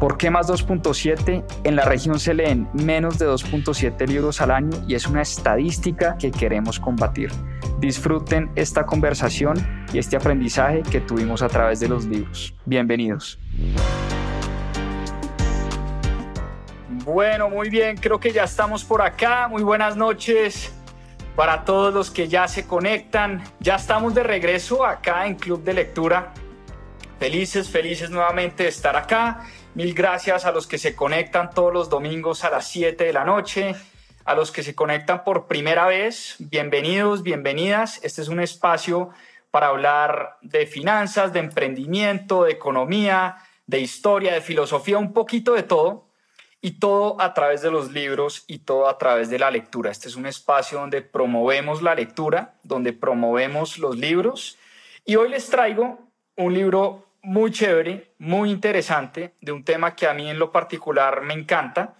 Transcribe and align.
¿Por 0.00 0.18
qué 0.18 0.28
más 0.28 0.46
2.7? 0.48 1.42
En 1.64 1.74
la 1.74 1.86
región 1.86 2.20
se 2.20 2.34
leen 2.34 2.68
menos 2.74 3.18
de 3.18 3.26
2.7 3.26 4.06
libros 4.06 4.42
al 4.42 4.50
año 4.50 4.76
y 4.86 4.94
es 4.94 5.06
una 5.06 5.22
estadística 5.22 6.18
que 6.18 6.30
queremos 6.30 6.78
combatir. 6.78 7.30
Disfruten 7.78 8.50
esta 8.56 8.84
conversación 8.84 9.56
y 9.94 9.98
este 9.98 10.16
aprendizaje 10.16 10.82
que 10.82 11.00
tuvimos 11.00 11.40
a 11.40 11.48
través 11.48 11.80
de 11.80 11.88
los 11.88 12.04
libros. 12.04 12.54
Bienvenidos. 12.66 13.38
Bueno, 17.06 17.48
muy 17.48 17.70
bien, 17.70 17.96
creo 17.96 18.20
que 18.20 18.32
ya 18.32 18.44
estamos 18.44 18.84
por 18.84 19.00
acá. 19.00 19.48
Muy 19.48 19.62
buenas 19.62 19.96
noches 19.96 20.74
para 21.34 21.64
todos 21.64 21.94
los 21.94 22.10
que 22.10 22.28
ya 22.28 22.46
se 22.48 22.66
conectan. 22.66 23.42
Ya 23.60 23.76
estamos 23.76 24.14
de 24.14 24.22
regreso 24.22 24.84
acá 24.84 25.26
en 25.26 25.36
Club 25.36 25.64
de 25.64 25.72
Lectura. 25.72 26.34
Felices, 27.18 27.70
felices 27.70 28.10
nuevamente 28.10 28.64
de 28.64 28.68
estar 28.68 28.94
acá 28.94 29.40
Mil 29.76 29.92
gracias 29.92 30.46
a 30.46 30.52
los 30.52 30.66
que 30.66 30.78
se 30.78 30.96
conectan 30.96 31.50
todos 31.50 31.70
los 31.70 31.90
domingos 31.90 32.44
a 32.44 32.50
las 32.50 32.66
7 32.66 33.04
de 33.04 33.12
la 33.12 33.26
noche, 33.26 33.74
a 34.24 34.34
los 34.34 34.50
que 34.50 34.62
se 34.62 34.74
conectan 34.74 35.22
por 35.22 35.48
primera 35.48 35.86
vez, 35.86 36.36
bienvenidos, 36.38 37.22
bienvenidas. 37.22 38.00
Este 38.02 38.22
es 38.22 38.28
un 38.28 38.40
espacio 38.40 39.10
para 39.50 39.66
hablar 39.66 40.38
de 40.40 40.64
finanzas, 40.64 41.34
de 41.34 41.40
emprendimiento, 41.40 42.44
de 42.44 42.52
economía, 42.52 43.36
de 43.66 43.80
historia, 43.80 44.32
de 44.32 44.40
filosofía, 44.40 44.96
un 44.96 45.12
poquito 45.12 45.52
de 45.52 45.64
todo, 45.64 46.08
y 46.62 46.78
todo 46.78 47.20
a 47.20 47.34
través 47.34 47.60
de 47.60 47.70
los 47.70 47.92
libros 47.92 48.44
y 48.46 48.60
todo 48.60 48.88
a 48.88 48.96
través 48.96 49.28
de 49.28 49.38
la 49.38 49.50
lectura. 49.50 49.90
Este 49.90 50.08
es 50.08 50.16
un 50.16 50.24
espacio 50.24 50.80
donde 50.80 51.02
promovemos 51.02 51.82
la 51.82 51.94
lectura, 51.94 52.54
donde 52.62 52.94
promovemos 52.94 53.76
los 53.76 53.98
libros, 53.98 54.56
y 55.04 55.16
hoy 55.16 55.28
les 55.28 55.50
traigo 55.50 55.98
un 56.34 56.54
libro 56.54 57.05
muy 57.26 57.50
chévere, 57.50 58.12
muy 58.18 58.52
interesante, 58.52 59.34
de 59.40 59.50
un 59.50 59.64
tema 59.64 59.96
que 59.96 60.06
a 60.06 60.14
mí 60.14 60.30
en 60.30 60.38
lo 60.38 60.52
particular 60.52 61.22
me 61.22 61.34
encanta. 61.34 61.96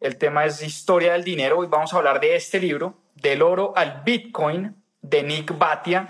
El 0.00 0.18
tema 0.18 0.44
es 0.46 0.60
Historia 0.62 1.12
del 1.12 1.22
Dinero. 1.22 1.58
Hoy 1.58 1.68
vamos 1.68 1.94
a 1.94 1.98
hablar 1.98 2.18
de 2.18 2.34
este 2.34 2.58
libro, 2.58 2.98
Del 3.14 3.42
oro 3.42 3.72
al 3.76 4.02
Bitcoin, 4.04 4.74
de 5.00 5.22
Nick 5.22 5.56
Batia. 5.56 6.08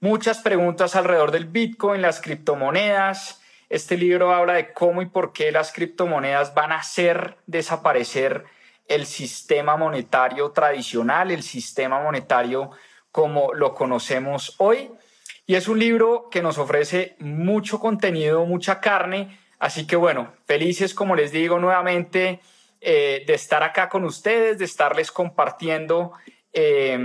Muchas 0.00 0.40
preguntas 0.40 0.96
alrededor 0.96 1.30
del 1.30 1.46
Bitcoin, 1.46 2.02
las 2.02 2.20
criptomonedas. 2.20 3.40
Este 3.70 3.96
libro 3.96 4.34
habla 4.34 4.52
de 4.52 4.74
cómo 4.74 5.00
y 5.00 5.06
por 5.06 5.32
qué 5.32 5.50
las 5.50 5.72
criptomonedas 5.72 6.52
van 6.54 6.72
a 6.72 6.80
hacer 6.80 7.38
desaparecer 7.46 8.44
el 8.86 9.06
sistema 9.06 9.78
monetario 9.78 10.50
tradicional, 10.50 11.30
el 11.30 11.42
sistema 11.42 12.02
monetario 12.02 12.70
como 13.10 13.54
lo 13.54 13.74
conocemos 13.74 14.56
hoy. 14.58 14.90
Y 15.46 15.56
es 15.56 15.68
un 15.68 15.78
libro 15.78 16.28
que 16.30 16.42
nos 16.42 16.56
ofrece 16.56 17.16
mucho 17.18 17.78
contenido, 17.78 18.46
mucha 18.46 18.80
carne. 18.80 19.38
Así 19.58 19.86
que 19.86 19.96
bueno, 19.96 20.32
felices, 20.46 20.94
como 20.94 21.14
les 21.14 21.32
digo 21.32 21.58
nuevamente, 21.58 22.40
eh, 22.80 23.24
de 23.26 23.34
estar 23.34 23.62
acá 23.62 23.90
con 23.90 24.04
ustedes, 24.04 24.58
de 24.58 24.64
estarles 24.64 25.10
compartiendo 25.10 26.12
eh, 26.52 26.96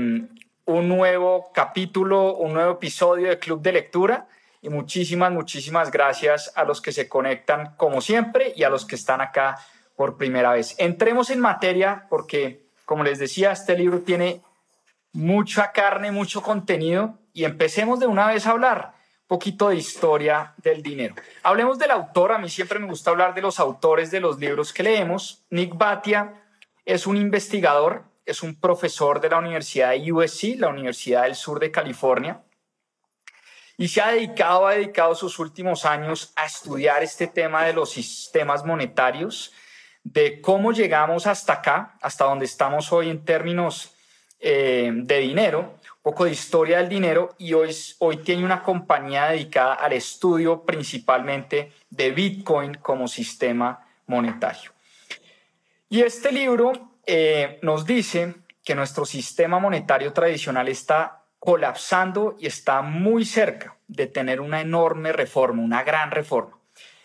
un 0.66 0.88
nuevo 0.88 1.51
capítulo, 1.53 2.38
un 2.38 2.53
nuevo 2.53 2.73
episodio 2.73 3.27
de 3.27 3.39
Club 3.39 3.61
de 3.61 3.73
Lectura. 3.73 4.27
Y 4.61 4.69
muchísimas, 4.69 5.31
muchísimas 5.33 5.91
gracias 5.91 6.53
a 6.56 6.63
los 6.63 6.81
que 6.81 6.94
se 6.94 7.09
conectan 7.09 7.75
como 7.75 8.00
siempre 8.00 8.53
y 8.56 8.63
a 8.63 8.69
los 8.69 8.85
que 8.85 8.95
están 8.95 9.19
acá 9.19 9.57
por 9.97 10.17
primera 10.17 10.53
vez. 10.53 10.75
Entremos 10.77 11.29
en 11.29 11.41
materia 11.41 12.06
porque, 12.09 12.61
como 12.85 13.03
les 13.03 13.19
decía, 13.19 13.51
este 13.51 13.77
libro 13.77 14.00
tiene 14.00 14.41
mucha 15.11 15.73
carne, 15.73 16.11
mucho 16.11 16.41
contenido 16.41 17.19
y 17.34 17.45
empecemos 17.45 18.00
de 18.00 18.07
una 18.07 18.28
vez 18.28 18.45
a 18.45 18.51
hablar 18.51 18.94
un 19.22 19.28
poquito 19.28 19.69
de 19.69 19.75
historia 19.75 20.53
del 20.57 20.81
dinero. 20.81 21.16
Hablemos 21.44 21.78
del 21.78 21.91
autor, 21.91 22.31
a 22.31 22.38
mí 22.38 22.50
siempre 22.50 22.79
me 22.79 22.88
gusta 22.88 23.12
hablar 23.12 23.34
de 23.34 23.41
los 23.41 23.59
autores 23.59 24.12
de 24.12 24.19
los 24.19 24.40
libros 24.40 24.73
que 24.73 24.84
leemos. 24.84 25.45
Nick 25.50 25.78
Batia 25.78 26.34
es 26.85 27.06
un 27.06 27.18
investigador, 27.18 28.03
es 28.25 28.41
un 28.41 28.59
profesor 28.59 29.22
de 29.22 29.29
la 29.29 29.38
Universidad 29.38 29.91
de 29.91 30.12
USC, 30.12 30.56
la 30.57 30.69
Universidad 30.69 31.23
del 31.23 31.35
Sur 31.35 31.59
de 31.59 31.72
California, 31.72 32.41
y 33.78 33.88
se 33.88 34.01
ha 34.01 34.12
dedicado, 34.12 34.68
ha 34.68 34.73
dedicado 34.73 35.16
sus 35.16 35.39
últimos 35.39 35.85
años 35.85 36.34
a 36.35 36.45
estudiar 36.45 37.01
este 37.01 37.28
tema 37.28 37.63
de 37.63 37.72
los 37.72 37.91
sistemas 37.91 38.66
monetarios, 38.66 39.53
de 40.03 40.41
cómo 40.41 40.73
llegamos 40.73 41.28
hasta 41.28 41.53
acá, 41.53 41.97
hasta 42.01 42.25
donde 42.25 42.44
estamos 42.44 42.91
hoy 42.91 43.09
en 43.09 43.23
términos 43.23 43.95
eh, 44.39 44.91
de 44.94 45.19
dinero, 45.19 45.78
poco 46.09 46.25
de 46.25 46.31
historia 46.31 46.79
del 46.79 46.89
dinero 46.89 47.35
y 47.37 47.53
hoy, 47.53 47.69
hoy 47.99 48.17
tiene 48.17 48.43
una 48.43 48.63
compañía 48.63 49.27
dedicada 49.27 49.75
al 49.75 49.93
estudio 49.93 50.63
principalmente 50.63 51.71
de 51.87 52.09
Bitcoin 52.09 52.73
como 52.73 53.07
sistema 53.07 53.85
monetario. 54.07 54.71
Y 55.87 56.01
este 56.01 56.31
libro 56.31 56.71
eh, 57.05 57.59
nos 57.61 57.85
dice 57.85 58.37
que 58.65 58.73
nuestro 58.73 59.05
sistema 59.05 59.59
monetario 59.59 60.11
tradicional 60.11 60.67
está 60.67 61.25
colapsando 61.37 62.35
y 62.39 62.47
está 62.47 62.81
muy 62.81 63.23
cerca 63.23 63.77
de 63.87 64.07
tener 64.07 64.41
una 64.41 64.61
enorme 64.61 65.13
reforma, 65.13 65.61
una 65.61 65.83
gran 65.83 66.09
reforma. 66.09 66.57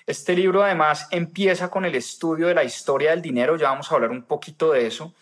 Este 0.06 0.34
libro 0.34 0.64
además 0.64 1.08
empieza 1.10 1.68
con 1.68 1.84
el 1.84 1.94
estudio 1.94 2.46
de 2.46 2.54
la 2.54 2.64
historia 2.64 3.10
del 3.10 3.20
dinero, 3.20 3.58
ya 3.58 3.68
vamos 3.68 3.92
a 3.92 3.96
hablar 3.96 4.12
un 4.12 4.22
poquito 4.22 4.72
de 4.72 4.86
eso, 4.86 5.12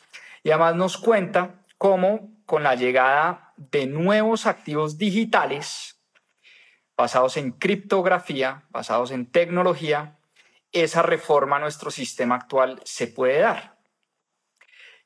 y 0.44 0.50
además 0.50 0.76
nos 0.76 0.98
cuenta 0.98 1.56
cómo 1.78 2.30
con 2.46 2.62
la 2.62 2.76
llegada 2.76 3.41
de 3.56 3.86
nuevos 3.86 4.46
activos 4.46 4.98
digitales 4.98 5.98
basados 6.96 7.36
en 7.36 7.52
criptografía, 7.52 8.64
basados 8.70 9.10
en 9.10 9.26
tecnología, 9.26 10.18
esa 10.72 11.02
reforma 11.02 11.56
a 11.56 11.60
nuestro 11.60 11.90
sistema 11.90 12.36
actual 12.36 12.80
se 12.84 13.06
puede 13.06 13.40
dar. 13.40 13.76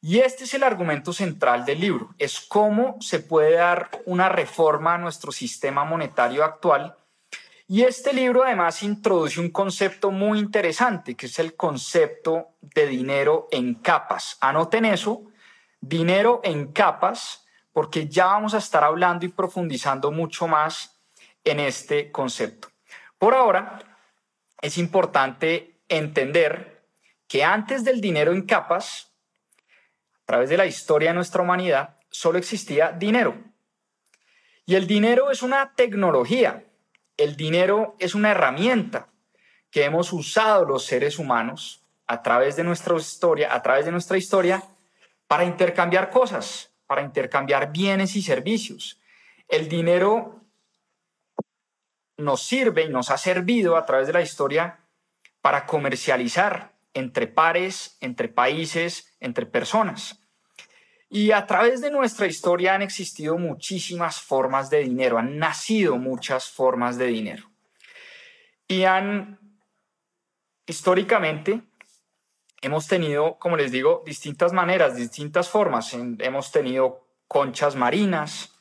Y 0.00 0.18
este 0.20 0.44
es 0.44 0.54
el 0.54 0.62
argumento 0.62 1.12
central 1.12 1.64
del 1.64 1.80
libro, 1.80 2.14
es 2.18 2.40
cómo 2.40 2.96
se 3.00 3.20
puede 3.20 3.54
dar 3.54 3.90
una 4.04 4.28
reforma 4.28 4.94
a 4.94 4.98
nuestro 4.98 5.32
sistema 5.32 5.84
monetario 5.84 6.44
actual. 6.44 6.96
Y 7.66 7.82
este 7.82 8.12
libro 8.12 8.44
además 8.44 8.82
introduce 8.84 9.40
un 9.40 9.50
concepto 9.50 10.12
muy 10.12 10.38
interesante, 10.38 11.16
que 11.16 11.26
es 11.26 11.38
el 11.40 11.56
concepto 11.56 12.50
de 12.60 12.86
dinero 12.86 13.48
en 13.50 13.74
capas. 13.74 14.36
Anoten 14.40 14.84
eso, 14.84 15.24
dinero 15.80 16.40
en 16.44 16.72
capas 16.72 17.45
porque 17.76 18.08
ya 18.08 18.24
vamos 18.24 18.54
a 18.54 18.58
estar 18.58 18.82
hablando 18.84 19.26
y 19.26 19.28
profundizando 19.28 20.10
mucho 20.10 20.48
más 20.48 20.98
en 21.44 21.60
este 21.60 22.10
concepto. 22.10 22.68
Por 23.18 23.34
ahora, 23.34 23.98
es 24.62 24.78
importante 24.78 25.78
entender 25.86 26.86
que 27.28 27.44
antes 27.44 27.84
del 27.84 28.00
dinero 28.00 28.32
en 28.32 28.46
capas, 28.46 29.12
a 30.22 30.24
través 30.24 30.48
de 30.48 30.56
la 30.56 30.64
historia 30.64 31.10
de 31.10 31.16
nuestra 31.16 31.42
humanidad, 31.42 31.98
solo 32.08 32.38
existía 32.38 32.92
dinero. 32.92 33.36
Y 34.64 34.76
el 34.76 34.86
dinero 34.86 35.30
es 35.30 35.42
una 35.42 35.74
tecnología, 35.74 36.64
el 37.18 37.36
dinero 37.36 37.94
es 37.98 38.14
una 38.14 38.30
herramienta 38.30 39.08
que 39.70 39.84
hemos 39.84 40.14
usado 40.14 40.64
los 40.64 40.86
seres 40.86 41.18
humanos 41.18 41.84
a 42.06 42.22
través 42.22 42.56
de 42.56 42.64
nuestra 42.64 42.96
historia, 42.96 43.54
a 43.54 43.62
través 43.62 43.84
de 43.84 43.92
nuestra 43.92 44.16
historia, 44.16 44.64
para 45.26 45.44
intercambiar 45.44 46.08
cosas, 46.08 46.72
para 46.86 47.02
intercambiar 47.02 47.72
bienes 47.72 48.16
y 48.16 48.22
servicios. 48.22 49.00
El 49.48 49.68
dinero 49.68 50.44
nos 52.16 52.42
sirve 52.42 52.84
y 52.84 52.88
nos 52.88 53.10
ha 53.10 53.18
servido 53.18 53.76
a 53.76 53.84
través 53.84 54.06
de 54.06 54.12
la 54.12 54.22
historia 54.22 54.80
para 55.40 55.66
comercializar 55.66 56.72
entre 56.94 57.26
pares, 57.26 57.98
entre 58.00 58.28
países, 58.28 59.14
entre 59.20 59.46
personas. 59.46 60.20
Y 61.08 61.30
a 61.30 61.46
través 61.46 61.80
de 61.80 61.90
nuestra 61.90 62.26
historia 62.26 62.74
han 62.74 62.82
existido 62.82 63.38
muchísimas 63.38 64.20
formas 64.20 64.70
de 64.70 64.80
dinero, 64.80 65.18
han 65.18 65.38
nacido 65.38 65.98
muchas 65.98 66.50
formas 66.50 66.98
de 66.98 67.06
dinero. 67.06 67.50
Y 68.66 68.84
han, 68.84 69.38
históricamente, 70.66 71.62
hemos 72.62 72.86
tenido, 72.86 73.38
como 73.38 73.56
les 73.56 73.72
digo, 73.72 74.02
distintas 74.06 74.52
maneras, 74.52 74.96
distintas 74.96 75.48
formas. 75.48 75.92
hemos 75.94 76.52
tenido 76.52 77.06
conchas 77.28 77.76
marinas, 77.76 78.52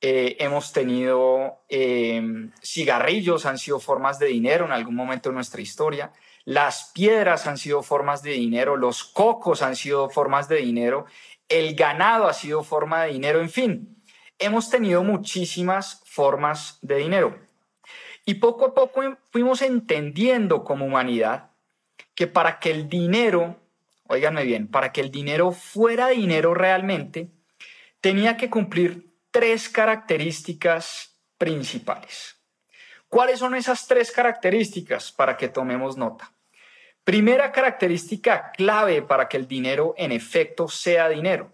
eh, 0.00 0.36
hemos 0.40 0.72
tenido 0.72 1.60
em, 1.68 2.50
cigarrillos, 2.60 3.46
han 3.46 3.58
sido 3.58 3.78
formas 3.78 4.18
de 4.18 4.26
dinero 4.26 4.64
en 4.64 4.72
algún 4.72 4.96
momento 4.96 5.28
de 5.28 5.36
nuestra 5.36 5.60
historia. 5.60 6.12
Las 6.44 6.90
piedras 6.92 7.46
han 7.46 7.56
sido 7.56 7.82
formas 7.82 8.22
de 8.22 8.32
dinero, 8.32 8.76
los 8.76 9.04
cocos 9.04 9.62
han 9.62 9.76
sido 9.76 10.10
formas 10.10 10.48
de 10.48 10.56
dinero, 10.56 11.06
el 11.48 11.76
ganado 11.76 12.26
ha 12.26 12.32
sido 12.32 12.64
forma 12.64 13.04
de 13.04 13.12
dinero, 13.12 13.40
en 13.40 13.50
fin, 13.50 14.02
hemos 14.40 14.70
tenido 14.70 15.04
muchísimas 15.04 16.02
formas 16.04 16.78
de 16.82 16.96
dinero. 16.96 17.38
Y 18.24 18.34
poco 18.34 18.66
a 18.66 18.74
poco 18.74 19.02
fuimos 19.30 19.62
entendiendo 19.62 20.64
como 20.64 20.84
humanidad 20.84 21.51
que 22.14 22.26
para 22.26 22.58
que 22.58 22.70
el 22.70 22.88
dinero, 22.88 23.60
oíganme 24.06 24.44
bien, 24.44 24.68
para 24.68 24.92
que 24.92 25.00
el 25.00 25.10
dinero 25.10 25.52
fuera 25.52 26.08
dinero 26.08 26.54
realmente, 26.54 27.30
tenía 28.00 28.36
que 28.36 28.50
cumplir 28.50 29.12
tres 29.30 29.68
características 29.68 31.18
principales. 31.38 32.36
¿Cuáles 33.08 33.40
son 33.40 33.54
esas 33.54 33.86
tres 33.86 34.10
características 34.10 35.12
para 35.12 35.36
que 35.36 35.48
tomemos 35.48 35.96
nota? 35.96 36.32
Primera 37.04 37.50
característica 37.50 38.52
clave 38.52 39.02
para 39.02 39.28
que 39.28 39.36
el 39.36 39.48
dinero 39.48 39.94
en 39.96 40.12
efecto 40.12 40.68
sea 40.68 41.08
dinero. 41.08 41.52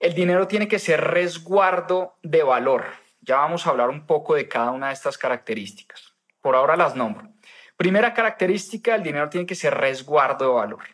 El 0.00 0.14
dinero 0.14 0.48
tiene 0.48 0.68
que 0.68 0.78
ser 0.78 1.00
resguardo 1.00 2.16
de 2.22 2.42
valor. 2.42 2.86
Ya 3.20 3.36
vamos 3.36 3.66
a 3.66 3.70
hablar 3.70 3.90
un 3.90 4.06
poco 4.06 4.34
de 4.34 4.48
cada 4.48 4.70
una 4.70 4.88
de 4.88 4.94
estas 4.94 5.18
características. 5.18 6.14
Por 6.40 6.56
ahora 6.56 6.76
las 6.76 6.96
nombro. 6.96 7.33
Primera 7.76 8.14
característica, 8.14 8.94
el 8.94 9.02
dinero 9.02 9.28
tiene 9.28 9.46
que 9.46 9.54
ser 9.54 9.74
resguardo 9.74 10.46
de 10.46 10.54
valor. 10.54 10.84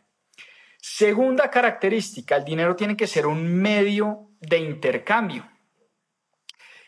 Segunda 0.80 1.50
característica, 1.50 2.36
el 2.36 2.44
dinero 2.44 2.74
tiene 2.74 2.96
que 2.96 3.06
ser 3.06 3.26
un 3.26 3.54
medio 3.60 4.30
de 4.40 4.58
intercambio. 4.58 5.46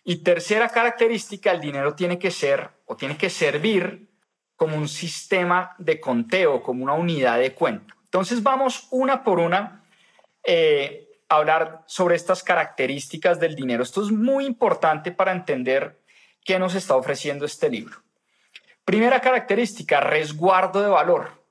Y 0.05 0.23
tercera 0.23 0.69
característica, 0.69 1.53
el 1.53 1.61
dinero 1.61 1.95
tiene 1.95 2.19
que 2.19 2.31
ser 2.31 2.71
o 2.87 2.97
tiene 2.97 3.17
que 3.17 3.31
servir 3.31 4.09
como 4.57 4.77
un 4.77 4.89
sistema 4.89 5.75
de 5.79 6.01
conteo, 6.01 6.63
como 6.63 6.85
una 6.85 6.95
unidad 6.95 7.39
de 7.39 7.55
cuenta. 7.55 7.95
Entonces 8.05 8.43
vamos 8.43 8.89
una 8.91 9.23
por 9.23 9.39
una 9.39 9.85
eh, 10.45 11.09
a 11.29 11.37
hablar 11.37 11.83
sobre 11.87 12.17
estas 12.17 12.43
características 12.43 13.41
del 13.41 13.55
dinero. 13.55 13.83
Esto 13.83 14.03
es 14.03 14.11
muy 14.11 14.47
importante 14.47 15.13
para 15.13 15.33
entender 15.33 16.01
qué 16.45 16.59
nos 16.59 16.75
está 16.75 16.97
ofreciendo 16.97 17.45
este 17.45 17.71
libro. 17.71 18.03
Primera 18.85 19.21
característica, 19.21 20.01
resguardo 20.01 20.83
de 20.83 20.89
valor. 20.89 21.47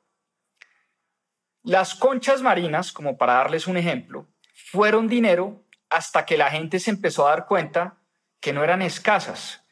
Las 1.64 1.96
conchas 1.96 2.42
marinas, 2.42 2.92
como 2.92 3.18
para 3.18 3.36
darles 3.36 3.68
un 3.68 3.78
ejemplo, 3.78 4.28
fueron 4.54 5.08
dinero 5.08 5.64
hasta 5.90 6.26
que 6.26 6.38
la 6.38 6.50
gente 6.52 6.80
se 6.80 6.90
empezó 6.90 7.26
a 7.26 7.32
dar 7.32 7.46
cuenta 7.46 8.00
que 8.42 8.52
no 8.52 8.64
eran 8.64 8.82
escasas, 8.82 9.64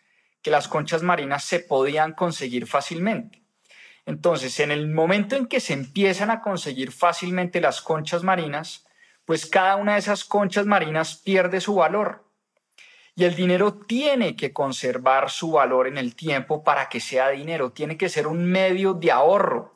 que 0.42 0.52
las 0.52 0.70
conchas 0.70 1.04
marinas 1.04 1.44
se 1.44 1.60
podían 1.60 2.14
conseguir 2.14 2.66
fácilmente. 2.66 3.44
Entonces, 4.06 4.60
en 4.62 4.72
el 4.72 4.88
momento 4.88 5.36
en 5.36 5.48
que 5.48 5.60
se 5.60 5.74
empiezan 5.74 6.32
a 6.32 6.42
conseguir 6.42 6.94
fácilmente 6.94 7.60
las 7.60 7.82
conchas 7.82 8.24
marinas, 8.24 8.88
pues 9.26 9.46
cada 9.46 9.76
una 9.76 9.94
de 9.94 10.00
esas 10.00 10.24
conchas 10.24 10.66
marinas 10.66 11.18
pierde 11.18 11.60
su 11.60 11.76
valor. 11.76 12.29
Y 13.20 13.26
el 13.26 13.36
dinero 13.36 13.74
tiene 13.74 14.38
que 14.38 14.54
conservar 14.54 15.30
su 15.30 15.52
valor 15.52 15.88
en 15.88 15.98
el 15.98 16.16
tiempo 16.16 16.64
para 16.64 16.88
que 16.88 17.02
sea 17.02 17.32
dinero, 17.32 17.74
tiene 17.74 17.98
que 17.98 18.08
ser 18.08 18.28
un 18.28 18.46
medio 18.46 18.94
de 18.94 19.12
ahorro, 19.12 19.76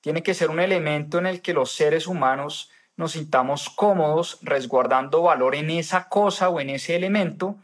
tiene 0.00 0.22
que 0.22 0.32
ser 0.32 0.48
un 0.48 0.60
elemento 0.60 1.18
en 1.18 1.26
el 1.26 1.42
que 1.42 1.54
los 1.54 1.72
seres 1.72 2.06
humanos 2.06 2.70
nos 2.96 3.10
sintamos 3.10 3.68
cómodos 3.68 4.38
resguardando 4.42 5.22
valor 5.22 5.56
en 5.56 5.70
esa 5.70 6.08
cosa 6.08 6.48
o 6.50 6.60
en 6.60 6.70
ese 6.70 6.94
elemento. 6.94 7.56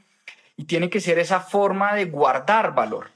Y 0.57 0.65
tiene 0.65 0.91
que 0.91 0.99
ser 0.99 1.21
esa 1.21 1.39
forma 1.39 1.95
de 1.95 2.07
guardar 2.07 2.75
valor. 2.75 3.13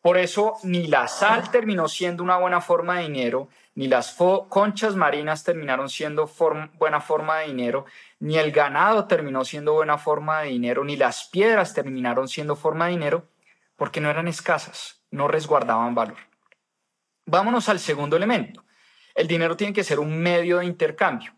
Por 0.00 0.16
eso 0.16 0.54
ni 0.62 0.86
la 0.86 1.08
sal 1.08 1.50
terminó 1.50 1.88
siendo 1.88 2.22
una 2.22 2.36
buena 2.36 2.60
forma 2.60 2.96
de 2.96 3.02
dinero, 3.02 3.48
ni 3.74 3.88
las 3.88 4.16
conchas 4.48 4.94
marinas 4.94 5.44
terminaron 5.44 5.88
siendo 5.88 6.30
buena 6.74 7.00
forma 7.00 7.38
de 7.38 7.48
dinero, 7.48 7.84
ni 8.20 8.38
el 8.38 8.52
ganado 8.52 9.06
terminó 9.06 9.44
siendo 9.44 9.72
buena 9.74 9.98
forma 9.98 10.42
de 10.42 10.48
dinero, 10.48 10.84
ni 10.84 10.96
las 10.96 11.28
piedras 11.28 11.74
terminaron 11.74 12.28
siendo 12.28 12.54
forma 12.56 12.86
de 12.86 12.92
dinero, 12.92 13.28
porque 13.76 14.00
no 14.00 14.10
eran 14.10 14.28
escasas, 14.28 15.02
no 15.10 15.28
resguardaban 15.28 15.94
valor. 15.94 16.18
Vámonos 17.26 17.68
al 17.68 17.78
segundo 17.78 18.16
elemento. 18.16 18.64
El 19.14 19.26
dinero 19.26 19.56
tiene 19.56 19.72
que 19.72 19.84
ser 19.84 19.98
un 19.98 20.18
medio 20.18 20.58
de 20.58 20.66
intercambio. 20.66 21.34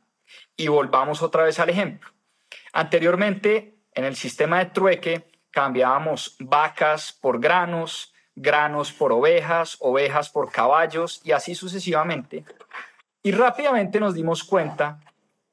Y 0.57 0.69
volvamos 0.69 1.23
otra 1.23 1.45
vez 1.45 1.59
al 1.59 1.71
ejemplo. 1.71 2.11
Anteriormente, 2.73 3.79
en 3.95 4.05
el 4.05 4.17
sistema 4.17 4.59
de 4.59 4.67
trueque, 4.67 5.31
cambiábamos 5.51 6.37
vacas 6.39 7.13
por 7.13 7.41
granos, 7.41 8.10
granos 8.35 8.93
por 8.93 9.13
ovejas, 9.13 9.77
ovejas 9.81 10.31
por 10.31 10.51
caballos 10.51 11.21
y 11.25 11.33
así 11.33 11.55
sucesivamente. 11.55 12.45
Y 13.23 13.33
rápidamente 13.33 14.01
nos 14.01 14.15
dimos 14.15 14.45
cuenta 14.45 15.01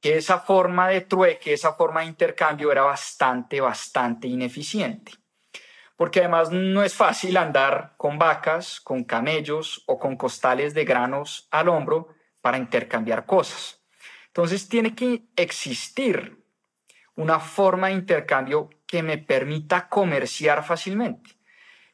que 0.01 0.17
esa 0.17 0.39
forma 0.39 0.87
de 0.89 1.01
trueque, 1.01 1.53
esa 1.53 1.73
forma 1.73 2.01
de 2.01 2.07
intercambio 2.07 2.71
era 2.71 2.83
bastante, 2.83 3.59
bastante 3.59 4.27
ineficiente. 4.27 5.13
Porque 5.95 6.19
además 6.19 6.51
no 6.51 6.83
es 6.83 6.93
fácil 6.93 7.37
andar 7.37 7.93
con 7.97 8.19
vacas, 8.19 8.79
con 8.79 9.03
camellos 9.03 9.83
o 9.87 9.97
con 9.97 10.15
costales 10.15 10.73
de 10.73 10.85
granos 10.85 11.47
al 11.51 11.69
hombro 11.69 12.09
para 12.41 12.57
intercambiar 12.57 13.25
cosas. 13.25 13.81
Entonces 14.27 14.69
tiene 14.69 14.93
que 14.93 15.23
existir 15.35 16.37
una 17.15 17.39
forma 17.39 17.87
de 17.87 17.93
intercambio 17.93 18.69
que 18.85 19.01
me 19.01 19.17
permita 19.17 19.89
comerciar 19.89 20.63
fácilmente, 20.63 21.31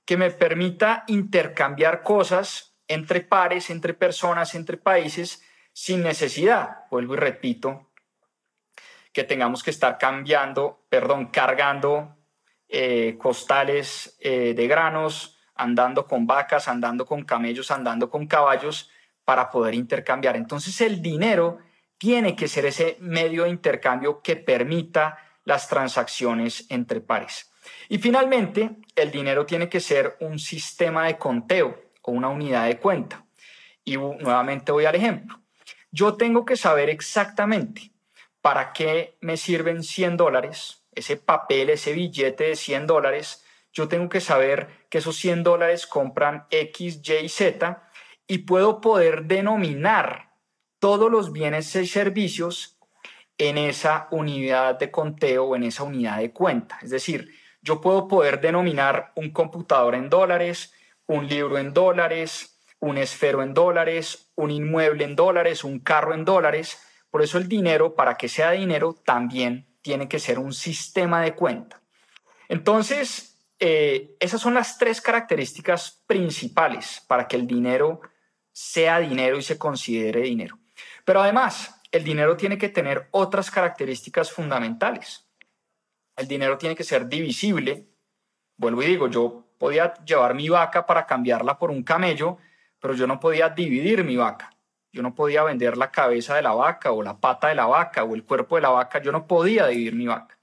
que 0.06 0.18
me 0.18 0.32
permita 0.32 1.04
intercambiar 1.08 2.04
cosas 2.04 2.76
entre 2.88 3.22
pares, 3.22 3.70
entre 3.70 3.94
personas, 3.94 4.56
entre 4.56 4.78
países, 4.78 5.42
sin 5.72 6.04
necesidad, 6.04 6.86
vuelvo 6.92 7.14
y 7.14 7.18
repito, 7.18 7.90
que 9.12 9.24
tengamos 9.24 9.64
que 9.64 9.72
estar 9.72 9.98
cambiando, 9.98 10.86
perdón, 10.90 11.28
cargando 11.28 12.18
eh, 12.68 13.18
costales 13.20 14.18
eh, 14.20 14.54
de 14.56 14.68
granos, 14.68 15.40
andando 15.56 16.08
con 16.08 16.26
vacas, 16.26 16.68
andando 16.68 17.06
con 17.06 17.24
camellos, 17.24 17.72
andando 17.72 18.10
con 18.10 18.28
caballos 18.28 18.90
para 19.24 19.50
poder 19.50 19.76
intercambiar. 19.76 20.36
Entonces 20.36 20.82
el 20.82 21.02
dinero 21.02 21.60
tiene 21.98 22.36
que 22.36 22.48
ser 22.48 22.66
ese 22.66 22.98
medio 23.00 23.44
de 23.44 23.50
intercambio 23.50 24.22
que 24.22 24.36
permita 24.36 25.18
las 25.46 25.70
transacciones 25.70 26.66
entre 26.70 27.02
pares. 27.02 27.53
Y 27.90 27.98
finalmente, 27.98 28.78
el 28.96 29.12
dinero 29.12 29.46
tiene 29.46 29.70
que 29.70 29.80
ser 29.80 30.18
un 30.20 30.40
sistema 30.40 31.08
de 31.08 31.18
conteo 31.18 31.80
o 32.02 32.12
una 32.12 32.30
unidad 32.30 32.68
de 32.68 32.78
cuenta. 32.78 33.26
Y 33.84 33.98
nuevamente 33.98 34.72
voy 34.72 34.86
al 34.86 34.96
ejemplo. 34.96 35.40
Yo 35.92 36.16
tengo 36.16 36.46
que 36.46 36.56
saber 36.56 36.90
exactamente 36.90 37.92
para 38.42 38.74
qué 38.74 39.18
me 39.22 39.38
sirven 39.38 39.84
100 39.84 40.18
dólares, 40.18 40.84
ese 40.96 41.18
papel, 41.18 41.70
ese 41.70 41.94
billete 41.94 42.46
de 42.46 42.56
100 42.56 42.88
dólares. 42.88 43.46
Yo 43.72 43.88
tengo 43.88 44.10
que 44.10 44.22
saber 44.22 44.86
que 44.90 44.98
esos 45.00 45.16
100 45.18 45.44
dólares 45.44 45.88
compran 45.88 46.46
X, 46.50 47.02
Y, 47.08 47.30
Z 47.30 47.90
y 48.28 48.40
puedo 48.40 48.82
poder 48.82 49.26
denominar 49.26 50.34
todos 50.80 51.12
los 51.12 51.32
bienes 51.32 51.76
y 51.76 51.88
servicios 51.88 52.78
en 53.38 53.58
esa 53.58 54.08
unidad 54.12 54.78
de 54.78 54.92
conteo 54.92 55.46
o 55.46 55.56
en 55.56 55.64
esa 55.64 55.84
unidad 55.84 56.20
de 56.20 56.32
cuenta. 56.32 56.80
Es 56.82 56.90
decir, 56.90 57.34
yo 57.64 57.82
puedo 57.82 58.08
poder 58.08 58.42
denominar 58.42 59.14
un 59.16 59.32
computador 59.32 59.96
en 59.96 60.10
dólares, 60.10 60.74
un 61.08 61.28
libro 61.28 61.58
en 61.58 61.74
dólares, 61.74 62.60
un 62.80 62.98
esfero 62.98 63.42
en 63.42 63.54
dólares, 63.54 64.32
un 64.36 64.52
inmueble 64.52 65.06
en 65.06 65.16
dólares, 65.16 65.64
un 65.64 65.80
carro 65.80 66.14
en 66.14 66.26
dólares. 66.26 66.78
Por 67.10 67.22
eso 67.22 67.38
el 67.38 67.48
dinero, 67.48 67.96
para 67.96 68.16
que 68.16 68.28
sea 68.28 68.52
dinero, 68.52 68.94
también 68.94 69.66
tiene 69.82 70.10
que 70.10 70.20
ser 70.20 70.40
un 70.40 70.54
sistema 70.54 71.22
de 71.22 71.36
cuenta. 71.36 71.82
Entonces, 72.50 73.40
eh, 73.60 74.16
esas 74.20 74.42
son 74.42 74.54
las 74.54 74.78
tres 74.78 75.00
características 75.00 76.04
principales 76.06 77.02
para 77.08 77.28
que 77.28 77.38
el 77.38 77.48
dinero 77.48 78.02
sea 78.52 79.00
dinero 79.00 79.38
y 79.38 79.42
se 79.42 79.58
considere 79.58 80.22
dinero. 80.22 80.60
Pero 81.06 81.22
además, 81.22 81.80
el 81.94 82.04
dinero 82.04 82.36
tiene 82.36 82.58
que 82.58 82.70
tener 82.70 83.08
otras 83.12 83.50
características 83.50 84.32
fundamentales. 84.32 85.23
El 86.16 86.28
dinero 86.28 86.58
tiene 86.58 86.76
que 86.76 86.84
ser 86.84 87.08
divisible. 87.08 87.88
Vuelvo 88.58 88.84
y 88.84 88.88
digo, 88.88 89.08
yo 89.08 89.48
podía 89.58 89.94
llevar 90.06 90.36
mi 90.36 90.50
vaca 90.50 90.86
para 90.86 91.06
cambiarla 91.06 91.58
por 91.58 91.72
un 91.72 91.84
camello, 91.84 92.38
pero 92.80 92.94
yo 92.94 93.08
no 93.08 93.20
podía 93.20 93.50
dividir 93.50 94.04
mi 94.04 94.16
vaca. 94.16 94.52
Yo 94.92 95.02
no 95.02 95.16
podía 95.16 95.44
vender 95.44 95.76
la 95.76 95.90
cabeza 95.92 96.36
de 96.36 96.44
la 96.44 96.54
vaca 96.54 96.92
o 96.92 97.02
la 97.02 97.18
pata 97.18 97.48
de 97.48 97.56
la 97.56 97.66
vaca 97.66 98.04
o 98.04 98.14
el 98.14 98.24
cuerpo 98.24 98.58
de 98.58 98.62
la 98.62 98.70
vaca. 98.70 99.02
Yo 99.02 99.12
no 99.12 99.26
podía 99.26 99.66
dividir 99.68 99.96
mi 99.96 100.06
vaca. 100.06 100.38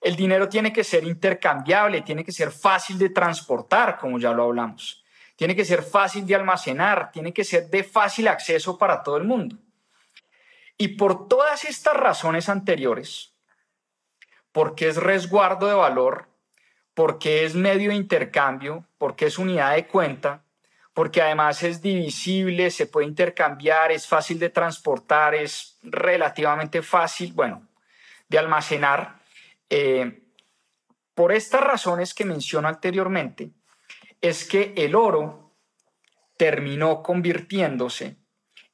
El 0.00 0.14
dinero 0.14 0.48
tiene 0.48 0.72
que 0.72 0.84
ser 0.84 1.04
intercambiable, 1.04 2.02
tiene 2.02 2.24
que 2.24 2.32
ser 2.32 2.50
fácil 2.50 2.98
de 2.98 3.08
transportar, 3.08 3.98
como 3.98 4.18
ya 4.18 4.32
lo 4.32 4.44
hablamos. 4.44 5.04
Tiene 5.36 5.56
que 5.56 5.64
ser 5.64 5.82
fácil 5.82 6.26
de 6.26 6.34
almacenar, 6.34 7.10
tiene 7.12 7.32
que 7.32 7.44
ser 7.44 7.70
de 7.70 7.82
fácil 7.82 8.28
acceso 8.28 8.76
para 8.76 9.02
todo 9.02 9.16
el 9.16 9.24
mundo. 9.24 9.56
Y 10.76 10.88
por 10.88 11.26
todas 11.26 11.64
estas 11.64 11.94
razones 11.94 12.48
anteriores, 12.48 13.34
porque 14.52 14.88
es 14.88 14.96
resguardo 14.96 15.66
de 15.66 15.74
valor, 15.74 16.28
porque 16.94 17.44
es 17.44 17.54
medio 17.54 17.90
de 17.90 17.96
intercambio, 17.96 18.84
porque 18.98 19.26
es 19.26 19.38
unidad 19.38 19.74
de 19.74 19.86
cuenta, 19.86 20.44
porque 20.94 21.22
además 21.22 21.62
es 21.62 21.80
divisible, 21.80 22.70
se 22.70 22.86
puede 22.86 23.06
intercambiar, 23.06 23.92
es 23.92 24.06
fácil 24.06 24.38
de 24.38 24.50
transportar, 24.50 25.34
es 25.34 25.78
relativamente 25.82 26.82
fácil, 26.82 27.32
bueno, 27.34 27.68
de 28.28 28.38
almacenar. 28.38 29.20
Eh, 29.70 30.24
por 31.14 31.32
estas 31.32 31.60
razones 31.60 32.14
que 32.14 32.24
menciono 32.24 32.68
anteriormente, 32.68 33.50
es 34.20 34.44
que 34.44 34.74
el 34.76 34.96
oro 34.96 35.54
terminó 36.36 37.02
convirtiéndose 37.02 38.16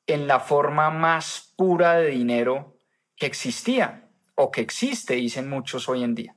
en 0.07 0.27
la 0.27 0.41
forma 0.41 0.91
más 0.91 1.53
pura 1.57 1.97
de 1.97 2.09
dinero 2.09 2.77
que 3.17 3.27
existía 3.27 4.04
o 4.35 4.51
que 4.51 4.61
existe, 4.61 5.15
dicen 5.15 5.49
muchos 5.49 5.89
hoy 5.89 6.03
en 6.03 6.15
día. 6.15 6.37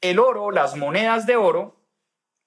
El 0.00 0.18
oro, 0.18 0.50
las 0.50 0.76
monedas 0.76 1.26
de 1.26 1.36
oro, 1.36 1.78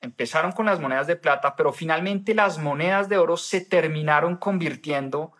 Empezaron 0.01 0.51
con 0.51 0.65
las 0.65 0.79
monedas 0.79 1.05
de 1.05 1.15
plata, 1.15 1.55
pero 1.55 1.71
finalmente 1.71 2.33
las 2.33 2.57
monedas 2.57 3.07
de 3.07 3.19
oro 3.19 3.37
se 3.37 3.61
terminaron 3.61 4.35
convirtiendo 4.35 5.33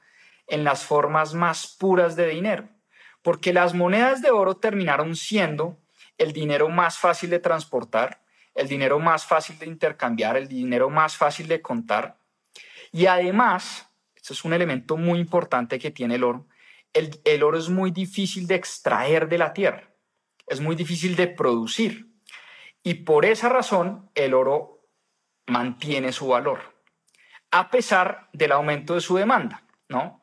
en 0.46 0.64
las 0.64 0.86
formas 0.86 1.34
más 1.34 1.76
puras 1.80 2.16
de 2.16 2.28
dinero, 2.28 2.70
porque 3.24 3.54
las 3.54 3.74
monedas 3.74 4.22
de 4.22 4.30
oro 4.30 4.58
terminaron 4.58 5.16
siendo 5.16 5.80
el 6.20 6.32
dinero 6.32 6.70
más 6.70 7.00
fácil 7.00 7.32
de 7.32 7.40
transportar, 7.40 8.22
el 8.54 8.68
dinero 8.68 9.00
más 9.00 9.26
fácil 9.26 9.58
de 9.58 9.66
intercambiar, 9.66 10.38
el 10.38 10.48
dinero 10.48 10.92
más 10.92 11.18
fácil 11.18 11.48
de 11.48 11.62
contar. 11.62 12.20
Y 12.92 13.08
además, 13.08 13.90
esto 14.16 14.34
es 14.34 14.46
un 14.46 14.54
elemento 14.54 14.96
muy 14.96 15.18
importante 15.18 15.80
que 15.80 15.90
tiene 15.90 16.16
el 16.16 16.24
oro, 16.24 16.46
el, 16.94 17.22
el 17.26 17.44
oro 17.44 17.58
es 17.58 17.70
muy 17.70 17.92
difícil 17.92 18.48
de 18.48 18.56
extraer 18.56 19.30
de 19.30 19.38
la 19.38 19.54
tierra, 19.54 19.94
es 20.48 20.60
muy 20.60 20.76
difícil 20.76 21.16
de 21.16 21.28
producir. 21.28 22.12
Y 22.84 22.96
por 22.96 23.26
esa 23.26 23.50
razón 23.50 24.10
el 24.16 24.34
oro 24.34 24.88
mantiene 25.48 26.12
su 26.12 26.28
valor, 26.28 26.60
a 27.52 27.70
pesar 27.70 28.30
del 28.34 28.52
aumento 28.52 28.96
de 28.96 29.02
su 29.02 29.16
demanda, 29.16 29.64
¿no? 29.90 30.20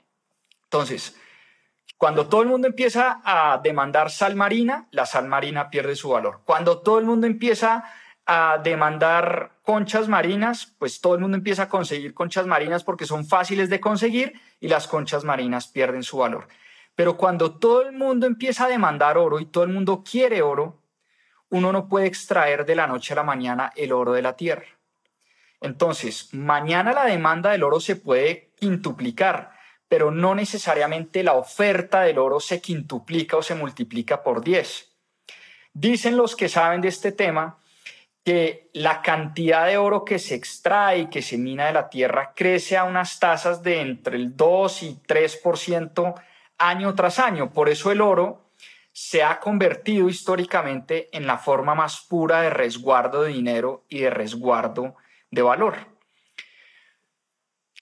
Entonces, 0.65 1.17
cuando 1.99 2.29
todo 2.29 2.43
el 2.43 2.49
mundo 2.49 2.69
empieza 2.69 3.21
a 3.25 3.59
demandar 3.59 4.11
sal 4.11 4.37
marina, 4.37 4.89
la 4.93 5.05
sal 5.05 5.27
marina 5.27 5.69
pierde 5.69 5.97
su 5.97 6.11
valor. 6.11 6.43
Cuando 6.45 6.81
todo 6.81 7.01
el 7.01 7.05
mundo 7.05 7.27
empieza 7.27 7.85
a 8.31 8.61
demandar 8.63 9.53
conchas 9.63 10.07
marinas, 10.07 10.75
pues 10.79 11.01
todo 11.01 11.15
el 11.15 11.21
mundo 11.23 11.39
empieza 11.39 11.63
a 11.63 11.69
conseguir 11.71 12.13
conchas 12.13 12.47
marinas 12.47 12.85
porque 12.85 13.07
son 13.07 13.27
fáciles 13.27 13.71
de 13.71 13.81
conseguir 13.81 14.39
y 14.61 14.69
las 14.69 14.87
conchas 14.87 15.25
marinas 15.25 15.67
pierden 15.67 16.03
su 16.03 16.19
valor. 16.19 16.47
Pero 16.95 17.17
cuando 17.17 17.59
todo 17.59 17.81
el 17.81 17.93
mundo 17.93 18.27
empieza 18.27 18.67
a 18.67 18.69
demandar 18.69 19.17
oro 19.17 19.41
y 19.41 19.47
todo 19.47 19.65
el 19.65 19.71
mundo 19.71 20.05
quiere 20.05 20.43
oro, 20.43 20.83
uno 21.49 21.73
no 21.73 21.89
puede 21.89 22.07
extraer 22.07 22.67
de 22.67 22.75
la 22.75 22.87
noche 22.87 23.15
a 23.15 23.17
la 23.17 23.23
mañana 23.23 23.73
el 23.77 23.93
oro 23.93 24.13
de 24.13 24.21
la 24.21 24.37
tierra. 24.37 24.67
Entonces, 25.63 26.29
mañana 26.35 26.93
la 26.93 27.07
demanda 27.07 27.53
del 27.53 27.63
oro 27.63 27.81
se 27.81 27.97
puede 27.97 28.53
quintuplicar, 28.57 29.53
pero 29.89 30.11
no 30.11 30.35
necesariamente 30.35 31.23
la 31.23 31.33
oferta 31.33 32.03
del 32.03 32.19
oro 32.19 32.41
se 32.41 32.61
quintuplica 32.61 33.39
o 33.39 33.43
se 33.43 33.55
multiplica 33.55 34.23
por 34.23 34.45
10. 34.45 34.93
Dicen 35.73 36.19
los 36.19 36.37
que 36.37 36.51
saben 36.51 36.83
de 36.83 36.89
este 36.89 37.11
tema 37.11 37.59
que 38.25 38.71
la 38.75 39.03
cantidad 39.03 39.67
de 39.67 39.77
oro 39.77 40.05
que 40.05 40.19
se 40.19 40.35
extrae 40.35 40.99
y 40.99 41.07
que 41.07 41.23
se 41.23 41.39
mina 41.39 41.67
de 41.67 41.73
la 41.73 41.89
tierra 41.89 42.33
crece 42.35 42.77
a 42.77 42.85
unas 42.85 43.19
tasas 43.19 43.63
de 43.63 43.81
entre 43.81 44.17
el 44.17 44.37
2 44.37 44.83
y 44.83 45.01
3% 45.07 46.15
año 46.59 46.95
tras 46.95 47.19
año. 47.19 47.53
Por 47.53 47.69
eso 47.69 47.91
el 47.91 48.01
oro 48.01 48.51
se 48.93 49.23
ha 49.23 49.39
convertido 49.39 50.09
históricamente 50.09 51.09
en 51.17 51.27
la 51.27 51.39
forma 51.39 51.75
más 51.75 52.01
pura 52.01 52.43
de 52.43 52.51
resguardo 52.51 53.23
de 53.23 53.33
dinero 53.33 53.85
y 53.89 54.01
de 54.01 54.11
resguardo 54.11 54.97
de 55.31 55.43
valor. 55.43 55.77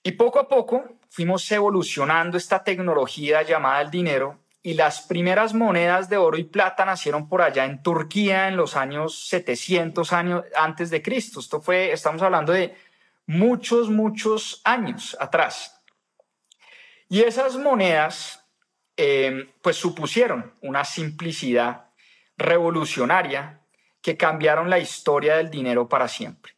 Y 0.03 0.11
poco 0.13 0.39
a 0.39 0.47
poco 0.47 0.85
fuimos 1.09 1.51
evolucionando 1.51 2.37
esta 2.37 2.63
tecnología 2.63 3.41
llamada 3.41 3.81
el 3.81 3.89
dinero 3.89 4.39
y 4.67 4.73
las 4.73 5.01
primeras 5.01 5.53
monedas 5.53 6.09
de 6.09 6.17
oro 6.17 6.37
y 6.37 6.43
plata 6.43 6.83
nacieron 6.83 7.29
por 7.29 7.41
allá 7.41 7.65
en 7.65 7.81
Turquía 7.81 8.47
en 8.47 8.57
los 8.57 8.75
años 8.75 9.27
700 9.27 10.11
años 10.13 10.43
antes 10.55 10.89
de 10.89 11.01
Cristo. 11.01 11.39
Esto 11.39 11.61
fue, 11.61 11.91
estamos 11.91 12.21
hablando 12.21 12.51
de 12.51 12.75
muchos, 13.25 13.89
muchos 13.89 14.61
años 14.63 15.15
atrás. 15.19 15.81
Y 17.07 17.21
esas 17.21 17.55
monedas 17.55 18.47
Em, 18.99 19.47
pues 19.61 19.77
supusieron 19.77 20.55
una 20.61 20.83
simplicidad 20.83 21.85
revolucionaria 22.35 23.61
que 24.01 24.17
cambiaron 24.17 24.71
la 24.71 24.79
historia 24.79 25.37
del 25.37 25.51
dinero 25.51 25.87
para 25.87 26.07
siempre. 26.07 26.53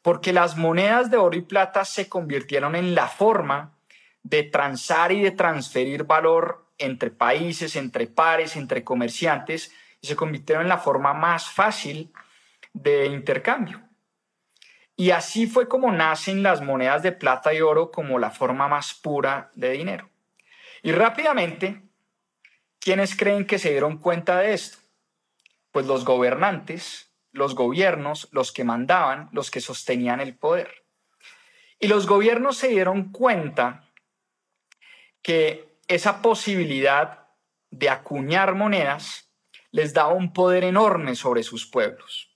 Porque 0.00 0.32
las 0.32 0.56
monedas 0.56 1.10
de 1.10 1.16
oro 1.16 1.36
y 1.36 1.42
plata 1.42 1.84
se 1.84 2.08
convirtieron 2.08 2.76
en 2.76 2.94
la 2.94 3.08
forma 3.08 3.76
de 4.22 4.44
transar 4.44 5.10
y 5.10 5.20
de 5.20 5.32
transferir 5.32 6.04
valor 6.04 6.69
entre 6.80 7.10
países, 7.10 7.76
entre 7.76 8.08
pares, 8.08 8.56
entre 8.56 8.82
comerciantes, 8.82 9.72
y 10.00 10.08
se 10.08 10.16
convirtieron 10.16 10.64
en 10.64 10.68
la 10.68 10.78
forma 10.78 11.12
más 11.12 11.48
fácil 11.50 12.12
de 12.72 13.06
intercambio. 13.06 13.82
Y 14.96 15.12
así 15.12 15.46
fue 15.46 15.68
como 15.68 15.92
nacen 15.92 16.42
las 16.42 16.60
monedas 16.60 17.02
de 17.02 17.12
plata 17.12 17.54
y 17.54 17.60
oro 17.60 17.90
como 17.90 18.18
la 18.18 18.30
forma 18.30 18.68
más 18.68 18.92
pura 18.94 19.50
de 19.54 19.70
dinero. 19.70 20.10
Y 20.82 20.92
rápidamente, 20.92 21.82
¿quiénes 22.78 23.16
creen 23.16 23.46
que 23.46 23.58
se 23.58 23.70
dieron 23.70 23.98
cuenta 23.98 24.38
de 24.38 24.52
esto? 24.52 24.78
Pues 25.72 25.86
los 25.86 26.04
gobernantes, 26.04 27.10
los 27.32 27.54
gobiernos, 27.54 28.28
los 28.32 28.52
que 28.52 28.64
mandaban, 28.64 29.28
los 29.32 29.50
que 29.50 29.60
sostenían 29.60 30.20
el 30.20 30.34
poder. 30.34 30.84
Y 31.78 31.88
los 31.88 32.06
gobiernos 32.06 32.58
se 32.58 32.68
dieron 32.68 33.10
cuenta 33.10 33.88
que 35.22 35.69
esa 35.90 36.22
posibilidad 36.22 37.26
de 37.72 37.90
acuñar 37.90 38.54
monedas 38.54 39.28
les 39.72 39.92
daba 39.92 40.12
un 40.12 40.32
poder 40.32 40.62
enorme 40.62 41.16
sobre 41.16 41.42
sus 41.42 41.66
pueblos. 41.66 42.30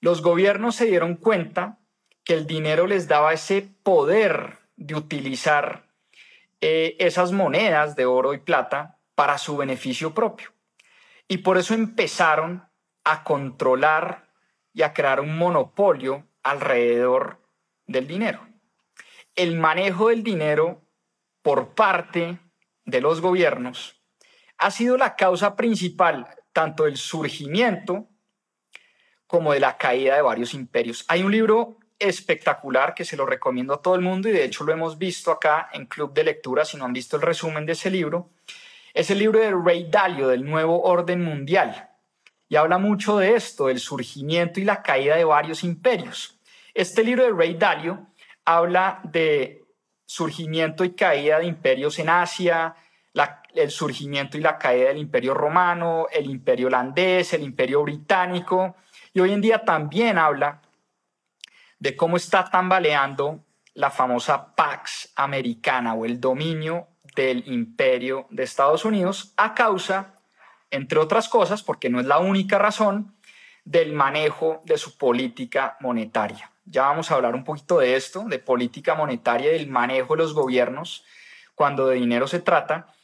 Los 0.00 0.22
gobiernos 0.22 0.76
se 0.76 0.86
dieron 0.86 1.16
cuenta 1.16 1.80
que 2.24 2.34
el 2.34 2.46
dinero 2.46 2.86
les 2.86 3.08
daba 3.08 3.32
ese 3.32 3.62
poder 3.82 4.60
de 4.76 4.94
utilizar 4.94 5.88
eh, 6.60 6.94
esas 7.00 7.32
monedas 7.32 7.96
de 7.96 8.06
oro 8.06 8.34
y 8.34 8.38
plata 8.38 9.00
para 9.16 9.36
su 9.36 9.56
beneficio 9.56 10.14
propio. 10.14 10.52
Y 11.26 11.38
por 11.38 11.58
eso 11.58 11.74
empezaron 11.74 12.68
a 13.02 13.24
controlar 13.24 14.30
y 14.72 14.82
a 14.82 14.92
crear 14.92 15.18
un 15.18 15.36
monopolio 15.36 16.28
alrededor 16.44 17.40
del 17.86 18.06
dinero. 18.06 18.46
El 19.34 19.56
manejo 19.58 20.10
del 20.10 20.22
dinero 20.22 20.82
por 21.42 21.74
parte 21.74 22.38
de 22.84 23.00
los 23.00 23.20
gobiernos 23.20 24.02
ha 24.62 24.70
sido 24.70 24.96
la 24.96 25.16
causa 25.16 25.56
principal 25.56 26.26
tanto 26.52 26.84
del 26.84 26.96
surgimiento 26.96 28.08
como 29.26 29.52
de 29.52 29.60
la 29.60 29.76
caída 29.76 30.14
de 30.14 30.22
varios 30.22 30.54
imperios. 30.54 31.04
Hay 31.08 31.22
un 31.22 31.32
libro 31.32 31.78
espectacular 31.98 32.94
que 32.94 33.04
se 33.04 33.16
lo 33.16 33.26
recomiendo 33.26 33.74
a 33.74 33.82
todo 33.82 33.94
el 33.94 34.02
mundo 34.02 34.28
y 34.28 34.32
de 34.32 34.44
hecho 34.44 34.64
lo 34.64 34.72
hemos 34.72 34.98
visto 34.98 35.32
acá 35.32 35.68
en 35.72 35.86
Club 35.86 36.12
de 36.12 36.24
Lectura, 36.24 36.64
si 36.64 36.76
no 36.76 36.84
han 36.84 36.92
visto 36.92 37.16
el 37.16 37.22
resumen 37.22 37.66
de 37.66 37.72
ese 37.72 37.90
libro. 37.90 38.30
Es 38.94 39.10
el 39.10 39.18
libro 39.18 39.40
de 39.40 39.50
Ray 39.50 39.88
Dalio, 39.90 40.28
del 40.28 40.44
nuevo 40.44 40.82
orden 40.82 41.24
mundial, 41.24 41.90
y 42.48 42.56
habla 42.56 42.78
mucho 42.78 43.16
de 43.18 43.34
esto, 43.34 43.66
del 43.66 43.80
surgimiento 43.80 44.60
y 44.60 44.64
la 44.64 44.82
caída 44.82 45.16
de 45.16 45.24
varios 45.24 45.64
imperios. 45.64 46.38
Este 46.74 47.02
libro 47.02 47.24
de 47.24 47.32
Ray 47.32 47.54
Dalio 47.54 48.06
habla 48.44 49.00
de 49.04 49.61
surgimiento 50.12 50.84
y 50.84 50.90
caída 50.90 51.38
de 51.38 51.46
imperios 51.46 51.98
en 51.98 52.10
Asia, 52.10 52.74
el 53.54 53.70
surgimiento 53.70 54.36
y 54.36 54.40
la 54.40 54.58
caída 54.58 54.88
del 54.88 54.98
imperio 54.98 55.32
romano, 55.32 56.06
el 56.12 56.30
imperio 56.30 56.66
holandés, 56.66 57.32
el 57.32 57.42
imperio 57.42 57.82
británico, 57.82 58.76
y 59.14 59.20
hoy 59.20 59.32
en 59.32 59.40
día 59.40 59.64
también 59.64 60.18
habla 60.18 60.60
de 61.78 61.96
cómo 61.96 62.16
está 62.16 62.44
tambaleando 62.44 63.40
la 63.74 63.90
famosa 63.90 64.54
Pax 64.54 65.12
americana 65.16 65.94
o 65.94 66.04
el 66.04 66.20
dominio 66.20 66.88
del 67.16 67.46
imperio 67.46 68.26
de 68.30 68.42
Estados 68.42 68.84
Unidos 68.84 69.32
a 69.36 69.54
causa, 69.54 70.20
entre 70.70 70.98
otras 70.98 71.28
cosas, 71.28 71.62
porque 71.62 71.88
no 71.88 72.00
es 72.00 72.06
la 72.06 72.18
única 72.18 72.58
razón, 72.58 73.14
del 73.64 73.92
manejo 73.94 74.62
de 74.64 74.76
su 74.76 74.98
política 74.98 75.76
monetaria. 75.80 76.51
Ya 76.72 76.84
vamos 76.84 77.10
a 77.10 77.16
hablar 77.16 77.34
un 77.34 77.44
poquito 77.44 77.78
de 77.78 77.96
esto, 77.96 78.24
de 78.24 78.38
política 78.38 78.94
monetaria 78.94 79.50
y 79.50 79.58
del 79.58 79.68
manejo 79.68 80.14
de 80.14 80.22
los 80.22 80.32
gobiernos 80.32 81.04
cuando 81.54 81.86
de 81.86 81.96
dinero 81.96 82.26
se 82.26 82.40
trata, 82.40 82.94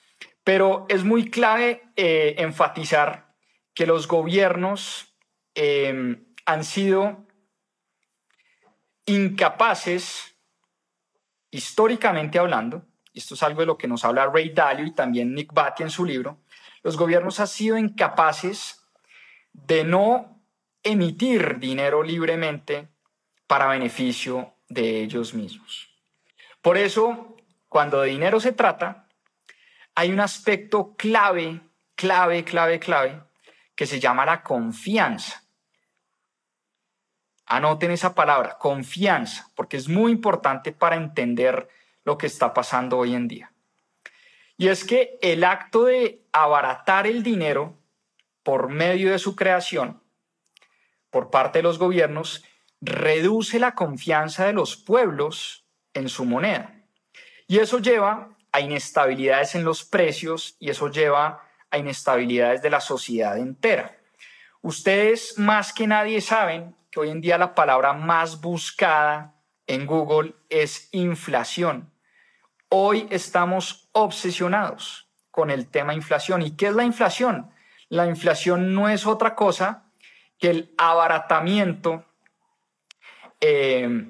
pero 0.42 0.86
es 0.88 1.04
muy 1.04 1.28
clave 1.28 1.82
eh, 1.94 2.34
enfatizar 2.38 3.34
que 3.74 3.86
los 3.86 4.08
gobiernos 4.08 5.14
eh, 5.54 6.16
han 6.46 6.64
sido 6.64 7.26
incapaces, 9.04 10.34
históricamente 11.50 12.38
hablando, 12.38 12.86
esto 13.12 13.34
es 13.34 13.42
algo 13.42 13.60
de 13.60 13.66
lo 13.66 13.76
que 13.76 13.86
nos 13.86 14.02
habla 14.02 14.30
Ray 14.32 14.48
Dalio 14.48 14.86
y 14.86 14.94
también 14.94 15.34
Nick 15.34 15.52
Batty 15.52 15.82
en 15.82 15.90
su 15.90 16.06
libro, 16.06 16.40
los 16.82 16.96
gobiernos 16.96 17.38
han 17.38 17.48
sido 17.48 17.76
incapaces 17.76 18.82
de 19.52 19.84
no 19.84 20.42
emitir 20.82 21.58
dinero 21.58 22.02
libremente 22.02 22.88
para 23.48 23.66
beneficio 23.66 24.54
de 24.68 25.02
ellos 25.02 25.34
mismos. 25.34 25.90
Por 26.62 26.76
eso, 26.76 27.36
cuando 27.68 28.02
de 28.02 28.10
dinero 28.10 28.38
se 28.38 28.52
trata, 28.52 29.08
hay 29.96 30.12
un 30.12 30.20
aspecto 30.20 30.94
clave, 30.96 31.60
clave, 31.96 32.44
clave, 32.44 32.78
clave, 32.78 33.22
que 33.74 33.86
se 33.86 33.98
llama 33.98 34.24
la 34.24 34.44
confianza. 34.44 35.42
Anoten 37.46 37.90
esa 37.90 38.14
palabra, 38.14 38.58
confianza, 38.58 39.50
porque 39.56 39.78
es 39.78 39.88
muy 39.88 40.12
importante 40.12 40.70
para 40.70 40.96
entender 40.96 41.68
lo 42.04 42.18
que 42.18 42.26
está 42.26 42.52
pasando 42.52 42.98
hoy 42.98 43.14
en 43.14 43.26
día. 43.26 43.52
Y 44.58 44.68
es 44.68 44.84
que 44.84 45.18
el 45.22 45.42
acto 45.42 45.84
de 45.84 46.26
abaratar 46.32 47.06
el 47.06 47.22
dinero 47.22 47.78
por 48.42 48.68
medio 48.68 49.10
de 49.10 49.18
su 49.18 49.34
creación 49.34 50.02
por 51.10 51.30
parte 51.30 51.60
de 51.60 51.62
los 51.62 51.78
gobiernos 51.78 52.44
reduce 52.80 53.58
la 53.58 53.74
confianza 53.74 54.46
de 54.46 54.52
los 54.52 54.76
pueblos 54.76 55.64
en 55.94 56.08
su 56.08 56.24
moneda. 56.24 56.74
Y 57.46 57.58
eso 57.58 57.78
lleva 57.78 58.36
a 58.52 58.60
inestabilidades 58.60 59.54
en 59.54 59.64
los 59.64 59.84
precios 59.84 60.56
y 60.58 60.70
eso 60.70 60.88
lleva 60.88 61.42
a 61.70 61.78
inestabilidades 61.78 62.62
de 62.62 62.70
la 62.70 62.80
sociedad 62.80 63.38
entera. 63.38 63.98
Ustedes 64.62 65.38
más 65.38 65.72
que 65.72 65.86
nadie 65.86 66.20
saben 66.20 66.76
que 66.90 67.00
hoy 67.00 67.10
en 67.10 67.20
día 67.20 67.38
la 67.38 67.54
palabra 67.54 67.92
más 67.92 68.40
buscada 68.40 69.34
en 69.66 69.86
Google 69.86 70.34
es 70.48 70.88
inflación. 70.92 71.92
Hoy 72.68 73.06
estamos 73.10 73.88
obsesionados 73.92 75.08
con 75.30 75.50
el 75.50 75.68
tema 75.68 75.94
inflación. 75.94 76.42
¿Y 76.42 76.56
qué 76.56 76.66
es 76.68 76.74
la 76.74 76.84
inflación? 76.84 77.50
La 77.88 78.06
inflación 78.06 78.74
no 78.74 78.88
es 78.88 79.06
otra 79.06 79.34
cosa 79.34 79.84
que 80.38 80.50
el 80.50 80.74
abaratamiento 80.76 82.04
eh, 83.40 84.08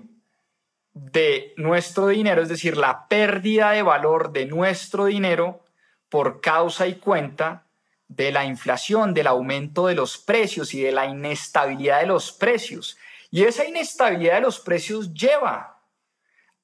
de 0.93 1.55
nuestro 1.57 2.09
dinero, 2.09 2.43
es 2.43 2.49
decir, 2.49 2.77
la 2.77 3.07
pérdida 3.09 3.71
de 3.71 3.83
valor 3.83 4.33
de 4.33 4.47
nuestro 4.47 5.07
dinero 5.07 5.65
por 6.09 6.41
causa 6.41 6.87
y 6.87 6.95
cuenta 6.97 7.67
de 8.09 8.33
la 8.33 8.45
inflación, 8.45 9.15
del 9.15 9.27
aumento 9.27 9.87
de 9.87 9.95
los 9.95 10.19
precios 10.19 10.73
y 10.75 10.83
de 10.83 10.93
la 10.93 11.07
inestabilidad 11.07 12.01
de 12.01 12.07
los 12.07 12.33
precios. 12.33 12.97
Y 13.31 13.45
esa 13.45 13.67
inestabilidad 13.67 14.37
de 14.37 14.41
los 14.41 14.59
precios 14.59 15.13
lleva 15.13 15.83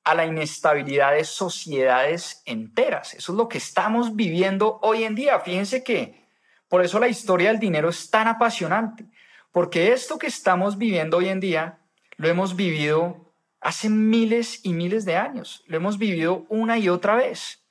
a 0.02 0.14
la 0.14 0.26
inestabilidad 0.26 1.12
de 1.12 1.24
sociedades 1.24 2.42
enteras. 2.46 3.14
Eso 3.14 3.32
es 3.32 3.38
lo 3.38 3.48
que 3.48 3.58
estamos 3.58 4.16
viviendo 4.16 4.78
hoy 4.82 5.04
en 5.04 5.14
día. 5.14 5.40
Fíjense 5.40 5.84
que 5.84 6.24
por 6.68 6.82
eso 6.84 6.98
la 6.98 7.08
historia 7.08 7.50
del 7.50 7.60
dinero 7.60 7.88
es 7.90 8.10
tan 8.10 8.26
apasionante, 8.26 9.06
porque 9.52 9.92
esto 9.92 10.18
que 10.18 10.26
estamos 10.26 10.76
viviendo 10.76 11.18
hoy 11.18 11.28
en 11.28 11.40
día 11.40 11.78
lo 12.16 12.28
hemos 12.28 12.56
vivido 12.56 13.34
hace 13.60 13.88
miles 13.88 14.60
y 14.64 14.72
miles 14.72 15.04
de 15.04 15.16
años, 15.16 15.64
lo 15.66 15.76
hemos 15.76 15.98
vivido 15.98 16.46
una 16.48 16.78
y 16.78 16.88
otra 16.88 17.16
vez. 17.16 17.64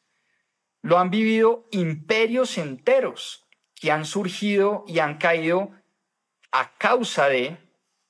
Lo 0.82 1.00
han 1.00 1.10
vivido 1.10 1.68
imperios 1.72 2.58
enteros 2.58 3.48
que 3.76 3.92
han 3.92 4.06
surgido 4.06 4.84
y 4.88 5.00
han 5.00 5.18
caído 5.18 5.72
a 6.52 6.74
causa 6.78 7.30
de, 7.30 7.58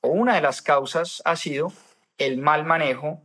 o 0.01 0.09
una 0.09 0.35
de 0.35 0.41
las 0.41 0.61
causas 0.61 1.21
ha 1.25 1.35
sido 1.35 1.71
el 2.17 2.37
mal 2.37 2.65
manejo 2.65 3.21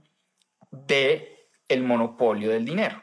de 0.71 1.49
el 1.69 1.83
monopolio 1.83 2.51
del 2.51 2.65
dinero. 2.65 3.03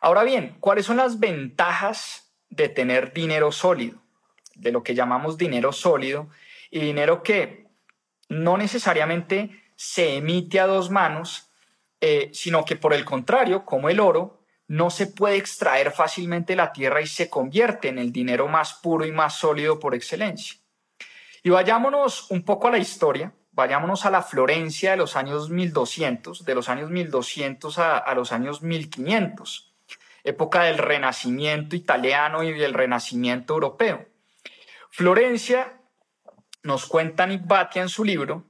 Ahora 0.00 0.22
bien, 0.22 0.56
¿cuáles 0.60 0.86
son 0.86 0.98
las 0.98 1.18
ventajas 1.18 2.34
de 2.50 2.68
tener 2.68 3.12
dinero 3.12 3.52
sólido? 3.52 4.02
De 4.54 4.70
lo 4.70 4.82
que 4.82 4.94
llamamos 4.94 5.38
dinero 5.38 5.72
sólido 5.72 6.28
y 6.70 6.80
dinero 6.80 7.22
que 7.22 7.63
no 8.28 8.56
necesariamente 8.56 9.62
se 9.76 10.16
emite 10.16 10.60
a 10.60 10.66
dos 10.66 10.90
manos, 10.90 11.50
eh, 12.00 12.30
sino 12.32 12.64
que 12.64 12.76
por 12.76 12.92
el 12.92 13.04
contrario, 13.04 13.64
como 13.64 13.88
el 13.88 14.00
oro, 14.00 14.44
no 14.66 14.90
se 14.90 15.06
puede 15.06 15.36
extraer 15.36 15.92
fácilmente 15.92 16.56
la 16.56 16.72
tierra 16.72 17.00
y 17.00 17.06
se 17.06 17.28
convierte 17.28 17.88
en 17.88 17.98
el 17.98 18.12
dinero 18.12 18.48
más 18.48 18.74
puro 18.74 19.04
y 19.04 19.12
más 19.12 19.38
sólido 19.38 19.78
por 19.78 19.94
excelencia. 19.94 20.56
Y 21.42 21.50
vayámonos 21.50 22.30
un 22.30 22.44
poco 22.44 22.68
a 22.68 22.70
la 22.70 22.78
historia, 22.78 23.34
vayámonos 23.52 24.06
a 24.06 24.10
la 24.10 24.22
Florencia 24.22 24.92
de 24.92 24.96
los 24.96 25.16
años 25.16 25.50
1200, 25.50 26.44
de 26.44 26.54
los 26.54 26.68
años 26.68 26.90
1200 26.90 27.78
a, 27.78 27.98
a 27.98 28.14
los 28.14 28.32
años 28.32 28.62
1500, 28.62 29.74
época 30.24 30.62
del 30.62 30.78
Renacimiento 30.78 31.76
italiano 31.76 32.42
y 32.42 32.52
del 32.52 32.72
Renacimiento 32.72 33.54
europeo. 33.54 34.06
Florencia, 34.90 35.80
nos 36.64 36.86
cuenta 36.86 37.26
Nick 37.26 37.44
en 37.76 37.88
su 37.88 38.04
libro, 38.04 38.44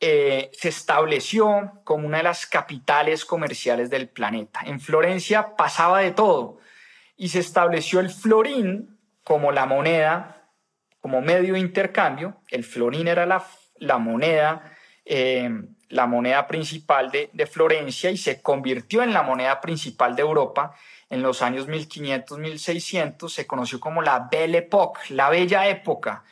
eh, 0.00 0.50
se 0.52 0.68
estableció 0.68 1.80
como 1.84 2.06
una 2.06 2.18
de 2.18 2.24
las 2.24 2.46
capitales 2.46 3.24
comerciales 3.24 3.90
del 3.90 4.08
planeta. 4.08 4.60
En 4.64 4.80
Florencia 4.80 5.54
pasaba 5.56 6.00
de 6.00 6.10
todo 6.10 6.58
y 7.16 7.28
se 7.28 7.38
estableció 7.38 8.00
el 8.00 8.10
florín 8.10 8.98
como 9.22 9.52
la 9.52 9.66
moneda, 9.66 10.48
como 11.00 11.20
medio 11.20 11.54
de 11.54 11.60
intercambio. 11.60 12.40
El 12.48 12.64
florín 12.64 13.08
era 13.08 13.24
la, 13.24 13.44
la 13.76 13.98
moneda, 13.98 14.72
eh, 15.04 15.50
la 15.90 16.06
moneda 16.06 16.46
principal 16.46 17.10
de, 17.10 17.30
de 17.32 17.46
Florencia 17.46 18.10
y 18.10 18.16
se 18.16 18.42
convirtió 18.42 19.02
en 19.02 19.12
la 19.12 19.22
moneda 19.22 19.60
principal 19.60 20.16
de 20.16 20.22
Europa 20.22 20.74
en 21.08 21.22
los 21.22 21.42
años 21.42 21.68
1500-1600. 21.68 23.28
Se 23.28 23.46
conoció 23.46 23.80
como 23.80 24.02
la 24.02 24.28
Belle 24.30 24.58
Époque, 24.58 25.00
la 25.10 25.30
bella 25.30 25.68
época, 25.68 26.24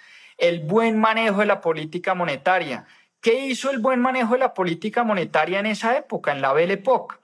el 0.42 0.60
buen 0.60 1.00
manejo 1.00 1.40
de 1.40 1.46
la 1.46 1.62
política 1.62 2.14
monetaria 2.14 2.86
¿Qué 3.22 3.46
hizo 3.46 3.70
el 3.70 3.78
buen 3.78 4.00
manejo 4.00 4.32
de 4.32 4.40
la 4.40 4.52
política 4.52 5.04
monetaria 5.04 5.60
en 5.60 5.66
esa 5.66 5.96
época, 5.96 6.32
en 6.32 6.42
la 6.42 6.52
Belle 6.52 6.74
Époque? 6.74 7.14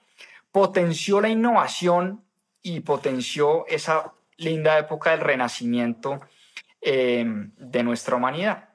Potenció 0.53 1.21
la 1.21 1.29
innovación 1.29 2.23
y 2.63 2.81
potenció 2.81 3.67
esa 3.67 4.13
linda 4.37 4.79
época 4.79 5.11
del 5.11 5.21
renacimiento 5.21 6.21
eh, 6.81 7.27
de 7.27 7.83
nuestra 7.83 8.15
humanidad. 8.15 8.69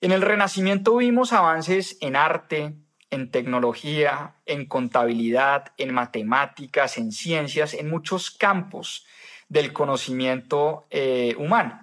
En 0.00 0.12
el 0.12 0.22
renacimiento 0.22 0.96
vimos 0.96 1.32
avances 1.32 1.98
en 2.00 2.14
arte, 2.14 2.76
en 3.10 3.32
tecnología, 3.32 4.36
en 4.46 4.66
contabilidad, 4.66 5.72
en 5.76 5.92
matemáticas, 5.92 6.98
en 6.98 7.10
ciencias, 7.10 7.74
en 7.74 7.90
muchos 7.90 8.30
campos 8.30 9.04
del 9.48 9.72
conocimiento 9.72 10.86
eh, 10.90 11.34
humano. 11.36 11.81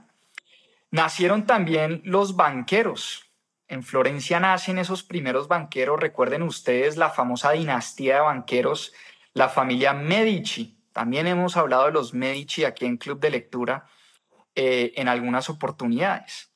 Nacieron 0.91 1.45
también 1.45 2.01
los 2.03 2.35
banqueros, 2.35 3.29
en 3.69 3.83
Florencia 3.83 4.39
nacen 4.39 4.79
esos 4.79 5.03
primeros 5.03 5.47
banqueros, 5.47 5.99
recuerden 5.99 6.41
ustedes 6.41 6.97
la 6.97 7.11
famosa 7.11 7.51
dinastía 7.51 8.15
de 8.15 8.21
banqueros, 8.21 8.93
la 9.33 9.47
familia 9.47 9.93
Medici. 9.93 10.75
También 10.91 11.27
hemos 11.27 11.55
hablado 11.55 11.85
de 11.85 11.91
los 11.91 12.15
Medici 12.15 12.65
aquí 12.65 12.87
en 12.87 12.97
Club 12.97 13.19
de 13.19 13.29
Lectura 13.29 13.85
eh, 14.55 14.93
en 14.95 15.07
algunas 15.07 15.51
oportunidades. 15.51 16.51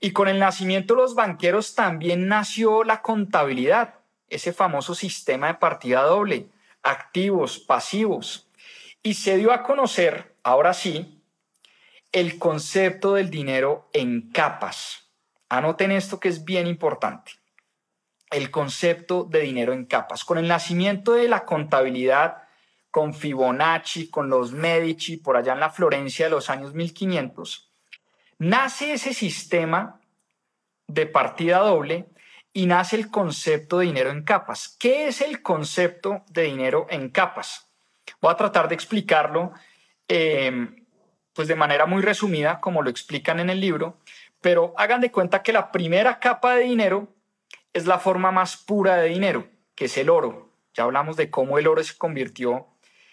Y 0.00 0.10
con 0.10 0.26
el 0.26 0.40
nacimiento 0.40 0.94
de 0.94 1.02
los 1.02 1.14
banqueros 1.14 1.76
también 1.76 2.26
nació 2.26 2.82
la 2.82 3.02
contabilidad, 3.02 3.94
ese 4.28 4.52
famoso 4.52 4.96
sistema 4.96 5.46
de 5.46 5.54
partida 5.54 6.02
doble, 6.02 6.48
activos, 6.82 7.60
pasivos. 7.60 8.48
Y 9.00 9.14
se 9.14 9.36
dio 9.36 9.52
a 9.52 9.62
conocer, 9.62 10.34
ahora 10.42 10.74
sí, 10.74 11.17
el 12.12 12.38
concepto 12.38 13.14
del 13.14 13.30
dinero 13.30 13.88
en 13.92 14.30
capas. 14.30 15.10
Anoten 15.48 15.92
esto 15.92 16.20
que 16.20 16.28
es 16.28 16.44
bien 16.44 16.66
importante. 16.66 17.32
El 18.30 18.50
concepto 18.50 19.24
de 19.24 19.40
dinero 19.40 19.72
en 19.72 19.86
capas. 19.86 20.24
Con 20.24 20.38
el 20.38 20.48
nacimiento 20.48 21.12
de 21.12 21.28
la 21.28 21.44
contabilidad, 21.44 22.42
con 22.90 23.14
Fibonacci, 23.14 24.10
con 24.10 24.28
los 24.28 24.52
Medici, 24.52 25.16
por 25.16 25.36
allá 25.36 25.52
en 25.52 25.60
la 25.60 25.70
Florencia 25.70 26.26
de 26.26 26.30
los 26.30 26.50
años 26.50 26.74
1500, 26.74 27.70
nace 28.38 28.92
ese 28.92 29.14
sistema 29.14 30.00
de 30.86 31.06
partida 31.06 31.58
doble 31.58 32.06
y 32.52 32.66
nace 32.66 32.96
el 32.96 33.10
concepto 33.10 33.78
de 33.78 33.86
dinero 33.86 34.10
en 34.10 34.24
capas. 34.24 34.76
¿Qué 34.78 35.08
es 35.08 35.20
el 35.20 35.42
concepto 35.42 36.24
de 36.28 36.42
dinero 36.42 36.86
en 36.90 37.10
capas? 37.10 37.70
Voy 38.20 38.32
a 38.32 38.36
tratar 38.36 38.68
de 38.68 38.74
explicarlo 38.74 39.52
eh, 40.08 40.77
pues 41.38 41.46
de 41.46 41.54
manera 41.54 41.86
muy 41.86 42.02
resumida, 42.02 42.58
como 42.58 42.82
lo 42.82 42.90
explican 42.90 43.38
en 43.38 43.48
el 43.48 43.60
libro, 43.60 43.96
pero 44.40 44.74
hagan 44.76 45.00
de 45.00 45.12
cuenta 45.12 45.40
que 45.44 45.52
la 45.52 45.70
primera 45.70 46.18
capa 46.18 46.56
de 46.56 46.64
dinero 46.64 47.14
es 47.72 47.86
la 47.86 48.00
forma 48.00 48.32
más 48.32 48.56
pura 48.56 48.96
de 48.96 49.08
dinero, 49.08 49.46
que 49.76 49.84
es 49.84 49.96
el 49.98 50.10
oro. 50.10 50.50
Ya 50.74 50.82
hablamos 50.82 51.16
de 51.16 51.30
cómo 51.30 51.56
el 51.56 51.68
oro 51.68 51.84
se 51.84 51.96
convirtió 51.96 52.66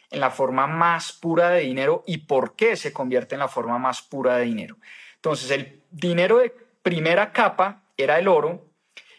en 0.10 0.22
la 0.22 0.32
forma 0.32 0.66
más 0.66 1.12
pura 1.12 1.52
de 1.52 1.60
dinero 1.60 2.04
y 2.08 2.18
por 2.18 2.56
qué 2.56 2.76
se 2.76 2.92
convierte 2.92 3.36
en 3.36 3.42
la 3.42 3.48
forma 3.48 3.78
más 3.78 4.02
pura 4.02 4.38
de 4.38 4.46
dinero. 4.46 4.78
Entonces, 5.18 5.52
el 5.52 5.84
dinero 5.92 6.40
de 6.40 6.52
primera 6.82 7.32
capa 7.32 7.84
era 7.96 8.18
el 8.18 8.28
oro 8.28 8.66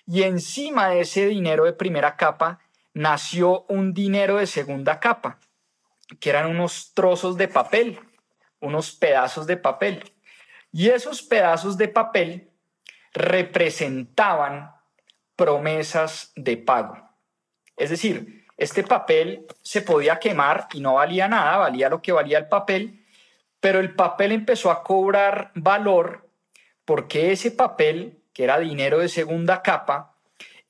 y 0.05 0.25
encima 0.25 0.89
de 0.89 1.03
ese 1.03 1.27
dinero 1.29 1.65
de 1.65 1.75
primera 1.75 2.17
capa 2.17 2.59
nació 2.93 3.67
un 3.69 3.95
dinero 3.95 4.39
de 4.39 4.49
segunda 4.49 4.99
capa, 4.99 5.39
que 6.19 6.31
eran 6.31 6.51
unos 6.51 6.91
trozos 6.93 7.37
de 7.37 7.47
papel, 7.47 8.01
unos 8.61 8.93
pedazos 8.93 9.47
de 9.47 9.57
papel. 9.57 10.13
Y 10.73 10.91
esos 10.91 11.23
pedazos 11.23 11.77
de 11.77 11.89
papel 11.89 12.51
representaban 13.13 14.73
promesas 15.37 16.33
de 16.37 16.57
pago. 16.57 16.99
Es 17.77 17.91
decir, 17.91 18.47
este 18.57 18.83
papel 18.83 19.47
se 19.63 19.83
podía 19.83 20.19
quemar 20.19 20.67
y 20.73 20.81
no 20.81 20.95
valía 20.95 21.29
nada, 21.29 21.59
valía 21.59 21.89
lo 21.89 22.01
que 22.01 22.13
valía 22.13 22.39
el 22.39 22.49
papel, 22.49 23.05
pero 23.61 23.81
el 23.81 23.95
papel 23.95 24.33
empezó 24.33 24.71
a 24.71 24.83
cobrar 24.83 25.51
valor 25.55 26.29
porque 26.87 27.33
ese 27.33 27.51
papel, 27.51 28.23
que 28.33 28.45
era 28.45 28.59
dinero 28.59 28.99
de 28.99 29.09
segunda 29.09 29.63
capa, 29.63 30.15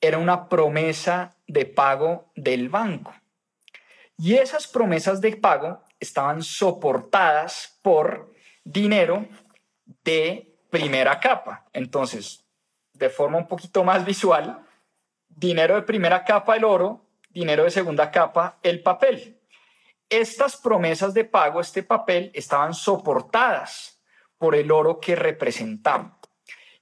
era 0.01 0.17
una 0.17 0.49
promesa 0.49 1.35
de 1.47 1.65
pago 1.65 2.31
del 2.35 2.69
banco. 2.69 3.13
Y 4.17 4.35
esas 4.35 4.67
promesas 4.67 5.21
de 5.21 5.35
pago 5.35 5.83
estaban 5.99 6.43
soportadas 6.43 7.79
por 7.81 8.33
dinero 8.63 9.27
de 10.03 10.55
primera 10.69 11.19
capa. 11.19 11.65
Entonces, 11.73 12.45
de 12.93 13.09
forma 13.09 13.37
un 13.37 13.47
poquito 13.47 13.83
más 13.83 14.05
visual, 14.05 14.65
dinero 15.29 15.75
de 15.75 15.83
primera 15.83 16.23
capa 16.23 16.55
el 16.55 16.63
oro, 16.63 17.05
dinero 17.29 17.63
de 17.63 17.71
segunda 17.71 18.11
capa 18.11 18.59
el 18.63 18.81
papel. 18.81 19.39
Estas 20.09 20.57
promesas 20.57 21.13
de 21.13 21.25
pago, 21.25 21.59
este 21.59 21.83
papel, 21.83 22.31
estaban 22.33 22.73
soportadas 22.73 24.01
por 24.37 24.55
el 24.55 24.71
oro 24.71 24.99
que 24.99 25.15
representaban. 25.15 26.17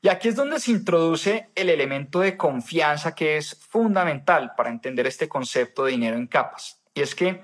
Y 0.02 0.10
aquí 0.10 0.28
es 0.28 0.36
donde 0.36 0.60
se 0.60 0.72
introduce 0.72 1.50
el 1.56 1.70
elemento 1.70 2.20
de 2.20 2.38
confianza 2.38 3.16
que 3.16 3.38
es 3.38 3.60
fundamental 3.68 4.54
para 4.56 4.70
entender 4.70 5.08
este 5.08 5.28
concepto 5.28 5.84
de 5.84 5.92
dinero 5.92 6.16
en 6.16 6.28
capas. 6.28 6.80
Y 6.94 7.02
es 7.02 7.16
que 7.16 7.42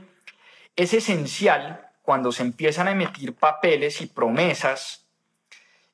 es 0.76 0.94
esencial 0.94 1.90
cuando 2.02 2.32
se 2.32 2.44
empiezan 2.44 2.88
a 2.88 2.92
emitir 2.92 3.36
papeles 3.36 4.02
y 4.02 4.08
promesas 4.08 5.02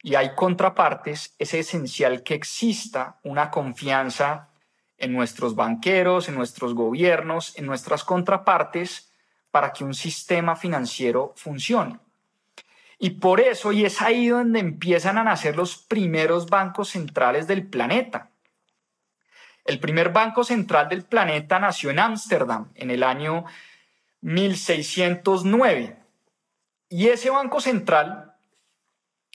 y 0.01 0.15
hay 0.15 0.35
contrapartes, 0.35 1.35
es 1.37 1.53
esencial 1.53 2.23
que 2.23 2.35
exista 2.35 3.19
una 3.23 3.51
confianza 3.51 4.49
en 4.97 5.13
nuestros 5.13 5.55
banqueros, 5.55 6.29
en 6.29 6.35
nuestros 6.35 6.73
gobiernos, 6.73 7.57
en 7.57 7.65
nuestras 7.65 8.03
contrapartes, 8.03 9.11
para 9.51 9.73
que 9.73 9.83
un 9.83 9.93
sistema 9.93 10.55
financiero 10.55 11.33
funcione. 11.35 11.99
Y 12.99 13.11
por 13.11 13.39
eso, 13.39 13.71
y 13.71 13.85
es 13.85 14.01
ahí 14.01 14.27
donde 14.27 14.59
empiezan 14.59 15.17
a 15.17 15.23
nacer 15.23 15.55
los 15.55 15.77
primeros 15.77 16.47
bancos 16.47 16.89
centrales 16.89 17.47
del 17.47 17.67
planeta. 17.67 18.29
El 19.65 19.79
primer 19.79 20.11
banco 20.11 20.43
central 20.43 20.89
del 20.89 21.03
planeta 21.03 21.59
nació 21.59 21.89
en 21.89 21.99
Ámsterdam 21.99 22.69
en 22.75 22.89
el 22.89 23.03
año 23.03 23.45
1609. 24.27 25.95
Y 26.89 27.07
ese 27.07 27.29
banco 27.29 27.61
central 27.61 28.35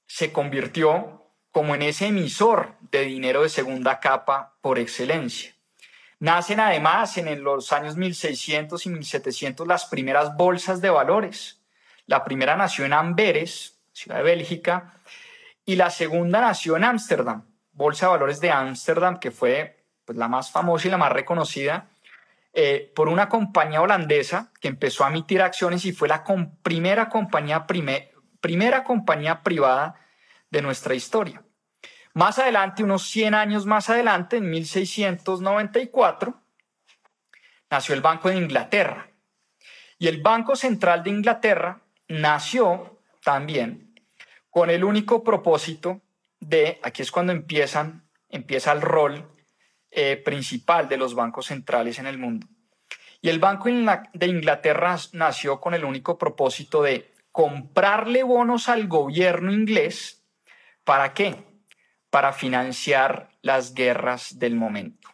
se 0.07 0.33
convirtió 0.33 1.31
como 1.51 1.75
en 1.75 1.81
ese 1.81 2.09
emisor 2.09 2.75
de 2.91 3.05
dinero 3.05 3.43
de 3.43 3.49
segunda 3.49 4.01
capa 4.01 4.59
por 4.61 4.79
excelencia. 4.79 5.55
Nacen 6.19 6.61
además 6.61 7.17
en 7.17 7.43
los 7.43 7.73
años 7.73 7.97
1600 7.97 8.85
y 8.85 8.91
1700 8.91 9.67
las 9.67 9.87
primeras 9.87 10.37
bolsas 10.37 10.83
de 10.83 10.91
valores. 10.91 11.63
La 12.05 12.23
primera 12.23 12.55
nació 12.55 12.85
en 12.85 12.93
Amberes, 12.93 13.81
ciudad 13.93 14.19
de 14.19 14.25
Bélgica, 14.25 15.01
y 15.65 15.77
la 15.77 15.89
segunda 15.89 16.43
nació 16.43 16.77
en 16.77 16.85
Ámsterdam, 16.85 17.47
Bolsa 17.73 18.07
de 18.07 18.13
Valores 18.13 18.41
de 18.41 18.51
Ámsterdam, 18.51 19.19
que 19.19 19.31
fue 19.31 19.87
pues, 20.05 20.19
la 20.19 20.29
más 20.29 20.51
famosa 20.51 20.89
y 20.89 20.91
la 20.91 20.99
más 20.99 21.13
reconocida 21.13 21.92
eh, 22.55 22.93
por 22.95 23.09
una 23.09 23.29
compañía 23.29 23.81
holandesa 23.81 24.53
que 24.61 24.69
empezó 24.69 25.05
a 25.05 25.09
emitir 25.09 25.41
acciones 25.41 25.85
y 25.85 25.93
fue 25.93 26.09
la 26.09 26.25
primera, 26.63 27.09
compañía 27.09 27.67
primera 27.67 28.85
compañía 28.85 29.43
privada 29.43 29.95
de 30.51 30.61
nuestra 30.61 30.95
historia. 30.95 31.43
Más 32.15 32.39
adelante, 32.39 32.85
unos 32.85 33.09
100 33.09 33.35
años 33.35 33.65
más 33.65 33.89
adelante, 33.89 34.37
en 34.37 34.51
1694, 34.51 36.43
nació 37.71 37.95
el 37.95 38.03
Banco 38.03 38.29
de 38.29 38.37
Inglaterra. 38.37 39.09
Y 39.99 40.09
el 40.09 40.21
Banco 40.21 40.55
Central 40.55 41.03
de 41.03 41.11
Inglaterra 41.11 41.81
nació 42.09 43.01
también 43.25 43.95
con 44.51 44.69
el 44.69 44.85
único 44.85 45.25
propósito 45.25 46.03
de, 46.39 46.81
aquí 46.83 47.01
es 47.01 47.11
cuando 47.11 47.33
empiezan, 47.33 48.07
empieza 48.29 48.73
el 48.73 48.83
rol 48.83 49.27
eh, 49.95 50.17
principal 50.17 50.89
de 50.89 50.97
los 50.97 51.15
bancos 51.15 51.47
centrales 51.47 51.99
en 51.99 52.07
el 52.07 52.17
mundo. 52.17 52.47
Y 53.21 53.29
el 53.29 53.39
Banco 53.39 53.69
de 53.69 54.27
Inglaterra 54.27 54.97
nació 55.13 55.61
con 55.61 55.75
el 55.75 55.85
único 55.85 56.17
propósito 56.17 56.83
de 56.83 57.13
comprarle 57.31 58.23
bonos 58.23 58.71
al 58.71 58.89
gobierno 58.89 59.53
inglés. 59.53 60.25
¿Para 60.85 61.13
qué? 61.13 61.37
Para 62.09 62.33
financiar 62.33 63.29
las 63.43 63.75
guerras 63.75 64.39
del 64.39 64.57
momento. 64.57 65.11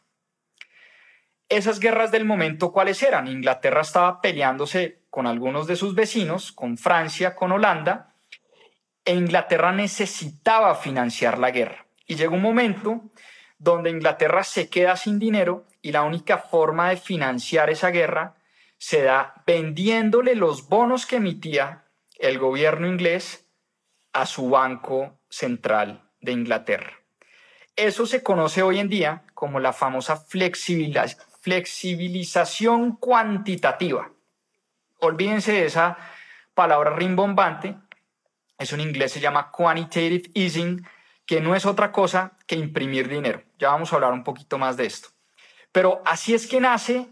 Esas 1.48 1.80
guerras 1.80 2.12
del 2.12 2.24
momento, 2.24 2.70
¿cuáles 2.70 3.02
eran? 3.02 3.26
Inglaterra 3.26 3.80
estaba 3.80 4.20
peleándose 4.20 5.02
con 5.10 5.26
algunos 5.26 5.66
de 5.66 5.74
sus 5.74 5.96
vecinos, 5.96 6.52
con 6.52 6.78
Francia, 6.78 7.34
con 7.34 7.50
Holanda, 7.50 8.14
e 9.04 9.12
Inglaterra 9.12 9.72
necesitaba 9.72 10.76
financiar 10.76 11.38
la 11.38 11.50
guerra. 11.50 11.86
Y 12.06 12.14
llegó 12.14 12.36
un 12.36 12.42
momento 12.42 13.10
donde 13.58 13.90
Inglaterra 13.90 14.44
se 14.44 14.68
queda 14.68 14.96
sin 14.96 15.18
dinero 15.18 15.64
y 15.82 15.92
la 15.92 16.02
única 16.02 16.38
forma 16.38 16.90
de 16.90 16.96
financiar 16.96 17.70
esa 17.70 17.90
guerra 17.90 18.34
se 18.78 19.02
da 19.02 19.42
vendiéndole 19.46 20.34
los 20.34 20.68
bonos 20.68 21.06
que 21.06 21.16
emitía 21.16 21.84
el 22.18 22.38
gobierno 22.38 22.86
inglés 22.86 23.46
a 24.12 24.26
su 24.26 24.50
Banco 24.50 25.18
Central 25.28 26.08
de 26.20 26.32
Inglaterra. 26.32 26.92
Eso 27.76 28.06
se 28.06 28.22
conoce 28.22 28.62
hoy 28.62 28.78
en 28.78 28.88
día 28.88 29.24
como 29.34 29.60
la 29.60 29.72
famosa 29.72 30.16
flexibilización 30.16 32.96
cuantitativa. 32.96 34.10
Olvídense 35.00 35.52
de 35.52 35.66
esa 35.66 35.96
palabra 36.54 36.96
rimbombante. 36.96 37.76
Eso 38.58 38.74
en 38.74 38.80
inglés 38.80 39.12
se 39.12 39.20
llama 39.20 39.52
quantitative 39.52 40.28
easing 40.34 40.84
que 41.24 41.40
no 41.40 41.54
es 41.54 41.66
otra 41.66 41.92
cosa 41.92 42.32
que 42.46 42.56
imprimir 42.56 43.08
dinero. 43.08 43.44
Ya 43.58 43.70
vamos 43.70 43.92
a 43.92 43.96
hablar 43.96 44.12
un 44.12 44.24
poquito 44.24 44.56
más 44.56 44.76
de 44.76 44.86
esto. 44.86 45.08
Pero 45.72 46.02
así 46.06 46.34
es 46.34 46.46
que 46.46 46.60
nace 46.60 47.08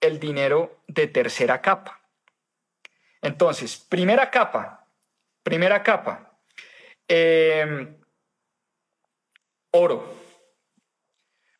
el 0.00 0.20
dinero 0.20 0.82
de 0.86 1.06
tercera 1.06 1.60
capa. 1.60 2.00
Entonces, 3.22 3.76
primera 3.76 4.30
capa, 4.30 4.86
primera 5.42 5.82
capa, 5.82 6.38
em, 7.08 7.98
oro. 9.72 10.14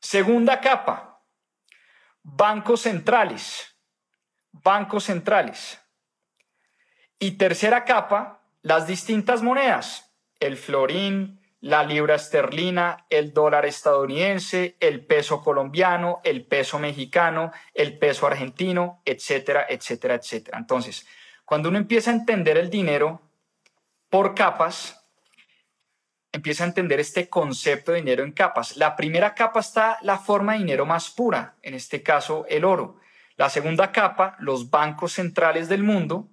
Segunda 0.01 0.61
capa, 0.61 1.25
bancos 2.23 2.83
centrales, 2.83 3.77
bancos 4.53 5.05
centrales. 5.05 5.81
Y 7.19 7.33
tercera 7.33 7.85
capa, 7.85 8.43
las 8.63 8.87
distintas 8.87 9.43
monedas, 9.43 10.15
el 10.39 10.57
florín, 10.57 11.38
la 11.61 11.83
libra 11.83 12.15
esterlina, 12.15 13.07
el 13.11 13.33
dólar 13.33 13.67
estadounidense, 13.67 14.77
el 14.81 15.05
peso 15.05 15.43
colombiano, 15.43 16.21
el 16.25 16.45
peso 16.45 16.79
mexicano, 16.79 17.53
el 17.75 17.99
peso 17.99 18.27
argentino, 18.27 19.03
etcétera, 19.05 19.67
etcétera, 19.69 20.15
etcétera. 20.15 20.59
Entonces, 20.59 21.07
cuando 21.45 21.69
uno 21.69 21.79
empieza 21.79 22.11
a 22.11 22.15
entender 22.15 22.59
el 22.59 22.71
dinero 22.71 23.23
por 24.09 24.35
capas, 24.35 25.05
empieza 26.31 26.65
a 26.65 26.69
entender 26.69 27.01
este 27.01 27.29
concepto 27.29 27.93
de 27.93 27.99
dinero 27.99 28.23
en 28.23 28.33
capas. 28.33 28.77
La 28.77 28.95
primera 28.95 29.35
capa 29.35 29.61
está 29.61 29.99
la 30.03 30.19
forma 30.19 30.53
de 30.53 30.59
dinero 30.59 30.87
más 30.87 31.11
pura, 31.11 31.57
en 31.63 31.75
este 31.75 32.03
caso 32.03 32.47
el 32.49 32.65
oro. 32.65 33.01
La 33.37 33.49
segunda 33.49 33.93
capa, 33.93 34.37
los 34.39 34.71
bancos 34.71 35.15
centrales 35.15 35.69
del 35.69 35.83
mundo, 35.83 36.29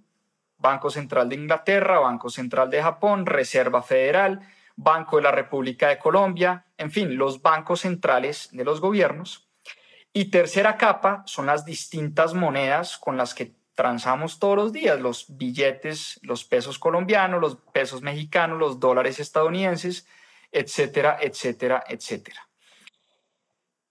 Banco 0.57 0.89
Central 0.89 1.29
de 1.29 1.35
Inglaterra, 1.35 1.99
Banco 1.99 2.29
Central 2.29 2.69
de 2.69 2.81
Japón, 2.81 3.25
Reserva 3.25 3.81
Federal, 3.81 4.41
Banco 4.75 5.17
de 5.17 5.23
la 5.23 5.31
República 5.31 5.89
de 5.89 5.99
Colombia, 5.99 6.65
en 6.77 6.91
fin, 6.91 7.17
los 7.17 7.41
bancos 7.41 7.81
centrales 7.81 8.49
de 8.51 8.63
los 8.65 8.81
gobiernos. 8.81 9.47
Y 10.13 10.25
tercera 10.25 10.77
capa 10.77 11.23
son 11.25 11.45
las 11.45 11.65
distintas 11.65 12.33
monedas 12.33 12.97
con 12.97 13.17
las 13.17 13.33
que 13.33 13.55
transamos 13.73 14.39
todos 14.39 14.55
los 14.55 14.73
días, 14.73 14.99
los 14.99 15.37
billetes, 15.37 16.19
los 16.23 16.45
pesos 16.45 16.79
colombianos, 16.79 17.41
los 17.41 17.57
pesos 17.73 18.01
mexicanos, 18.01 18.57
los 18.57 18.79
dólares 18.79 19.19
estadounidenses, 19.19 20.07
etcétera, 20.51 21.17
etcétera, 21.21 21.83
etcétera. 21.87 22.47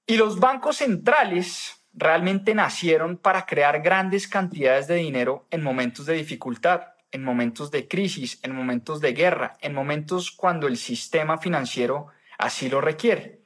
Y 0.06 0.16
los 0.16 0.40
bancos 0.40 0.78
centrales 0.78 1.84
realmente 1.92 2.54
nacieron 2.54 3.16
para 3.18 3.46
crear 3.46 3.80
grandes 3.80 4.26
cantidades 4.26 4.86
de 4.88 4.96
dinero 4.96 5.46
en 5.50 5.62
momentos 5.62 6.06
de 6.06 6.14
dificultad, 6.14 6.93
en 7.14 7.22
momentos 7.22 7.70
de 7.70 7.86
crisis, 7.86 8.40
en 8.42 8.52
momentos 8.52 9.00
de 9.00 9.12
guerra, 9.12 9.56
en 9.60 9.72
momentos 9.72 10.32
cuando 10.32 10.66
el 10.66 10.76
sistema 10.76 11.38
financiero 11.38 12.08
así 12.38 12.68
lo 12.68 12.80
requiere. 12.80 13.40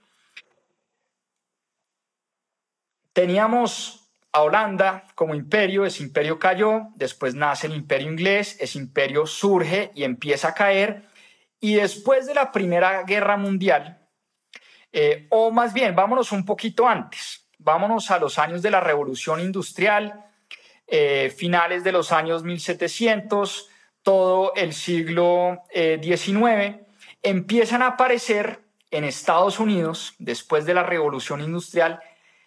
Teníamos 3.13 4.09
a 4.33 4.41
Holanda 4.41 5.07
como 5.15 5.35
imperio, 5.35 5.85
ese 5.85 6.03
imperio 6.03 6.39
cayó, 6.39 6.89
después 6.95 7.35
nace 7.35 7.67
el 7.67 7.75
imperio 7.75 8.11
inglés, 8.11 8.57
ese 8.59 8.79
imperio 8.79 9.27
surge 9.27 9.91
y 9.95 10.05
empieza 10.05 10.49
a 10.49 10.55
caer, 10.55 11.05
y 11.61 11.75
después 11.75 12.27
de 12.27 12.35
la 12.35 12.51
Primera 12.53 13.03
Guerra 13.03 13.37
Mundial, 13.37 13.99
eh, 14.93 15.27
o 15.29 15.51
más 15.51 15.75
bien, 15.75 15.95
vámonos 15.95 16.33
un 16.33 16.47
poquito 16.47 16.89
antes, 16.89 17.47
vámonos 17.59 18.11
a 18.11 18.19
los 18.19 18.39
años 18.39 18.63
de 18.63 18.71
la 18.71 18.81
Revolución 18.81 19.41
Industrial, 19.41 20.25
eh, 20.89 21.33
finales 21.37 21.85
de 21.85 21.93
los 21.93 22.13
años 22.13 22.43
1700, 22.43 23.69
todo 24.03 24.53
el 24.57 24.73
siglo 24.73 25.63
XIX, 25.73 26.45
eh, 26.45 26.87
empiezan 27.23 27.83
a 27.83 27.89
aparecer 27.89 28.61
en 28.91 29.05
Estados 29.05 29.61
Unidos, 29.61 30.15
después 30.19 30.65
de 30.65 30.75
la 30.75 30.83
Revolución 30.83 31.43
Industrial, 31.43 32.01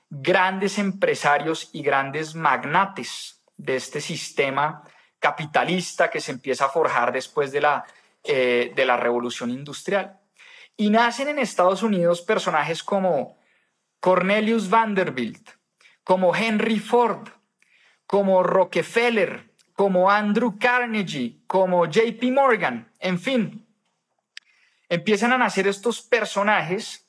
grandes 0.10 0.78
empresarios 0.78 1.70
y 1.72 1.84
grandes 1.84 2.36
magnates 2.36 3.42
de 3.58 3.76
este 3.76 4.02
sistema 4.02 4.84
capitalista 5.20 6.10
que 6.10 6.20
se 6.20 6.32
empieza 6.32 6.66
a 6.66 6.70
forjar 6.70 7.14
después 7.14 7.52
de 7.52 7.62
la, 7.62 7.86
eh, 8.24 8.74
de 8.76 8.86
la 8.86 8.98
Revolución 8.98 9.52
Industrial. 9.52 10.20
Y 10.76 10.90
nacen 10.90 11.30
en 11.30 11.38
Estados 11.38 11.84
Unidos 11.84 12.22
personajes 12.22 12.84
como 12.84 13.38
Cornelius 14.00 14.70
Vanderbilt, 14.70 15.48
como 16.04 16.36
Henry 16.36 16.80
Ford, 16.80 17.30
como 18.12 18.44
Rockefeller, 18.44 19.54
como 19.74 20.12
Andrew 20.12 20.60
Carnegie, 20.60 21.38
como 21.48 21.86
JP 21.86 22.22
Morgan, 22.34 22.92
en 23.00 23.18
fin. 23.18 23.66
Empiezan 24.90 25.32
a 25.32 25.38
nacer 25.38 25.66
estos 25.66 26.02
personajes 26.02 27.08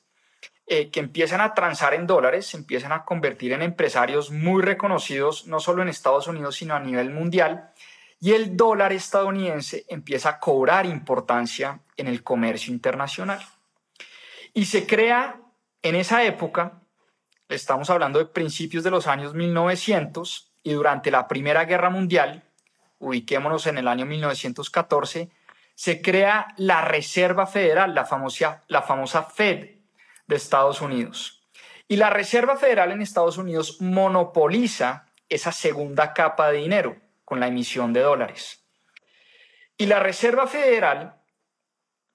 eh, 0.65 0.89
que 0.91 1.01
empiezan 1.01 1.41
a 1.41 1.53
transar 1.53 1.93
en 1.93 2.07
dólares, 2.07 2.45
se 2.45 2.55
empiezan 2.55 2.93
a 2.93 3.03
convertir 3.03 3.51
en 3.51 3.63
empresarios 3.63 4.31
muy 4.31 4.61
reconocidos, 4.61 5.45
no 5.45 5.59
solo 5.59 5.81
en 5.81 5.89
Estados 5.89 6.27
Unidos, 6.27 6.55
sino 6.55 6.73
a 6.73 6.79
nivel 6.79 7.09
mundial. 7.09 7.73
Y 8.21 8.31
el 8.31 8.55
dólar 8.55 8.93
estadounidense 8.93 9.83
empieza 9.89 10.29
a 10.29 10.39
cobrar 10.39 10.85
importancia 10.85 11.81
en 11.97 12.07
el 12.07 12.23
comercio 12.23 12.73
internacional. 12.73 13.45
Y 14.53 14.67
se 14.67 14.87
crea 14.87 15.35
en 15.81 15.95
esa 15.95 16.23
época 16.23 16.79
estamos 17.49 17.89
hablando 17.89 18.19
de 18.19 18.25
principios 18.25 18.85
de 18.85 18.91
los 18.91 19.05
años 19.05 19.33
1900 19.33 20.52
y 20.63 20.71
durante 20.73 21.11
la 21.11 21.27
Primera 21.27 21.65
Guerra 21.65 21.89
Mundial, 21.89 22.43
ubiquémonos 22.99 23.67
en 23.67 23.77
el 23.77 23.87
año 23.87 24.05
1914, 24.05 25.29
se 25.75 26.01
crea 26.01 26.47
la 26.57 26.81
Reserva 26.81 27.45
Federal, 27.45 27.93
la 27.93 28.05
famosa, 28.05 28.63
la 28.67 28.81
famosa 28.81 29.23
Fed 29.23 29.71
de 30.27 30.35
Estados 30.35 30.81
Unidos. 30.81 31.43
Y 31.87 31.97
la 31.97 32.09
Reserva 32.09 32.55
Federal 32.55 32.91
en 32.91 33.01
Estados 33.01 33.37
Unidos 33.37 33.81
monopoliza 33.81 35.07
esa 35.29 35.51
segunda 35.51 36.13
capa 36.13 36.49
de 36.51 36.59
dinero 36.59 36.95
con 37.25 37.39
la 37.39 37.47
emisión 37.47 37.91
de 37.91 38.01
dólares. 38.01 38.63
Y 39.77 39.87
la 39.87 39.99
Reserva 39.99 40.47
Federal, 40.47 41.15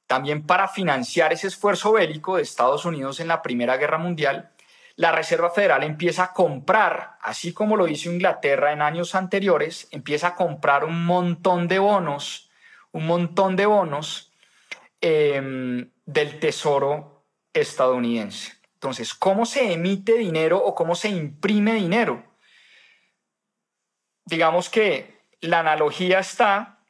también 0.06 0.46
para 0.46 0.68
financiar 0.68 1.32
ese 1.32 1.48
esfuerzo 1.48 1.92
bélico 1.92 2.36
de 2.36 2.42
Estados 2.42 2.84
Unidos 2.84 3.20
en 3.20 3.28
la 3.28 3.42
Primera 3.42 3.76
Guerra 3.76 3.98
Mundial, 3.98 4.52
la 4.98 5.12
Reserva 5.12 5.50
Federal 5.50 5.84
empieza 5.84 6.24
a 6.24 6.32
comprar, 6.32 7.18
así 7.22 7.52
como 7.52 7.76
lo 7.76 7.86
hizo 7.86 8.10
Inglaterra 8.10 8.72
en 8.72 8.82
años 8.82 9.14
anteriores, 9.14 9.86
empieza 9.92 10.28
a 10.28 10.34
comprar 10.34 10.84
un 10.84 11.04
montón 11.04 11.68
de 11.68 11.78
bonos, 11.78 12.50
un 12.90 13.06
montón 13.06 13.54
de 13.54 13.66
bonos 13.66 14.32
em, 15.00 15.92
del 16.04 16.40
Tesoro 16.40 17.24
estadounidense. 17.52 18.54
Entonces, 18.74 19.14
¿cómo 19.14 19.46
se 19.46 19.72
emite 19.72 20.14
dinero 20.14 20.58
o 20.58 20.74
cómo 20.74 20.96
se 20.96 21.10
imprime 21.10 21.74
dinero? 21.74 22.24
Digamos 24.24 24.68
que 24.68 25.20
la 25.40 25.60
analogía 25.60 26.18
está, 26.18 26.80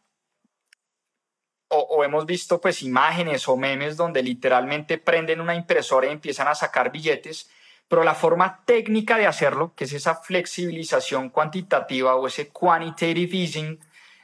o, 1.68 1.76
o, 1.76 2.04
hemos 2.04 2.24
visto 2.24 2.58
pues 2.58 2.82
imágenes 2.82 3.46
o 3.48 3.56
memes 3.58 3.98
donde 3.98 4.22
literalmente 4.22 4.96
prenden 4.96 5.42
una 5.42 5.54
impresora 5.54 6.06
y 6.06 6.12
empiezan 6.12 6.48
a 6.48 6.54
sacar 6.54 6.90
billetes 6.90 7.50
pero 7.88 8.04
la 8.04 8.14
forma 8.14 8.62
técnica 8.66 9.16
de 9.16 9.26
hacerlo, 9.26 9.72
que 9.74 9.84
es 9.84 9.92
esa 9.94 10.14
flexibilización 10.16 11.30
cuantitativa 11.30 12.14
o 12.14 12.26
ese 12.26 12.50
quantitative 12.50 13.36
easing 13.36 13.80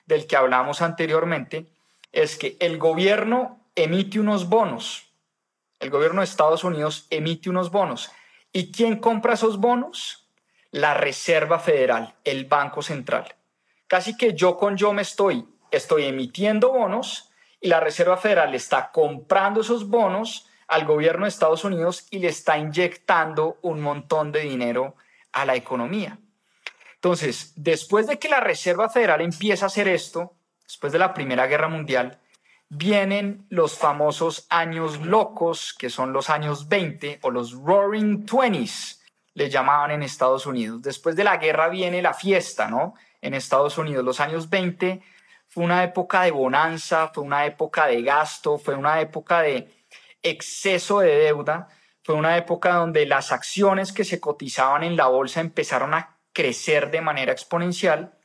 del 0.06 0.26
que 0.26 0.36
hablamos 0.36 0.82
anteriormente, 0.82 1.66
es 2.12 2.36
que 2.36 2.56
el 2.60 2.78
gobierno 2.78 3.60
emite 3.74 4.20
unos 4.20 4.48
bonos. 4.48 5.10
El 5.80 5.90
gobierno 5.90 6.20
de 6.20 6.26
Estados 6.26 6.62
Unidos 6.62 7.06
emite 7.10 7.50
unos 7.50 7.70
bonos. 7.70 8.10
¿Y 8.52 8.70
quién 8.70 8.98
compra 8.98 9.34
esos 9.34 9.58
bonos? 9.58 10.28
La 10.70 10.94
Reserva 10.94 11.58
Federal, 11.58 12.14
el 12.24 12.44
Banco 12.44 12.82
Central. 12.82 13.34
Casi 13.86 14.16
que 14.16 14.34
yo 14.34 14.56
con 14.56 14.76
yo 14.76 14.92
me 14.92 15.02
estoy, 15.02 15.46
estoy 15.70 16.04
emitiendo 16.04 16.70
bonos 16.70 17.30
y 17.60 17.68
la 17.68 17.80
Reserva 17.80 18.16
Federal 18.16 18.54
está 18.54 18.90
comprando 18.92 19.62
esos 19.62 19.88
bonos 19.88 20.46
al 20.68 20.84
gobierno 20.84 21.24
de 21.24 21.28
Estados 21.28 21.64
Unidos 21.64 22.06
y 22.10 22.18
le 22.18 22.28
está 22.28 22.58
inyectando 22.58 23.58
un 23.62 23.80
montón 23.80 24.32
de 24.32 24.40
dinero 24.40 24.96
a 25.32 25.44
la 25.44 25.54
economía. 25.56 26.18
Entonces, 26.94 27.52
después 27.56 28.06
de 28.06 28.18
que 28.18 28.28
la 28.28 28.40
Reserva 28.40 28.88
Federal 28.88 29.20
empieza 29.20 29.66
a 29.66 29.68
hacer 29.68 29.88
esto, 29.88 30.34
después 30.66 30.92
de 30.92 30.98
la 30.98 31.12
Primera 31.12 31.46
Guerra 31.46 31.68
Mundial, 31.68 32.18
vienen 32.68 33.46
los 33.50 33.76
famosos 33.76 34.46
años 34.48 35.04
locos, 35.04 35.74
que 35.78 35.90
son 35.90 36.12
los 36.12 36.30
años 36.30 36.68
20 36.68 37.20
o 37.22 37.30
los 37.30 37.52
Roaring 37.52 38.24
Twenties, 38.24 39.02
le 39.34 39.50
llamaban 39.50 39.90
en 39.90 40.02
Estados 40.02 40.46
Unidos. 40.46 40.82
Después 40.82 41.16
de 41.16 41.24
la 41.24 41.36
guerra 41.36 41.68
viene 41.68 42.00
la 42.00 42.14
fiesta, 42.14 42.68
¿no? 42.68 42.94
En 43.20 43.34
Estados 43.34 43.78
Unidos, 43.78 44.04
los 44.04 44.20
años 44.20 44.48
20 44.48 45.02
fue 45.48 45.64
una 45.64 45.84
época 45.84 46.22
de 46.22 46.30
bonanza, 46.30 47.08
fue 47.08 47.22
una 47.22 47.44
época 47.46 47.86
de 47.86 48.02
gasto, 48.02 48.58
fue 48.58 48.74
una 48.74 49.00
época 49.00 49.42
de 49.42 49.73
exceso 50.24 51.00
de 51.00 51.14
deuda. 51.14 51.68
Fue 52.02 52.16
una 52.16 52.36
época 52.36 52.74
donde 52.74 53.06
las 53.06 53.30
acciones 53.30 53.92
que 53.92 54.04
se 54.04 54.18
cotizaban 54.18 54.82
en 54.82 54.96
la 54.96 55.06
bolsa 55.06 55.40
empezaron 55.40 55.94
a 55.94 56.16
crecer 56.32 56.90
de 56.90 57.00
manera 57.00 57.30
exponencial 57.30 58.18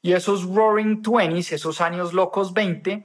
y 0.00 0.12
esos 0.12 0.44
Roaring 0.44 1.02
Twenties, 1.02 1.52
esos 1.52 1.80
años 1.80 2.12
locos 2.12 2.54
20, 2.54 3.04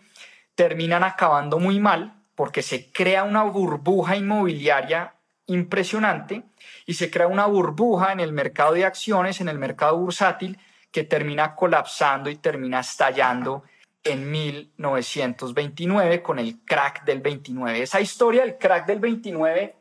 terminan 0.56 1.04
acabando 1.04 1.60
muy 1.60 1.80
mal 1.80 2.14
porque 2.36 2.62
se 2.62 2.92
crea 2.92 3.24
una 3.24 3.44
burbuja 3.44 4.16
inmobiliaria 4.16 5.16
impresionante 5.48 6.44
y 6.86 6.94
se 6.94 7.10
crea 7.10 7.28
una 7.28 7.46
burbuja 7.46 8.12
en 8.12 8.20
el 8.20 8.32
mercado 8.32 8.74
de 8.74 8.86
acciones, 8.86 9.42
en 9.42 9.50
el 9.50 9.60
mercado 9.60 9.98
bursátil, 9.98 10.60
que 10.92 11.04
termina 11.04 11.56
colapsando 11.56 12.30
y 12.30 12.36
termina 12.36 12.80
estallando 12.80 13.64
en 14.04 14.30
1929 14.30 16.22
con 16.22 16.40
el 16.40 16.64
crack 16.66 17.06
del 17.06 17.22
29. 17.22 17.82
Esa 17.82 18.02
historia 18.02 18.42
del 18.42 18.58
crack 18.58 18.86
del 18.86 19.00
29 19.00 19.76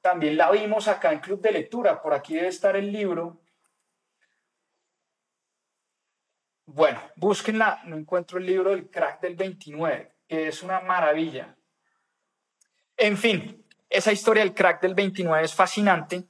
también 0.00 0.36
la 0.36 0.50
vimos 0.50 0.88
acá 0.88 1.12
en 1.12 1.20
Club 1.20 1.40
de 1.40 1.52
Lectura. 1.52 2.02
Por 2.02 2.14
aquí 2.14 2.34
debe 2.34 2.48
estar 2.48 2.76
el 2.76 2.92
libro. 2.92 3.40
Bueno, 6.66 7.00
búsquenla. 7.16 7.82
No 7.84 7.96
encuentro 7.96 8.38
el 8.38 8.46
libro 8.46 8.70
del 8.70 8.90
crack 8.90 9.20
del 9.20 9.36
29, 9.36 10.12
que 10.26 10.48
es 10.48 10.62
una 10.62 10.80
maravilla. 10.80 11.56
En 12.96 13.16
fin, 13.16 13.64
esa 13.88 14.12
historia 14.12 14.42
del 14.42 14.54
crack 14.54 14.82
del 14.82 14.94
29 14.94 15.44
es 15.44 15.54
fascinante, 15.54 16.24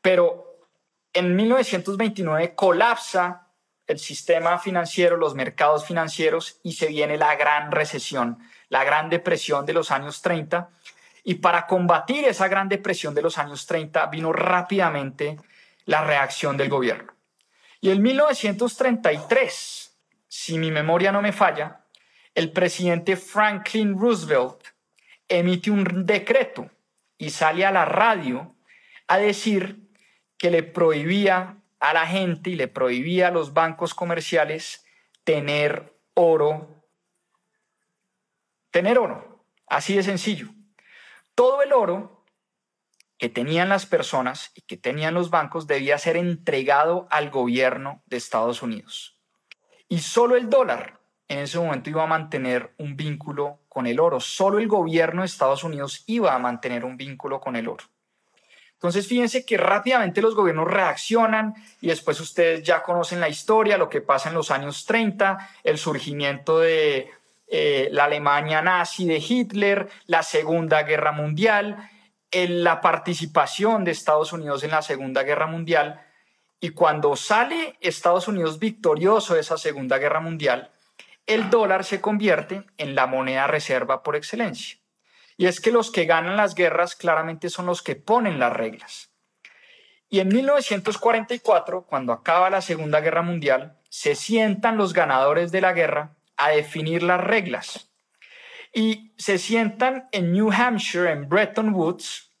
pero 0.00 0.68
en 1.12 1.34
1929 1.34 2.54
colapsa 2.54 3.49
el 3.90 3.98
sistema 3.98 4.58
financiero, 4.58 5.16
los 5.16 5.34
mercados 5.34 5.84
financieros 5.84 6.60
y 6.62 6.74
se 6.74 6.86
viene 6.86 7.16
la 7.16 7.34
gran 7.34 7.72
recesión, 7.72 8.38
la 8.68 8.84
gran 8.84 9.10
depresión 9.10 9.66
de 9.66 9.72
los 9.72 9.90
años 9.90 10.22
30. 10.22 10.70
Y 11.24 11.34
para 11.34 11.66
combatir 11.66 12.24
esa 12.24 12.46
gran 12.46 12.68
depresión 12.68 13.16
de 13.16 13.22
los 13.22 13.36
años 13.36 13.66
30 13.66 14.06
vino 14.06 14.32
rápidamente 14.32 15.38
la 15.86 16.04
reacción 16.04 16.56
del 16.56 16.68
gobierno. 16.68 17.12
Y 17.80 17.90
en 17.90 18.00
1933, 18.00 19.98
si 20.28 20.56
mi 20.56 20.70
memoria 20.70 21.10
no 21.10 21.20
me 21.20 21.32
falla, 21.32 21.80
el 22.36 22.52
presidente 22.52 23.16
Franklin 23.16 23.98
Roosevelt 23.98 24.68
emite 25.28 25.70
un 25.72 26.06
decreto 26.06 26.70
y 27.18 27.30
sale 27.30 27.66
a 27.66 27.72
la 27.72 27.86
radio 27.86 28.54
a 29.08 29.18
decir 29.18 29.90
que 30.38 30.52
le 30.52 30.62
prohibía 30.62 31.59
a 31.80 31.94
la 31.94 32.06
gente 32.06 32.50
y 32.50 32.54
le 32.54 32.68
prohibía 32.68 33.28
a 33.28 33.30
los 33.30 33.54
bancos 33.54 33.94
comerciales 33.94 34.84
tener 35.24 35.98
oro. 36.14 36.84
Tener 38.70 38.98
oro, 38.98 39.44
así 39.66 39.96
de 39.96 40.02
sencillo. 40.02 40.48
Todo 41.34 41.62
el 41.62 41.72
oro 41.72 42.24
que 43.18 43.28
tenían 43.28 43.68
las 43.68 43.86
personas 43.86 44.52
y 44.54 44.62
que 44.62 44.76
tenían 44.76 45.14
los 45.14 45.30
bancos 45.30 45.66
debía 45.66 45.98
ser 45.98 46.16
entregado 46.16 47.08
al 47.10 47.30
gobierno 47.30 48.02
de 48.06 48.16
Estados 48.16 48.62
Unidos. 48.62 49.18
Y 49.88 49.98
solo 49.98 50.36
el 50.36 50.48
dólar 50.48 51.00
en 51.28 51.40
ese 51.40 51.58
momento 51.58 51.90
iba 51.90 52.02
a 52.02 52.06
mantener 52.06 52.74
un 52.78 52.96
vínculo 52.96 53.60
con 53.68 53.86
el 53.86 54.00
oro. 54.00 54.20
Solo 54.20 54.58
el 54.58 54.68
gobierno 54.68 55.22
de 55.22 55.26
Estados 55.26 55.64
Unidos 55.64 56.02
iba 56.06 56.34
a 56.34 56.38
mantener 56.38 56.84
un 56.84 56.96
vínculo 56.96 57.40
con 57.40 57.56
el 57.56 57.68
oro. 57.68 57.84
Entonces, 58.80 59.06
fíjense 59.06 59.44
que 59.44 59.58
rápidamente 59.58 60.22
los 60.22 60.34
gobiernos 60.34 60.66
reaccionan 60.66 61.52
y 61.82 61.88
después 61.88 62.18
ustedes 62.18 62.62
ya 62.62 62.82
conocen 62.82 63.20
la 63.20 63.28
historia, 63.28 63.76
lo 63.76 63.90
que 63.90 64.00
pasa 64.00 64.30
en 64.30 64.34
los 64.34 64.50
años 64.50 64.86
30, 64.86 65.50
el 65.64 65.76
surgimiento 65.76 66.60
de 66.60 67.10
eh, 67.48 67.90
la 67.92 68.04
Alemania 68.04 68.62
nazi 68.62 69.06
de 69.06 69.18
Hitler, 69.18 69.90
la 70.06 70.22
Segunda 70.22 70.84
Guerra 70.84 71.12
Mundial, 71.12 71.90
la 72.32 72.80
participación 72.80 73.84
de 73.84 73.90
Estados 73.90 74.32
Unidos 74.32 74.64
en 74.64 74.70
la 74.70 74.80
Segunda 74.80 75.24
Guerra 75.24 75.46
Mundial. 75.46 76.00
Y 76.58 76.70
cuando 76.70 77.16
sale 77.16 77.76
Estados 77.82 78.28
Unidos 78.28 78.58
victorioso 78.58 79.34
de 79.34 79.40
esa 79.40 79.58
Segunda 79.58 79.98
Guerra 79.98 80.20
Mundial, 80.20 80.70
el 81.26 81.50
dólar 81.50 81.84
se 81.84 82.00
convierte 82.00 82.62
en 82.78 82.94
la 82.94 83.06
moneda 83.06 83.46
reserva 83.46 84.02
por 84.02 84.16
excelencia. 84.16 84.79
Y 85.40 85.46
es 85.46 85.58
que 85.58 85.70
los 85.70 85.90
que 85.90 86.04
ganan 86.04 86.36
las 86.36 86.54
guerras 86.54 86.94
claramente 86.94 87.48
son 87.48 87.64
los 87.64 87.80
que 87.80 87.96
ponen 87.96 88.38
las 88.38 88.52
reglas. 88.52 89.10
Y 90.10 90.20
en 90.20 90.28
1944, 90.28 91.86
cuando 91.86 92.12
acaba 92.12 92.50
la 92.50 92.60
Segunda 92.60 93.00
Guerra 93.00 93.22
Mundial, 93.22 93.78
se 93.88 94.16
sientan 94.16 94.76
los 94.76 94.92
ganadores 94.92 95.50
de 95.50 95.62
la 95.62 95.72
guerra 95.72 96.14
a 96.36 96.50
definir 96.50 97.02
las 97.02 97.22
reglas. 97.22 97.90
Y 98.74 99.14
se 99.16 99.38
sientan 99.38 100.10
en 100.12 100.30
New 100.32 100.52
Hampshire, 100.52 101.10
en 101.10 101.26
Bretton 101.26 101.72
Woods, 101.72 102.34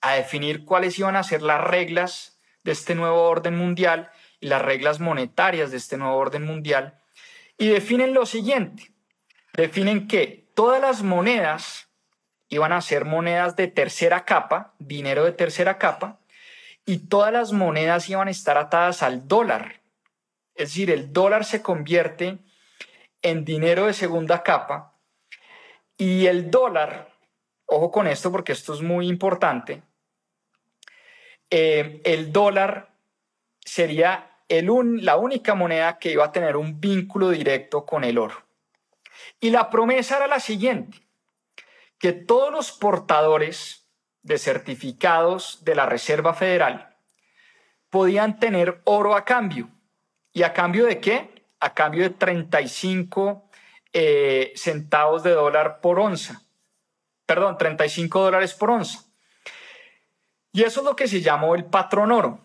a 0.00 0.14
definir 0.14 0.64
cuáles 0.64 0.98
iban 0.98 1.16
a 1.16 1.22
ser 1.22 1.42
las 1.42 1.62
reglas 1.62 2.40
de 2.64 2.72
este 2.72 2.94
nuevo 2.94 3.24
orden 3.24 3.58
mundial 3.58 4.10
y 4.40 4.46
las 4.46 4.62
reglas 4.62 5.00
monetarias 5.00 5.70
de 5.70 5.76
este 5.76 5.98
nuevo 5.98 6.16
orden 6.16 6.46
mundial. 6.46 6.98
Y 7.58 7.68
definen 7.68 8.14
lo 8.14 8.24
siguiente. 8.24 8.90
Definen 9.52 10.08
que 10.08 10.50
todas 10.54 10.80
las 10.80 11.02
monedas 11.02 11.86
iban 12.48 12.72
a 12.72 12.80
ser 12.80 13.04
monedas 13.04 13.56
de 13.56 13.68
tercera 13.68 14.24
capa, 14.24 14.74
dinero 14.78 15.24
de 15.24 15.32
tercera 15.32 15.78
capa, 15.78 16.18
y 16.84 17.08
todas 17.08 17.32
las 17.32 17.52
monedas 17.52 18.08
iban 18.08 18.28
a 18.28 18.30
estar 18.30 18.56
atadas 18.56 19.02
al 19.02 19.26
dólar. 19.26 19.80
Es 20.54 20.70
decir, 20.70 20.90
el 20.90 21.12
dólar 21.12 21.44
se 21.44 21.62
convierte 21.62 22.38
en 23.22 23.44
dinero 23.44 23.86
de 23.86 23.92
segunda 23.92 24.42
capa 24.42 24.94
y 25.98 26.26
el 26.26 26.50
dólar, 26.50 27.12
ojo 27.66 27.90
con 27.90 28.06
esto 28.06 28.30
porque 28.30 28.52
esto 28.52 28.74
es 28.74 28.82
muy 28.82 29.08
importante, 29.08 29.82
eh, 31.50 32.00
el 32.04 32.32
dólar 32.32 32.90
sería 33.60 34.30
el 34.48 34.70
la 35.04 35.16
única 35.16 35.54
moneda 35.54 35.98
que 35.98 36.12
iba 36.12 36.24
a 36.24 36.32
tener 36.32 36.56
un 36.56 36.80
vínculo 36.80 37.30
directo 37.30 37.84
con 37.84 38.04
el 38.04 38.18
oro. 38.18 38.36
Y 39.40 39.50
la 39.50 39.70
promesa 39.70 40.16
era 40.16 40.26
la 40.28 40.40
siguiente, 40.40 41.05
que 41.98 42.12
todos 42.12 42.52
los 42.52 42.72
portadores 42.72 43.86
de 44.22 44.38
certificados 44.38 45.64
de 45.64 45.74
la 45.74 45.86
Reserva 45.86 46.34
Federal 46.34 46.96
podían 47.90 48.38
tener 48.38 48.80
oro 48.84 49.14
a 49.14 49.24
cambio. 49.24 49.70
¿Y 50.32 50.42
a 50.42 50.52
cambio 50.52 50.86
de 50.86 51.00
qué? 51.00 51.46
A 51.60 51.72
cambio 51.72 52.02
de 52.02 52.10
35 52.10 53.48
eh, 53.92 54.52
centavos 54.56 55.22
de 55.22 55.30
dólar 55.30 55.80
por 55.80 55.98
onza. 55.98 56.42
Perdón, 57.24 57.56
35 57.56 58.20
dólares 58.20 58.52
por 58.54 58.70
onza. 58.70 59.04
Y 60.52 60.62
eso 60.62 60.80
es 60.80 60.86
lo 60.86 60.96
que 60.96 61.08
se 61.08 61.20
llamó 61.20 61.54
el 61.54 61.64
patrón 61.64 62.12
oro, 62.12 62.40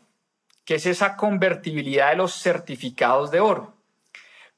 que 0.66 0.76
es 0.76 0.86
esa 0.86 1.18
convertibilidad 1.18 2.10
de 2.10 2.18
los 2.18 2.34
certificados 2.34 3.32
de 3.32 3.40
oro. 3.40 3.81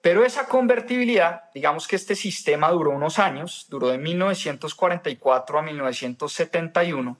Pero 0.03 0.25
esa 0.25 0.47
convertibilidad, 0.47 1.43
digamos 1.53 1.87
que 1.87 1.95
este 1.95 2.13
sistema 2.13 2.69
duró 2.71 2.91
unos 2.91 3.19
años, 3.19 3.67
duró 3.69 3.87
de 3.87 3.97
1944 3.97 5.59
a 5.59 5.61
1971, 5.61 7.17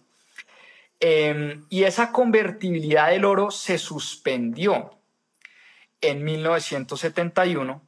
em, 1.00 1.65
y 1.69 1.84
esa 1.86 2.12
convertibilidad 2.12 3.12
del 3.12 3.24
oro 3.24 3.52
se 3.52 3.78
suspendió 3.78 5.00
en 6.02 6.26
1971, 6.26 7.82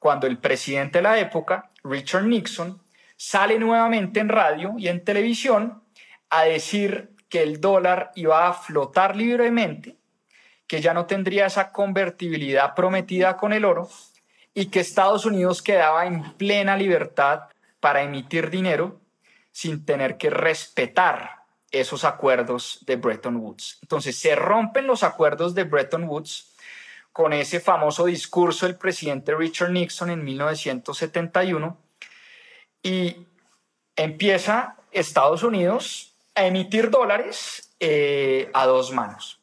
cuando 0.00 0.26
el 0.26 0.38
presidente 0.38 0.98
de 0.98 1.02
la 1.02 1.20
época, 1.20 1.70
Richard 1.84 2.24
Nixon, 2.24 2.82
sale 3.16 3.56
nuevamente 3.60 4.18
en 4.18 4.30
radio 4.30 4.74
y 4.78 4.88
en 4.88 5.04
televisión 5.04 5.84
a 6.28 6.42
decir 6.42 7.10
que 7.28 7.44
el 7.44 7.60
dólar 7.60 8.10
iba 8.16 8.48
a 8.48 8.52
flotar 8.52 9.14
libremente 9.14 9.96
que 10.68 10.82
ya 10.82 10.94
no 10.94 11.06
tendría 11.06 11.46
esa 11.46 11.72
convertibilidad 11.72 12.74
prometida 12.74 13.36
con 13.36 13.52
el 13.52 13.64
oro 13.64 13.88
y 14.58 14.66
que 14.66 14.80
Estados 14.80 15.24
Unidos 15.24 15.62
quedaba 15.62 16.04
en 16.04 16.32
plena 16.32 16.76
libertad 16.76 17.42
para 17.78 18.02
emitir 18.02 18.50
dinero 18.50 19.00
sin 19.52 19.84
tener 19.84 20.18
que 20.18 20.30
respetar 20.30 21.44
esos 21.70 22.02
acuerdos 22.02 22.80
de 22.84 22.96
Bretton 22.96 23.36
Woods. 23.36 23.78
Entonces 23.82 24.18
se 24.18 24.34
rompen 24.34 24.88
los 24.88 25.04
acuerdos 25.04 25.54
de 25.54 25.62
Bretton 25.62 26.08
Woods 26.08 26.56
con 27.12 27.32
ese 27.32 27.60
famoso 27.60 28.06
discurso 28.06 28.66
del 28.66 28.74
presidente 28.74 29.32
Richard 29.32 29.70
Nixon 29.70 30.10
en 30.10 30.24
1971 30.24 31.78
y 32.82 33.28
empieza 33.94 34.76
Estados 34.90 35.44
Unidos 35.44 36.16
a 36.34 36.46
emitir 36.46 36.90
dólares 36.90 37.76
eh, 37.78 38.50
a 38.54 38.66
dos 38.66 38.90
manos. 38.90 39.40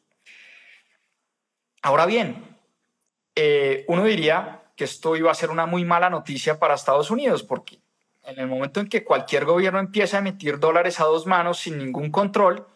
Ahora 1.80 2.04
bien, 2.04 2.58
eh, 3.34 3.86
uno 3.88 4.04
diría 4.04 4.60
que 4.76 4.84
esto 4.84 5.16
iba 5.16 5.30
a 5.30 5.34
ser 5.34 5.50
una 5.50 5.66
muy 5.66 5.84
mala 5.84 6.10
noticia 6.10 6.58
para 6.58 6.74
Estados 6.74 7.10
Unidos, 7.10 7.42
porque 7.42 7.80
en 8.24 8.38
el 8.38 8.46
momento 8.46 8.80
en 8.80 8.88
que 8.88 9.04
cualquier 9.04 9.44
gobierno 9.44 9.78
empieza 9.78 10.16
a 10.16 10.20
emitir 10.20 10.58
dólares 10.58 11.00
a 11.00 11.04
dos 11.04 11.26
manos 11.26 11.58
sin 11.58 11.78
ningún 11.78 12.10
control, 12.10 12.66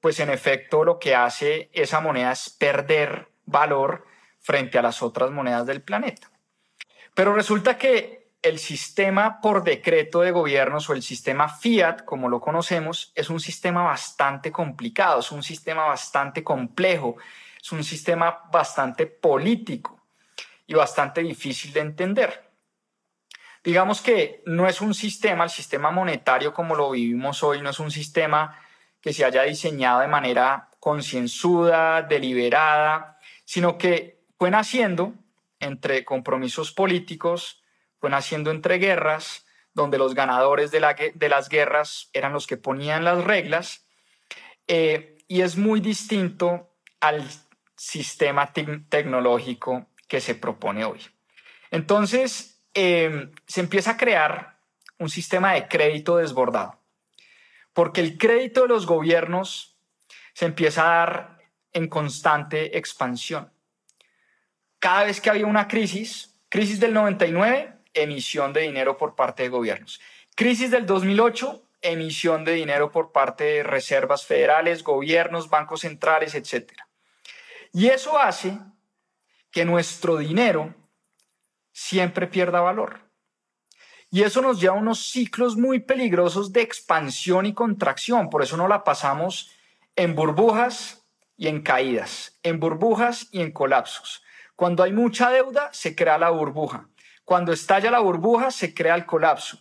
pues 0.00 0.20
en 0.20 0.30
efecto 0.30 0.84
lo 0.84 0.98
que 0.98 1.14
hace 1.14 1.70
esa 1.72 2.00
moneda 2.00 2.32
es 2.32 2.50
perder 2.50 3.28
valor 3.44 4.06
frente 4.40 4.78
a 4.78 4.82
las 4.82 5.02
otras 5.02 5.30
monedas 5.30 5.66
del 5.66 5.82
planeta. 5.82 6.30
Pero 7.14 7.34
resulta 7.34 7.76
que 7.76 8.30
el 8.40 8.58
sistema 8.58 9.40
por 9.40 9.64
decreto 9.64 10.20
de 10.20 10.30
gobiernos 10.30 10.88
o 10.88 10.92
el 10.92 11.02
sistema 11.02 11.48
fiat, 11.48 12.04
como 12.04 12.28
lo 12.28 12.40
conocemos, 12.40 13.12
es 13.16 13.30
un 13.30 13.40
sistema 13.40 13.82
bastante 13.82 14.52
complicado, 14.52 15.20
es 15.20 15.32
un 15.32 15.42
sistema 15.42 15.86
bastante 15.86 16.44
complejo 16.44 17.16
es 17.60 17.72
un 17.72 17.84
sistema 17.84 18.44
bastante 18.50 19.06
político 19.06 19.97
y 20.68 20.74
bastante 20.74 21.22
difícil 21.22 21.72
de 21.72 21.80
entender. 21.80 22.48
Digamos 23.64 24.00
que 24.00 24.42
no 24.46 24.68
es 24.68 24.80
un 24.80 24.94
sistema, 24.94 25.44
el 25.44 25.50
sistema 25.50 25.90
monetario 25.90 26.52
como 26.54 26.76
lo 26.76 26.90
vivimos 26.90 27.42
hoy, 27.42 27.60
no 27.60 27.70
es 27.70 27.80
un 27.80 27.90
sistema 27.90 28.56
que 29.00 29.12
se 29.12 29.24
haya 29.24 29.42
diseñado 29.42 30.00
de 30.00 30.08
manera 30.08 30.68
concienzuda, 30.78 32.02
deliberada, 32.02 33.18
sino 33.44 33.78
que 33.78 34.20
fue 34.38 34.50
naciendo 34.50 35.14
entre 35.58 36.04
compromisos 36.04 36.70
políticos, 36.70 37.62
fue 37.98 38.10
naciendo 38.10 38.50
entre 38.50 38.78
guerras, 38.78 39.46
donde 39.72 39.98
los 39.98 40.14
ganadores 40.14 40.70
de, 40.70 40.80
las 40.80 41.48
guerras 41.48 42.10
eran 42.12 42.32
los 42.32 42.46
que 42.46 42.56
ponían 42.56 43.04
las 43.04 43.24
reglas, 43.24 43.86
eh, 44.66 45.18
y 45.28 45.40
es 45.40 45.56
muy 45.56 45.80
distinto 45.80 46.70
al 47.00 47.26
sistema 47.74 48.52
tecnológico 48.52 49.86
que 50.08 50.20
se 50.20 50.34
propone 50.34 50.84
hoy. 50.84 51.00
Entonces, 51.70 52.60
em, 52.74 53.30
se 53.46 53.60
empieza 53.60 53.92
a 53.92 53.96
crear 53.96 54.58
un 54.98 55.08
sistema 55.08 55.52
de 55.52 55.68
crédito 55.68 56.16
desbordado, 56.16 56.80
porque 57.72 58.00
el 58.00 58.18
crédito 58.18 58.62
de 58.62 58.68
los 58.68 58.86
gobiernos 58.86 59.76
se 60.32 60.46
empieza 60.46 60.82
a 60.82 60.98
dar 60.98 61.38
en 61.72 61.88
constante 61.88 62.78
expansión. 62.78 63.52
Cada 64.78 65.04
vez 65.04 65.20
que 65.20 65.30
había 65.30 65.46
una 65.46 65.68
crisis, 65.68 66.36
crisis 66.48 66.80
del 66.80 66.94
99, 66.94 67.74
emisión 67.94 68.52
de 68.52 68.62
dinero 68.62 68.96
por 68.96 69.14
parte 69.14 69.42
de 69.42 69.48
gobiernos. 69.48 70.00
Crisis 70.34 70.70
del 70.70 70.86
2008, 70.86 71.62
emisión 71.82 72.44
de 72.44 72.52
dinero 72.52 72.90
por 72.90 73.12
parte 73.12 73.44
de 73.44 73.62
reservas 73.62 74.24
federales, 74.24 74.82
gobiernos, 74.82 75.50
bancos 75.50 75.80
centrales, 75.80 76.34
etcétera. 76.34 76.88
Y 77.72 77.88
eso 77.88 78.18
hace 78.18 78.58
que 79.58 79.64
nuestro 79.64 80.18
dinero 80.18 80.72
siempre 81.72 82.28
pierda 82.28 82.60
valor. 82.60 83.00
Y 84.08 84.22
eso 84.22 84.40
nos 84.40 84.60
lleva 84.60 84.76
a 84.76 84.78
unos 84.78 85.00
ciclos 85.10 85.56
muy 85.56 85.80
peligrosos 85.80 86.52
de 86.52 86.60
expansión 86.62 87.44
y 87.44 87.54
contracción. 87.54 88.30
Por 88.30 88.44
eso 88.44 88.56
no 88.56 88.68
la 88.68 88.84
pasamos 88.84 89.50
en 89.96 90.14
burbujas 90.14 91.04
y 91.36 91.48
en 91.48 91.62
caídas, 91.62 92.38
en 92.44 92.60
burbujas 92.60 93.30
y 93.32 93.40
en 93.40 93.50
colapsos. 93.50 94.22
Cuando 94.54 94.84
hay 94.84 94.92
mucha 94.92 95.28
deuda, 95.28 95.70
se 95.72 95.96
crea 95.96 96.18
la 96.18 96.30
burbuja. 96.30 96.88
Cuando 97.24 97.52
estalla 97.52 97.90
la 97.90 97.98
burbuja, 97.98 98.52
se 98.52 98.72
crea 98.74 98.94
el 98.94 99.06
colapso. 99.06 99.58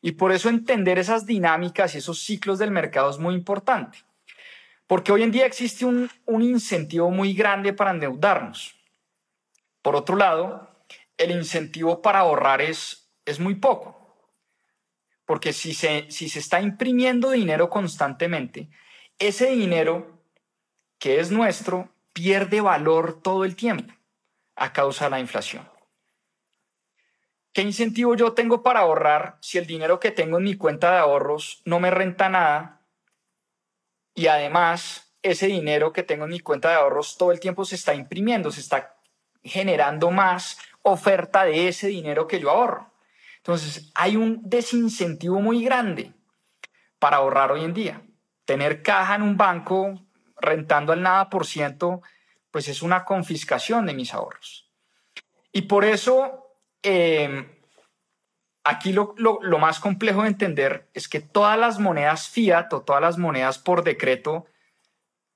Y 0.00 0.12
por 0.12 0.30
eso 0.30 0.48
entender 0.48 0.96
esas 0.96 1.26
dinámicas 1.26 1.96
y 1.96 1.98
esos 1.98 2.22
ciclos 2.22 2.60
del 2.60 2.70
mercado 2.70 3.10
es 3.10 3.18
muy 3.18 3.34
importante. 3.34 3.98
Porque 4.86 5.10
hoy 5.10 5.24
en 5.24 5.32
día 5.32 5.46
existe 5.46 5.84
un, 5.84 6.08
incentivo 6.28 7.10
muy 7.10 7.34
grande 7.34 7.72
para 7.72 7.90
endeudarnos. 7.90 8.79
Por 9.82 9.96
otro 9.96 10.16
lado, 10.16 10.68
el 11.16 11.30
incentivo 11.30 12.02
para 12.02 12.20
ahorrar 12.20 12.60
es, 12.60 13.12
es 13.24 13.40
muy 13.40 13.54
poco. 13.54 13.96
Porque 15.24 15.52
si 15.52 15.74
se, 15.74 16.10
si 16.10 16.28
se 16.28 16.38
está 16.38 16.60
imprimiendo 16.60 17.30
dinero 17.30 17.70
constantemente, 17.70 18.70
ese 19.18 19.50
dinero 19.50 20.24
que 20.98 21.20
es 21.20 21.30
nuestro 21.30 21.92
pierde 22.12 22.60
valor 22.60 23.22
todo 23.22 23.44
el 23.44 23.56
tiempo 23.56 23.94
a 24.56 24.72
causa 24.72 25.04
de 25.04 25.10
la 25.10 25.20
inflación. 25.20 25.68
¿Qué 27.52 27.62
incentivo 27.62 28.14
yo 28.14 28.32
tengo 28.32 28.62
para 28.62 28.80
ahorrar 28.80 29.38
si 29.40 29.58
el 29.58 29.66
dinero 29.66 29.98
que 29.98 30.10
tengo 30.10 30.38
en 30.38 30.44
mi 30.44 30.56
cuenta 30.56 30.92
de 30.92 30.98
ahorros 30.98 31.62
no 31.64 31.80
me 31.80 31.90
renta 31.90 32.28
nada 32.28 32.86
y 34.14 34.28
además 34.28 35.14
ese 35.22 35.46
dinero 35.46 35.92
que 35.92 36.02
tengo 36.02 36.24
en 36.24 36.30
mi 36.30 36.40
cuenta 36.40 36.68
de 36.70 36.76
ahorros 36.76 37.16
todo 37.16 37.32
el 37.32 37.40
tiempo 37.40 37.64
se 37.64 37.74
está 37.74 37.94
imprimiendo, 37.94 38.50
se 38.52 38.60
está 38.60 38.99
generando 39.42 40.10
más 40.10 40.58
oferta 40.82 41.44
de 41.44 41.68
ese 41.68 41.88
dinero 41.88 42.26
que 42.26 42.40
yo 42.40 42.50
ahorro. 42.50 42.90
Entonces, 43.38 43.90
hay 43.94 44.16
un 44.16 44.40
desincentivo 44.42 45.40
muy 45.40 45.64
grande 45.64 46.12
para 46.98 47.18
ahorrar 47.18 47.52
hoy 47.52 47.64
en 47.64 47.74
día. 47.74 48.02
Tener 48.44 48.82
caja 48.82 49.14
en 49.14 49.22
un 49.22 49.36
banco 49.36 50.00
rentando 50.40 50.92
al 50.92 51.02
nada 51.02 51.30
por 51.30 51.46
ciento, 51.46 52.02
pues 52.50 52.68
es 52.68 52.82
una 52.82 53.04
confiscación 53.04 53.86
de 53.86 53.94
mis 53.94 54.12
ahorros. 54.12 54.70
Y 55.52 55.62
por 55.62 55.84
eso, 55.84 56.54
em, 56.82 57.48
aquí 58.64 58.92
lo, 58.92 59.14
más 59.58 59.80
complejo 59.80 60.22
de 60.22 60.28
entender 60.28 60.88
es 60.94 61.08
que 61.08 61.20
todas 61.20 61.58
las 61.58 61.78
monedas 61.78 62.28
fiat 62.28 62.72
o 62.72 62.82
todas 62.82 63.02
las 63.02 63.18
monedas 63.18 63.58
por 63.58 63.82
decreto, 63.82 64.46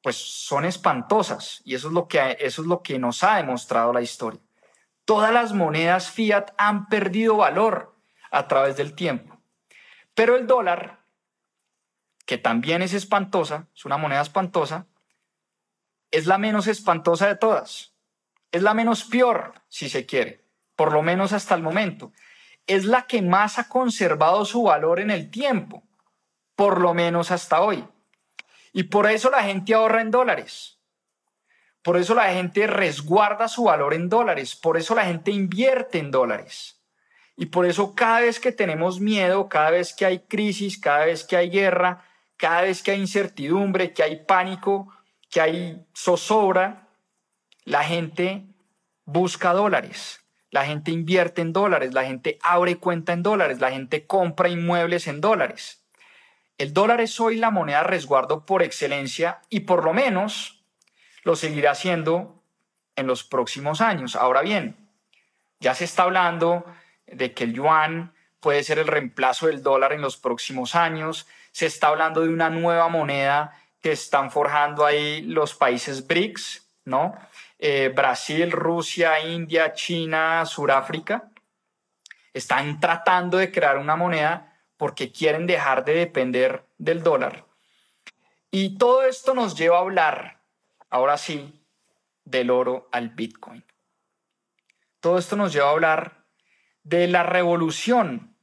pues 0.04 0.16
son 0.16 0.64
espantosas. 0.64 1.62
Y 1.64 1.74
eso 1.74 1.88
es 1.88 1.94
lo 1.94 2.06
que, 2.06 2.36
eso 2.38 2.62
es 2.62 2.68
lo 2.68 2.82
que 2.82 3.00
nos 3.00 3.24
ha 3.24 3.38
demostrado 3.38 3.92
la 3.92 4.02
historia. 4.02 4.40
Todas 5.04 5.32
las 5.32 5.52
monedas 5.52 6.10
fiat 6.10 6.52
han 6.58 6.86
perdido 6.86 7.38
valor 7.38 7.96
a 8.30 8.46
través 8.46 8.76
del 8.76 8.94
tiempo. 8.94 9.40
Pero 10.14 10.36
el 10.36 10.46
dólar, 10.46 11.00
que 12.26 12.38
también 12.38 12.82
es 12.82 12.92
espantosa, 12.92 13.66
es 13.74 13.84
una 13.84 13.96
moneda 13.96 14.20
espantosa, 14.20 14.86
es 16.10 16.26
la 16.26 16.38
menos 16.38 16.66
espantosa 16.66 17.26
de 17.26 17.36
todas. 17.36 17.94
Es 18.52 18.62
la 18.62 18.74
menos 18.74 19.04
peor, 19.04 19.62
si 19.68 19.88
se 19.88 20.06
quiere, 20.06 20.44
por 20.76 20.92
lo 20.92 21.02
menos 21.02 21.32
hasta 21.32 21.56
el 21.56 21.62
momento 21.62 22.12
es 22.66 22.84
la 22.84 23.06
que 23.06 23.22
más 23.22 23.58
ha 23.58 23.68
conservado 23.68 24.44
su 24.44 24.62
valor 24.62 25.00
en 25.00 25.10
el 25.10 25.30
tiempo, 25.30 25.82
por 26.56 26.80
lo 26.80 26.94
menos 26.94 27.30
hasta 27.30 27.60
hoy. 27.60 27.86
Y 28.74 28.82
por 28.82 29.08
eso 29.08 29.30
la 29.30 29.44
gente 29.44 29.72
ahorra 29.72 30.02
en 30.02 30.10
dólares. 30.10 30.80
Por 31.80 31.96
eso 31.96 32.12
la 32.14 32.32
gente 32.32 32.66
resguarda 32.66 33.46
su 33.46 33.64
valor 33.64 33.94
en 33.94 34.08
dólares. 34.08 34.56
Por 34.56 34.76
eso 34.76 34.96
la 34.96 35.04
gente 35.04 35.30
invierte 35.30 35.98
en 35.98 36.10
dólares. 36.10 36.82
Y 37.36 37.46
por 37.46 37.66
eso 37.66 37.94
cada 37.94 38.20
vez 38.20 38.40
que 38.40 38.50
tenemos 38.50 38.98
miedo, 38.98 39.48
cada 39.48 39.70
vez 39.70 39.94
que 39.94 40.04
hay 40.04 40.18
crisis, 40.18 40.76
cada 40.76 41.04
vez 41.04 41.24
que 41.24 41.36
hay 41.36 41.50
guerra, 41.50 42.04
cada 42.36 42.62
vez 42.62 42.82
que 42.82 42.90
hay 42.90 43.00
incertidumbre, 43.00 43.92
que 43.92 44.02
hay 44.02 44.24
pánico, 44.24 44.92
que 45.30 45.40
hay 45.40 45.86
zozobra, 45.96 46.88
la 47.64 47.84
gente 47.84 48.44
busca 49.04 49.52
dólares. 49.52 50.20
La 50.50 50.66
gente 50.66 50.90
invierte 50.90 51.42
en 51.42 51.52
dólares, 51.52 51.94
la 51.94 52.04
gente 52.04 52.38
abre 52.42 52.76
cuenta 52.76 53.12
en 53.12 53.22
dólares, 53.22 53.60
la 53.60 53.70
gente 53.70 54.04
compra 54.06 54.48
inmuebles 54.48 55.06
en 55.06 55.20
dólares. 55.20 55.83
El 56.56 56.72
dólar 56.72 57.00
es 57.00 57.18
hoy 57.20 57.36
la 57.36 57.50
moneda 57.50 57.82
resguardo 57.82 58.46
por 58.46 58.62
excelencia 58.62 59.40
y 59.48 59.60
por 59.60 59.84
lo 59.84 59.92
menos 59.92 60.64
lo 61.24 61.34
seguirá 61.34 61.74
siendo 61.74 62.42
en 62.94 63.06
los 63.06 63.24
próximos 63.24 63.80
años. 63.80 64.14
Ahora 64.14 64.42
bien, 64.42 64.76
ya 65.58 65.74
se 65.74 65.84
está 65.84 66.04
hablando 66.04 66.64
de 67.06 67.34
que 67.34 67.44
el 67.44 67.54
yuan 67.54 68.14
puede 68.38 68.62
ser 68.62 68.78
el 68.78 68.86
reemplazo 68.86 69.46
del 69.48 69.62
dólar 69.62 69.92
en 69.92 70.00
los 70.00 70.16
próximos 70.16 70.74
años. 70.74 71.26
Se 71.50 71.66
está 71.66 71.88
hablando 71.88 72.20
de 72.20 72.28
una 72.28 72.50
nueva 72.50 72.88
moneda 72.88 73.58
que 73.80 73.92
están 73.92 74.30
forjando 74.30 74.86
ahí 74.86 75.22
los 75.22 75.54
países 75.54 76.06
BRICS, 76.06 76.66
¿no? 76.84 77.16
Eh, 77.58 77.92
Brasil, 77.94 78.52
Rusia, 78.52 79.20
India, 79.20 79.72
China, 79.72 80.44
Suráfrica, 80.46 81.30
están 82.32 82.78
tratando 82.80 83.38
de 83.38 83.50
crear 83.50 83.78
una 83.78 83.96
moneda 83.96 84.53
porque 84.76 85.12
quieren 85.12 85.46
dejar 85.46 85.84
de 85.84 85.94
depender 85.94 86.66
del 86.78 87.02
dólar. 87.02 87.46
Y 88.50 88.78
todo 88.78 89.04
esto 89.04 89.34
nos 89.34 89.56
lleva 89.56 89.78
a 89.78 89.80
hablar, 89.80 90.42
ahora 90.90 91.18
sí, 91.18 91.64
del 92.24 92.50
oro 92.50 92.88
al 92.92 93.10
Bitcoin. 93.10 93.64
Todo 95.00 95.18
esto 95.18 95.36
nos 95.36 95.52
lleva 95.52 95.68
a 95.68 95.72
hablar 95.72 96.24
de 96.82 97.08
la 97.08 97.22
revolución 97.22 98.36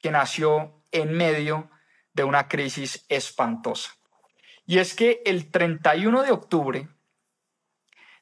que 0.00 0.10
nació 0.10 0.84
en 0.90 1.12
medio 1.12 1.70
de 2.12 2.24
una 2.24 2.48
crisis 2.48 3.04
espantosa. 3.08 3.92
Y 4.66 4.78
es 4.78 4.94
que 4.94 5.22
el 5.24 5.50
31 5.50 6.22
de 6.22 6.30
octubre 6.30 6.88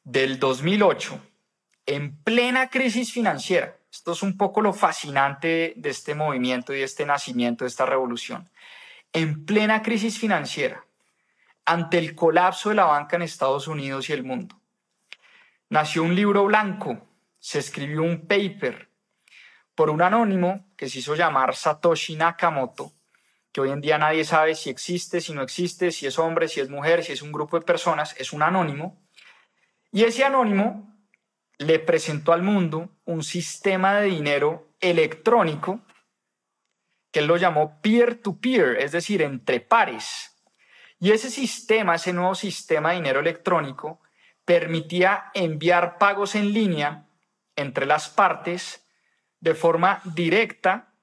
del 0.05 0.39
2008, 0.39 1.21
en 1.87 2.23
plena 2.23 2.71
crisis 2.71 3.13
financiera. 3.13 3.80
Esto 3.91 4.13
es 4.13 4.23
un 4.23 4.37
poco 4.37 4.61
lo 4.61 4.73
fascinante 4.73 5.75
de 5.77 5.91
este 5.91 6.15
movimiento 6.15 6.73
y 6.73 6.79
de 6.79 6.85
este 6.85 7.05
nacimiento, 7.05 7.65
de 7.65 7.69
esta 7.69 7.87
revolución. 7.87 8.49
En 9.13 9.45
plena 9.45 9.83
crisis 9.83 10.19
financiera, 10.19 10.85
ante 11.65 11.99
el 11.99 12.15
colapso 12.15 12.69
de 12.69 12.77
la 12.77 12.85
banca 12.85 13.17
en 13.17 13.23
Estados 13.23 13.67
Unidos 13.67 14.09
y 14.09 14.13
el 14.13 14.23
mundo, 14.23 14.61
nació 15.69 16.05
un 16.05 16.15
libro 16.15 16.45
blanco, 16.45 17.09
se 17.39 17.59
escribió 17.59 18.03
un 18.03 18.27
paper 18.27 18.89
por 19.75 19.91
un 19.91 20.03
anónimo 20.03 20.67
que 20.77 20.89
se 20.89 21.01
hizo 21.01 21.15
llamar 21.15 21.57
Satoshi 21.57 22.17
Nakamoto, 22.17 22.93
que 23.53 23.61
hoy 23.61 23.71
en 23.71 23.81
día 23.81 23.99
nadie 23.99 24.25
sabe 24.25 24.55
si 24.55 24.71
existe, 24.71 25.21
si 25.21 25.33
no 25.33 25.43
existe, 25.43 25.91
si 25.91 26.07
es 26.07 26.19
hombre, 26.19 26.49
si 26.49 26.61
es 26.61 26.71
mujer, 26.71 27.03
si 27.03 27.13
es 27.13 27.23
un 27.23 27.33
grupo 27.33 27.59
de 27.59 27.67
personas, 27.67 28.15
es 28.19 28.33
un 28.33 28.43
anónimo 28.43 29.01
y 29.93 30.05
ese 30.05 30.25
anónimo 30.25 30.90
le 31.61 31.79
presentó 31.79 32.33
al 32.33 32.43
mundo 32.43 32.89
un 33.05 33.23
sistema 33.23 34.01
de 34.01 34.07
dinero 34.07 34.73
electrónico 34.81 35.83
que 37.13 37.21
él 37.21 37.27
lo 37.27 37.37
llamó 37.37 37.83
peer-to-peer, 37.83 38.79
es 38.79 38.93
decir, 38.93 39.21
entre 39.21 39.61
pares. 39.61 40.35
Y 40.99 41.13
ese 41.13 41.29
sistema, 41.29 41.97
ese 41.97 42.15
nuevo 42.15 42.35
sistema 42.35 42.91
de 42.91 42.97
dinero 42.97 43.21
electrónico, 43.21 44.01
permitía 44.47 45.31
enviar 45.35 45.99
pagos 45.99 46.35
en 46.35 46.55
línea 46.55 47.07
entre 47.57 47.85
las 47.85 48.09
partes 48.09 48.87
de 49.41 49.55
forma 49.55 50.01
directa 50.05 50.95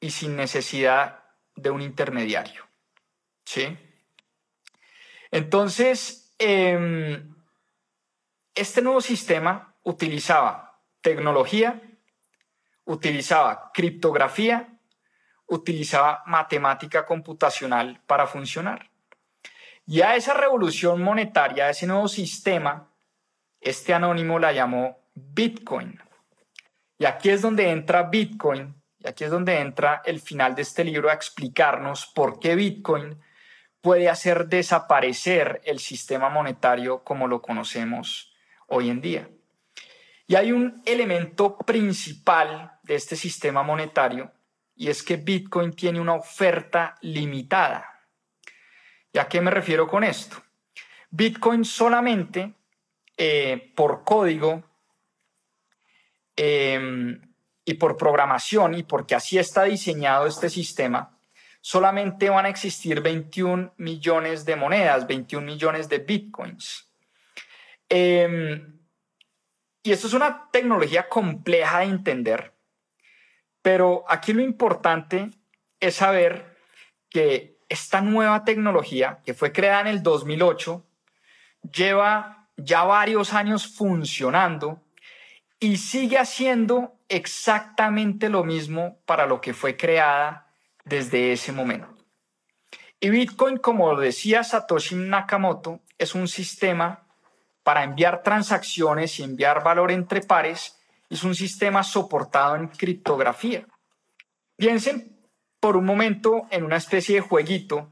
y 0.00 0.10
sin 0.10 0.36
necesidad 0.36 1.24
de 1.54 1.70
un 1.70 1.80
intermediario. 1.80 2.66
¿Sí? 3.46 3.74
Entonces, 5.30 6.34
em, 6.38 7.34
este 8.54 8.82
nuevo 8.82 9.00
sistema 9.00 9.68
utilizaba 9.82 10.80
tecnología, 11.00 11.82
utilizaba 12.84 13.70
criptografía, 13.72 14.78
utilizaba 15.46 16.22
matemática 16.26 17.06
computacional 17.06 18.02
para 18.06 18.26
funcionar. 18.26 18.90
Y 19.86 20.02
a 20.02 20.16
esa 20.16 20.34
revolución 20.34 21.02
monetaria, 21.02 21.66
a 21.66 21.70
ese 21.70 21.86
nuevo 21.86 22.08
sistema, 22.08 22.92
este 23.60 23.94
anónimo 23.94 24.38
la 24.38 24.52
llamó 24.52 24.98
Bitcoin. 25.14 26.00
Y 26.98 27.06
aquí 27.06 27.30
es 27.30 27.42
donde 27.42 27.70
entra 27.70 28.02
Bitcoin, 28.04 28.74
y 28.98 29.08
aquí 29.08 29.24
es 29.24 29.30
donde 29.30 29.60
entra 29.60 30.02
el 30.04 30.20
final 30.20 30.54
de 30.54 30.62
este 30.62 30.84
libro 30.84 31.08
a 31.08 31.14
explicarnos 31.14 32.06
por 32.06 32.40
qué 32.40 32.54
Bitcoin 32.54 33.20
puede 33.80 34.08
hacer 34.08 34.48
desaparecer 34.48 35.60
el 35.64 35.78
sistema 35.78 36.28
monetario 36.28 37.04
como 37.04 37.28
lo 37.28 37.40
conocemos 37.40 38.34
hoy 38.66 38.90
en 38.90 39.00
día. 39.00 39.28
Y 40.30 40.36
hay 40.36 40.52
un 40.52 40.82
elemento 40.84 41.56
principal 41.56 42.78
de 42.82 42.94
este 42.94 43.16
sistema 43.16 43.62
monetario 43.62 44.30
y 44.76 44.88
es 44.88 45.02
que 45.02 45.16
Bitcoin 45.16 45.72
tiene 45.72 46.00
una 46.00 46.14
oferta 46.14 46.96
limitada. 47.00 48.04
¿Y 49.10 49.18
a 49.18 49.26
qué 49.26 49.40
me 49.40 49.50
refiero 49.50 49.88
con 49.88 50.04
esto? 50.04 50.36
Bitcoin 51.10 51.64
solamente 51.64 52.52
eh, 53.16 53.72
por 53.74 54.04
código 54.04 54.62
em, 56.36 57.20
y 57.64 57.74
por 57.74 57.96
programación 57.96 58.74
y 58.74 58.82
porque 58.82 59.14
así 59.14 59.38
está 59.38 59.64
diseñado 59.64 60.26
este 60.26 60.50
sistema, 60.50 61.18
solamente 61.62 62.28
van 62.28 62.44
a 62.44 62.50
existir 62.50 63.00
21 63.00 63.72
millones 63.78 64.44
de 64.44 64.56
monedas, 64.56 65.06
21 65.06 65.46
millones 65.46 65.88
de 65.88 65.98
bitcoins. 66.00 66.86
Em, 67.88 68.77
y 69.82 69.92
esto 69.92 70.06
es 70.06 70.14
una 70.14 70.50
tecnología 70.50 71.08
compleja 71.08 71.80
de 71.80 71.86
entender, 71.86 72.54
pero 73.62 74.04
aquí 74.08 74.32
lo 74.32 74.42
importante 74.42 75.30
es 75.80 75.96
saber 75.96 76.56
que 77.10 77.58
esta 77.68 78.00
nueva 78.00 78.44
tecnología, 78.44 79.20
que 79.24 79.34
fue 79.34 79.52
creada 79.52 79.82
en 79.82 79.86
el 79.88 80.02
2008, 80.02 80.84
lleva 81.72 82.48
ya 82.56 82.84
varios 82.84 83.34
años 83.34 83.66
funcionando 83.66 84.82
y 85.60 85.76
sigue 85.76 86.18
haciendo 86.18 86.98
exactamente 87.08 88.28
lo 88.28 88.44
mismo 88.44 88.98
para 89.06 89.26
lo 89.26 89.40
que 89.40 89.54
fue 89.54 89.76
creada 89.76 90.52
desde 90.84 91.32
ese 91.32 91.52
momento. 91.52 91.88
Y 93.00 93.10
Bitcoin, 93.10 93.58
como 93.58 93.94
decía 93.96 94.42
Satoshi 94.42 94.96
Nakamoto, 94.96 95.80
es 95.98 96.14
un 96.14 96.26
sistema 96.26 97.07
para 97.68 97.84
enviar 97.84 98.22
transacciones 98.22 99.20
y 99.20 99.24
enviar 99.24 99.62
valor 99.62 99.92
entre 99.92 100.22
pares. 100.22 100.78
Es 101.10 101.22
un 101.22 101.34
sistema 101.34 101.82
soportado 101.82 102.56
en 102.56 102.68
criptografía. 102.68 103.66
Piensen 104.56 105.20
por 105.60 105.76
un 105.76 105.84
momento 105.84 106.46
en 106.50 106.64
una 106.64 106.76
especie 106.76 107.16
de 107.16 107.20
jueguito 107.20 107.90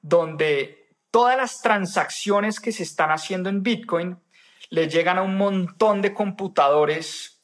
donde 0.00 0.94
todas 1.10 1.36
las 1.36 1.60
transacciones 1.60 2.60
que 2.60 2.70
se 2.70 2.84
están 2.84 3.10
haciendo 3.10 3.48
en 3.48 3.64
Bitcoin 3.64 4.16
le 4.68 4.88
llegan 4.88 5.18
a 5.18 5.22
un 5.22 5.36
montón 5.36 6.02
de 6.02 6.14
computadores 6.14 7.42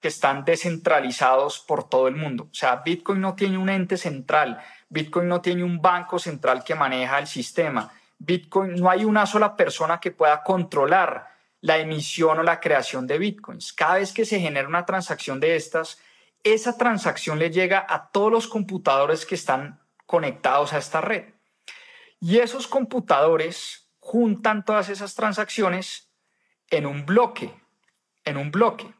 que 0.00 0.08
están 0.08 0.46
descentralizados 0.46 1.60
por 1.60 1.90
todo 1.90 2.08
el 2.08 2.16
mundo. 2.16 2.44
O 2.44 2.54
sea, 2.54 2.76
Bitcoin 2.76 3.20
no 3.20 3.34
tiene 3.34 3.58
un 3.58 3.68
ente 3.68 3.98
central, 3.98 4.58
Bitcoin 4.88 5.28
no 5.28 5.42
tiene 5.42 5.62
un 5.62 5.82
banco 5.82 6.18
central 6.18 6.64
que 6.64 6.74
maneja 6.74 7.18
el 7.18 7.26
sistema, 7.26 7.92
Bitcoin 8.18 8.76
no 8.76 8.90
hay 8.90 9.04
una 9.04 9.26
sola 9.26 9.56
persona 9.56 10.00
que 10.00 10.10
pueda 10.10 10.42
controlar 10.42 11.34
la 11.60 11.78
emisión 11.78 12.38
o 12.38 12.42
la 12.42 12.60
creación 12.60 13.06
de 13.06 13.18
Bitcoins. 13.18 13.72
Cada 13.72 13.94
vez 13.94 14.12
que 14.12 14.24
se 14.24 14.38
genera 14.38 14.68
una 14.68 14.84
transacción 14.84 15.40
de 15.40 15.56
estas, 15.56 15.98
esa 16.42 16.76
transacción 16.76 17.38
le 17.38 17.50
llega 17.50 17.86
a 17.88 18.10
todos 18.10 18.30
los 18.30 18.46
computadores 18.46 19.24
que 19.24 19.34
están 19.34 19.80
conectados 20.04 20.72
a 20.72 20.78
esta 20.78 21.00
red. 21.00 21.32
Y 22.20 22.38
esos 22.38 22.66
computadores 22.66 23.90
juntan 23.98 24.64
todas 24.64 24.90
esas 24.90 25.14
transacciones 25.14 26.10
en 26.70 26.86
un 26.86 27.06
bloque, 27.06 27.54
en 28.24 28.36
un 28.36 28.50
bloque. 28.50 28.92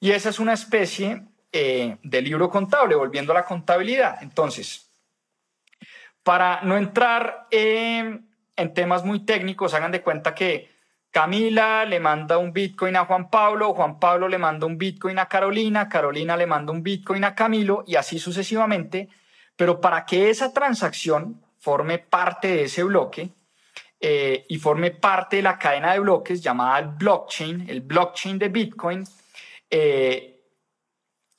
Y 0.00 0.12
esa 0.12 0.30
es 0.30 0.38
una 0.38 0.54
especie 0.54 1.22
eh, 1.52 1.98
de 2.02 2.22
libro 2.22 2.48
contable, 2.48 2.94
volviendo 2.94 3.32
a 3.32 3.36
la 3.36 3.44
contabilidad. 3.44 4.22
Entonces, 4.22 4.90
para 6.22 6.62
no 6.62 6.76
entrar 6.76 7.46
en 8.62 8.74
temas 8.74 9.04
muy 9.04 9.24
técnicos, 9.24 9.74
hagan 9.74 9.92
de 9.92 10.02
cuenta 10.02 10.34
que 10.34 10.70
Camila 11.10 11.84
le 11.84 12.00
manda 12.00 12.38
un 12.38 12.52
Bitcoin 12.52 12.96
a 12.96 13.04
Juan 13.04 13.28
Pablo, 13.28 13.74
Juan 13.74 14.00
Pablo 14.00 14.28
le 14.28 14.38
manda 14.38 14.66
un 14.66 14.78
Bitcoin 14.78 15.18
a 15.18 15.26
Carolina, 15.26 15.88
Carolina 15.88 16.36
le 16.36 16.46
manda 16.46 16.72
un 16.72 16.82
Bitcoin 16.82 17.22
a 17.24 17.34
Camilo 17.34 17.84
y 17.86 17.96
así 17.96 18.18
sucesivamente. 18.18 19.10
Pero 19.54 19.80
para 19.80 20.06
que 20.06 20.30
esa 20.30 20.54
transacción 20.54 21.42
forme 21.58 21.98
parte 21.98 22.48
de 22.48 22.62
ese 22.64 22.82
bloque 22.82 23.28
eh, 24.00 24.46
y 24.48 24.58
forme 24.58 24.90
parte 24.90 25.36
de 25.36 25.42
la 25.42 25.58
cadena 25.58 25.92
de 25.92 26.00
bloques 26.00 26.42
llamada 26.42 26.78
el 26.78 26.88
blockchain, 26.88 27.68
el 27.68 27.82
blockchain 27.82 28.38
de 28.38 28.48
Bitcoin, 28.48 29.04
eh, 29.68 30.40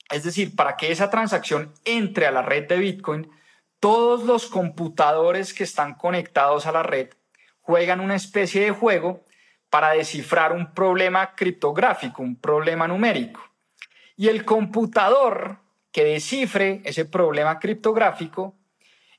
es 0.08 0.22
decir, 0.22 0.54
para 0.54 0.76
que 0.76 0.92
esa 0.92 1.10
transacción 1.10 1.74
entre 1.84 2.26
a 2.26 2.30
la 2.30 2.42
red 2.42 2.68
de 2.68 2.78
Bitcoin, 2.78 3.28
todos 3.84 4.24
los 4.24 4.46
computadores 4.46 5.52
que 5.52 5.62
están 5.62 5.92
conectados 5.92 6.64
a 6.64 6.72
la 6.72 6.82
red 6.82 7.10
juegan 7.60 8.00
una 8.00 8.14
especie 8.14 8.62
de 8.62 8.70
juego 8.70 9.26
para 9.68 9.90
descifrar 9.90 10.52
un 10.52 10.72
problema 10.72 11.34
criptográfico, 11.34 12.22
un 12.22 12.40
problema 12.40 12.88
numérico. 12.88 13.42
Y 14.16 14.28
el 14.28 14.46
computador 14.46 15.58
que 15.92 16.02
descifre 16.02 16.80
ese 16.86 17.04
problema 17.04 17.58
criptográfico 17.58 18.54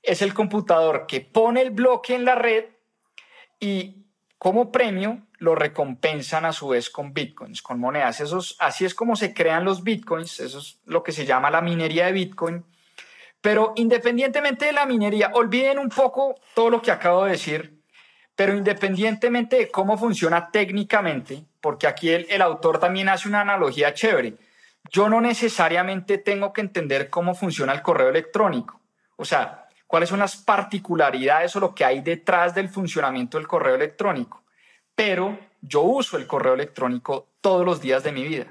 es 0.01 0.23
el 0.23 0.33
computador 0.33 1.05
que 1.05 1.21
pone 1.21 1.61
el 1.61 1.69
bloque 1.69 2.15
en 2.15 2.25
la 2.25 2.33
red 2.33 2.65
y 3.59 4.07
como 4.39 4.71
premio 4.71 5.27
lo 5.37 5.53
recompensan 5.53 6.43
a 6.43 6.53
su 6.53 6.69
vez 6.69 6.89
con 6.89 7.13
bitcoins, 7.13 7.61
con 7.61 7.79
monedas. 7.79 8.19
así 8.57 8.83
es 8.83 8.95
como 8.95 9.15
se 9.15 9.31
crean 9.31 9.63
los 9.63 9.83
bitcoins, 9.83 10.39
eso 10.39 10.57
es 10.57 10.79
lo 10.85 11.03
que 11.03 11.11
se 11.11 11.27
llama 11.27 11.51
la 11.51 11.61
minería 11.61 12.07
de 12.07 12.13
bitcoin. 12.13 12.65
Pero 13.45 13.73
independientemente 13.75 14.65
de 14.65 14.71
la 14.71 14.87
minería, 14.87 15.29
olviden 15.35 15.77
un 15.77 15.89
poco 15.89 16.33
todo 16.55 16.71
lo 16.71 16.81
que 16.81 16.89
acabo 16.89 17.25
de 17.25 17.33
decir, 17.33 17.79
pero 18.35 18.55
independientemente 18.55 19.57
de 19.57 19.69
cómo 19.69 19.99
funciona 19.99 20.49
técnicamente, 20.49 21.45
porque 21.61 21.85
aquí 21.85 22.09
el, 22.09 22.41
autor 22.41 22.79
también 22.79 23.07
hace 23.07 23.27
una 23.27 23.41
analogía 23.41 23.93
chévere, 23.93 24.33
yo 24.91 25.09
no 25.09 25.21
necesariamente 25.21 26.17
tengo 26.17 26.53
que 26.53 26.61
entender 26.61 27.11
cómo 27.11 27.35
funciona 27.35 27.73
el 27.73 27.83
correo 27.83 28.09
electrónico. 28.09 28.81
O 29.15 29.25
sea, 29.25 29.67
cuáles 29.85 30.09
son 30.09 30.17
las 30.17 30.37
particularidades 30.37 31.55
o 31.55 31.59
lo 31.59 31.75
que 31.75 31.85
hay 31.85 32.01
detrás 32.01 32.55
del 32.55 32.69
funcionamiento 32.69 33.37
del 33.37 33.45
correo 33.47 33.75
electrónico 33.75 34.41
pero 34.95 35.37
yo 35.61 35.81
uso 35.81 36.17
el 36.17 36.25
correo 36.25 36.53
electrónico 36.53 37.27
todos 37.41 37.65
los 37.65 37.81
días 37.81 38.03
de 38.03 38.11
mi 38.11 38.23
vida. 38.23 38.47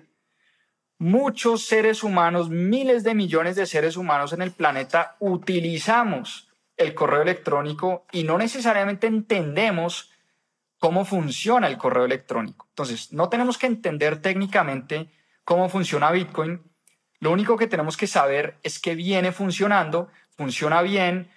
Muchos 1.04 1.66
seres 1.66 2.02
humanos, 2.02 2.48
miles 2.48 3.04
de 3.04 3.14
millones 3.14 3.56
de 3.56 3.66
seres 3.66 3.98
humanos 3.98 4.32
en 4.32 4.40
el 4.40 4.52
planeta 4.52 5.16
utilizamos 5.18 6.48
el 6.78 6.94
correo 6.94 7.20
electrónico 7.20 8.06
y 8.10 8.24
no 8.24 8.38
necesariamente 8.38 9.06
entendemos 9.06 10.10
cómo 10.78 11.04
funciona 11.04 11.66
el 11.66 11.76
correo 11.76 12.06
electrónico. 12.06 12.68
Entonces, 12.70 13.12
no 13.12 13.28
tenemos 13.28 13.58
que 13.58 13.66
entender 13.66 14.22
técnicamente 14.22 15.10
cómo 15.44 15.68
funciona 15.68 16.10
Bitcoin. 16.10 16.62
Lo 17.20 17.32
único 17.32 17.58
que 17.58 17.66
tenemos 17.66 17.98
que 17.98 18.06
saber 18.06 18.56
es 18.62 18.78
que 18.78 18.94
viene 18.94 19.30
funcionando, 19.30 20.08
funciona 20.38 20.80
bien, 20.80 21.28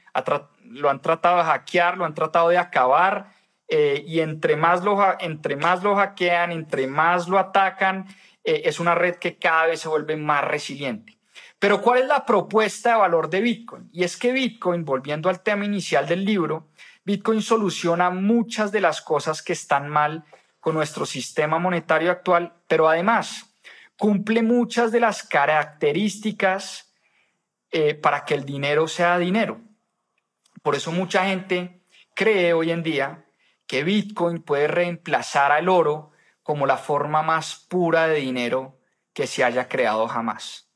lo 0.63 0.89
han 0.89 1.01
tratado 1.01 1.39
de 1.39 1.43
hackear, 1.43 1.97
lo 1.97 2.05
han 2.05 2.15
tratado 2.15 2.47
de 2.47 2.57
acabar 2.57 3.33
eh, 3.67 4.01
y 4.07 4.21
entre 4.21 4.55
más, 4.55 4.85
lo, 4.85 4.97
entre 5.19 5.57
más 5.57 5.83
lo 5.83 5.97
hackean, 5.97 6.53
entre 6.53 6.87
más 6.87 7.27
lo 7.27 7.37
atacan, 7.37 8.07
eh, 8.47 8.61
es 8.63 8.79
una 8.79 8.95
red 8.95 9.15
que 9.15 9.37
cada 9.37 9.65
vez 9.65 9.81
se 9.81 9.89
vuelve 9.89 10.15
más 10.15 10.41
resiliente. 10.45 11.17
Pero 11.59 11.81
¿cuál 11.81 11.99
es 11.99 12.07
la 12.07 12.25
propuesta 12.25 12.91
de 12.91 12.95
valor 12.95 13.29
de 13.29 13.41
Bitcoin? 13.41 13.89
Y 13.91 14.05
es 14.05 14.15
que 14.15 14.31
Bitcoin, 14.31 14.85
volviendo 14.85 15.29
al 15.29 15.43
tema 15.43 15.65
inicial 15.65 16.07
del 16.07 16.23
libro, 16.23 16.69
Bitcoin 17.03 17.41
soluciona 17.41 18.09
muchas 18.09 18.71
de 18.71 18.79
las 18.79 19.01
cosas 19.01 19.41
que 19.41 19.51
están 19.51 19.89
mal 19.89 20.23
con 20.61 20.75
nuestro 20.75 21.05
sistema 21.05 21.59
monetario 21.59 22.09
actual, 22.09 22.53
pero 22.69 22.87
además 22.87 23.53
cumple 23.97 24.41
muchas 24.43 24.93
de 24.93 25.01
las 25.01 25.23
características 25.23 26.93
eh, 27.71 27.95
para 27.95 28.23
que 28.23 28.33
el 28.33 28.45
dinero 28.45 28.87
sea 28.87 29.17
dinero. 29.17 29.59
Por 30.61 30.75
eso 30.75 30.93
mucha 30.93 31.25
gente 31.25 31.81
cree 32.13 32.53
hoy 32.53 32.71
en 32.71 32.81
día 32.81 33.25
que 33.67 33.83
Bitcoin 33.83 34.41
puede 34.41 34.69
reemplazar 34.69 35.51
al 35.51 35.67
oro 35.67 36.11
como 36.47 36.65
la 36.65 36.77
forma 36.77 37.23
más 37.23 37.65
pura 37.67 38.07
de 38.07 38.21
dinero 38.21 38.79
que 39.11 39.27
se 39.27 39.43
haya 39.43 39.67
creado 39.67 40.07
jamás. 40.07 40.69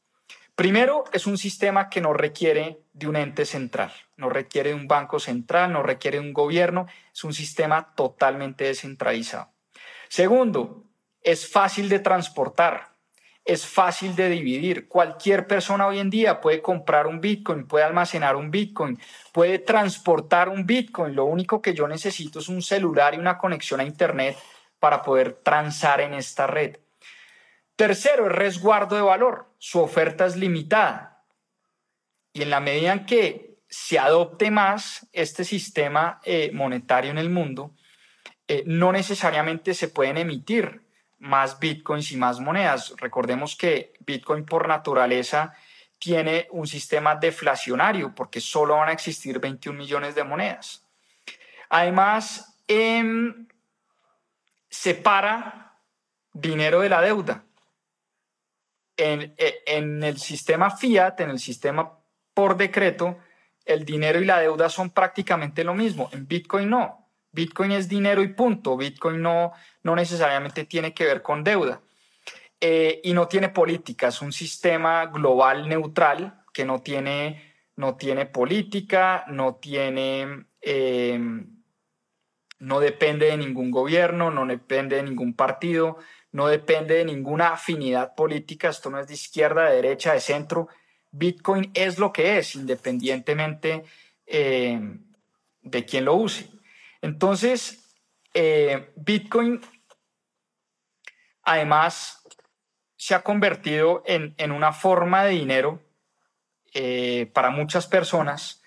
Primero, 0.54 1.06
es 1.14 1.28
un 1.28 1.38
sistema 1.38 1.88
que 1.88 2.02
no 2.02 2.12
requiere 2.12 2.82
de 2.92 3.08
un 3.08 3.16
ente 3.16 3.46
central, 3.46 3.94
no 4.18 4.28
requiere 4.28 4.72
de 4.72 4.76
un 4.76 4.90
banco 4.90 5.18
central, 5.18 5.72
no 5.72 5.82
requiere 5.82 6.20
de 6.20 6.26
un 6.26 6.34
gobierno, 6.34 6.88
es 7.14 7.24
un 7.24 7.34
sistema 7.34 7.96
totalmente 7.96 8.66
descentralizado. 8.66 9.54
Segundo, 10.10 10.84
es 11.24 11.50
fácil 11.50 11.88
de 11.88 12.00
transportar 12.00 12.92
es 13.44 13.66
fácil 13.66 14.16
de 14.16 14.30
dividir. 14.30 14.88
Cualquier 14.88 15.48
persona 15.48 15.88
hoy 15.88 16.00
en 16.00 16.10
día 16.10 16.40
puede 16.40 16.62
comprar 16.62 17.08
un 17.08 17.20
Bitcoin, 17.20 17.68
puede 17.68 17.86
almacenar 17.86 18.36
un 18.36 18.52
Bitcoin, 18.52 19.00
puede 19.32 19.60
transportar 19.60 20.50
un 20.50 20.66
Bitcoin. 20.66 21.16
Lo 21.16 21.26
único 21.26 21.62
que 21.62 21.74
yo 21.74 21.88
necesito 21.88 22.40
es 22.40 22.50
un 22.50 22.62
celular 22.62 23.16
y 23.16 23.18
una 23.18 23.38
conexión 23.38 23.80
a 23.80 23.84
Internet 23.84 24.38
para 24.82 25.04
poder 25.04 25.34
transar 25.34 26.02
en 26.02 26.16
esta 26.16 26.48
red. 26.48 26.78
Tercero, 27.76 28.26
el 28.26 28.34
resguardo 28.34 28.96
de 28.96 29.04
valor. 29.04 29.46
Su 29.60 29.80
oferta 29.80 30.26
es 30.26 30.36
limitada. 30.36 31.24
Y 32.34 32.42
en 32.42 32.50
la 32.50 32.60
medida 32.60 32.92
en 32.92 33.06
que 33.06 33.60
se 33.70 34.00
adopte 34.00 34.50
más 34.50 35.08
este 35.14 35.44
sistema 35.44 36.20
eh, 36.26 36.50
monetario 36.52 37.12
en 37.12 37.20
el 37.20 37.30
mundo, 37.30 37.76
eh, 38.48 38.64
no 38.66 38.92
necesariamente 38.92 39.76
se 39.76 39.88
pueden 39.88 40.18
emitir 40.18 40.82
más 41.20 41.60
bitcoins 41.60 42.12
y 42.12 42.18
más 42.18 42.40
monedas. 42.40 42.96
Recordemos 42.98 43.56
que 43.56 43.94
Bitcoin 44.00 44.46
por 44.46 44.68
naturaleza 44.68 45.54
tiene 46.00 46.48
un 46.50 46.66
sistema 46.66 47.16
deflacionario 47.16 48.16
porque 48.16 48.42
solo 48.42 48.78
van 48.78 48.90
a 48.90 48.94
existir 48.94 49.38
21 49.38 49.78
millones 49.78 50.16
de 50.16 50.24
monedas. 50.24 50.84
Además, 51.70 52.58
em, 52.68 53.48
separa 54.72 55.80
dinero 56.34 56.82
de 56.82 56.90
la 56.90 57.02
deuda. 57.02 57.46
en, 58.98 59.34
e, 59.38 59.64
en 59.68 60.04
el 60.04 60.18
sistema 60.18 60.76
fiat, 60.76 61.20
en 61.22 61.30
el 61.30 61.40
sistema 61.40 62.02
por 62.34 62.58
decreto, 62.58 63.18
el 63.66 63.86
dinero 63.86 64.20
y 64.20 64.26
la 64.26 64.40
deuda 64.40 64.70
son 64.70 64.90
prácticamente 64.90 65.64
lo 65.64 65.74
mismo. 65.74 66.10
En 66.12 66.28
Bitcoin 66.28 66.70
no. 66.70 67.10
Bitcoin 67.32 67.72
es 67.72 67.88
dinero 67.88 68.24
y 68.24 68.30
punto. 68.30 68.78
Bitcoin 68.78 69.22
no, 69.22 69.54
no 69.84 69.96
necesariamente 69.96 70.66
tiene 70.66 70.94
que 70.94 71.06
ver 71.06 71.22
con 71.22 71.44
deuda. 71.44 71.82
Eh, 72.60 73.02
y 73.04 73.14
no 73.14 73.28
tiene 73.28 73.50
política, 73.50 74.10
es 74.10 74.22
un 74.22 74.32
sistema 74.32 75.08
global 75.08 75.68
neutral 75.68 76.44
que 76.54 76.64
no 76.64 76.80
tiene, 76.82 77.56
no 77.76 77.96
tiene 77.96 78.28
política, 78.28 79.26
no 79.30 79.56
tiene, 79.56 80.46
em, 80.62 81.61
no 82.62 82.80
depende 82.80 83.26
de 83.26 83.38
ningún 83.38 83.72
gobierno, 83.72 84.30
no 84.30 84.46
depende 84.46 84.98
de 84.98 85.04
ningún 85.04 85.34
partido, 85.34 85.98
no 86.32 86.48
depende 86.48 86.94
de 86.94 87.06
ninguna 87.06 87.54
afinidad 87.54 88.14
política, 88.14 88.70
esto 88.70 88.92
no 88.92 89.00
es 89.00 89.08
de 89.08 89.16
izquierda, 89.16 89.66
de 89.66 89.78
derecha, 89.78 90.14
de 90.14 90.20
centro, 90.20 90.70
Bitcoin 91.10 91.72
es 91.74 91.98
lo 91.98 92.14
que 92.14 92.38
es, 92.38 92.56
independientemente 92.56 93.84
eh, 94.28 94.80
de 95.62 95.86
quién 95.86 96.06
lo 96.06 96.14
use. 96.14 96.50
Entonces, 97.02 97.96
eh, 98.36 98.92
Bitcoin 98.96 99.60
además 101.42 102.24
se 102.96 103.16
ha 103.16 103.24
convertido 103.24 104.04
en, 104.06 104.52
una 104.52 104.72
forma 104.72 105.24
de 105.24 105.32
dinero 105.32 105.82
eh, 106.76 107.30
para 107.34 107.50
muchas 107.50 107.88
personas 107.88 108.62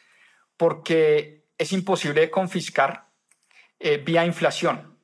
porque 0.57 1.47
es 1.57 1.73
imposible 1.73 2.23
de 2.23 2.31
confiscar 2.31 3.14
vía 4.05 4.25
inflación. 4.25 4.95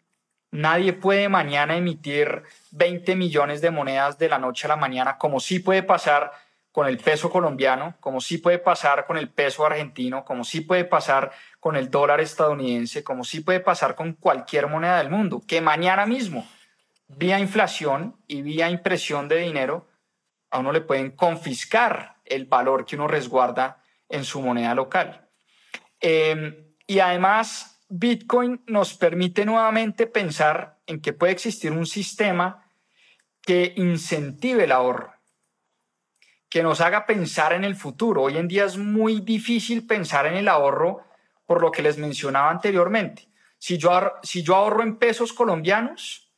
Nadie 0.52 0.92
puede 0.92 1.28
mañana 1.28 1.76
emitir 1.76 2.42
20 2.72 3.14
millones 3.14 3.60
de 3.60 3.70
monedas 3.70 4.18
de 4.18 4.28
la 4.28 4.38
noche 4.38 4.66
a 4.66 4.68
la 4.68 4.76
mañana, 4.76 5.16
como 5.16 5.38
sí 5.38 5.60
puede 5.60 5.82
pasar 5.82 6.32
con 6.72 6.86
el 6.86 6.98
peso 6.98 7.30
colombiano, 7.30 7.94
como 8.00 8.20
sí 8.20 8.38
puede 8.38 8.58
pasar 8.58 9.06
con 9.06 9.16
el 9.16 9.28
peso 9.28 9.66
argentino, 9.66 10.24
como 10.24 10.44
sí 10.44 10.60
puede 10.60 10.84
pasar 10.84 11.32
con 11.58 11.76
el 11.76 11.90
dólar 11.90 12.20
estadounidense, 12.20 13.04
como 13.04 13.24
sí 13.24 13.40
puede 13.40 13.60
pasar 13.60 13.94
con 13.94 14.14
cualquier 14.14 14.66
moneda 14.66 14.98
del 14.98 15.10
mundo, 15.10 15.42
que 15.46 15.60
mañana 15.60 16.06
mismo, 16.06 16.46
vía 17.08 17.38
inflación 17.38 18.16
y 18.26 18.42
vía 18.42 18.70
impresión 18.70 19.28
de 19.28 19.38
dinero, 19.38 19.88
a 20.50 20.58
uno 20.58 20.72
le 20.72 20.80
pueden 20.80 21.12
confiscar 21.12 22.16
el 22.24 22.46
valor 22.46 22.84
que 22.84 22.96
uno 22.96 23.08
resguarda 23.08 23.82
en 24.08 24.24
su 24.24 24.40
moneda 24.40 24.74
local. 24.74 25.28
Em, 26.00 26.74
y 26.86 26.98
además, 27.00 27.69
Bitcoin 27.90 28.62
nos 28.66 28.94
permite 28.94 29.44
nuevamente 29.44 30.06
pensar 30.06 30.78
en 30.86 31.00
que 31.00 31.12
puede 31.12 31.32
existir 31.32 31.72
un 31.72 31.86
sistema 31.86 32.66
que 33.42 33.74
incentive 33.76 34.64
el 34.64 34.72
ahorro 34.72 35.12
que 36.50 36.62
nos 36.64 36.80
haga 36.80 37.06
pensar 37.06 37.52
en 37.52 37.64
el 37.64 37.76
futuro. 37.76 38.22
Hoy 38.22 38.36
en 38.36 38.48
día 38.48 38.64
es 38.64 38.76
muy 38.76 39.20
difícil 39.20 39.86
pensar 39.86 40.26
en 40.26 40.34
el 40.34 40.48
ahorro 40.48 41.04
por 41.46 41.62
lo 41.62 41.70
que 41.70 41.80
les 41.80 41.96
mencionaba 41.96 42.50
anteriormente. 42.50 43.28
Si 43.58 43.78
yo, 43.78 44.12
si 44.22 44.42
yo 44.42 44.56
ahorro 44.56 44.82
en 44.82 44.96
pesos 44.96 45.32
colombianos, 45.32 46.28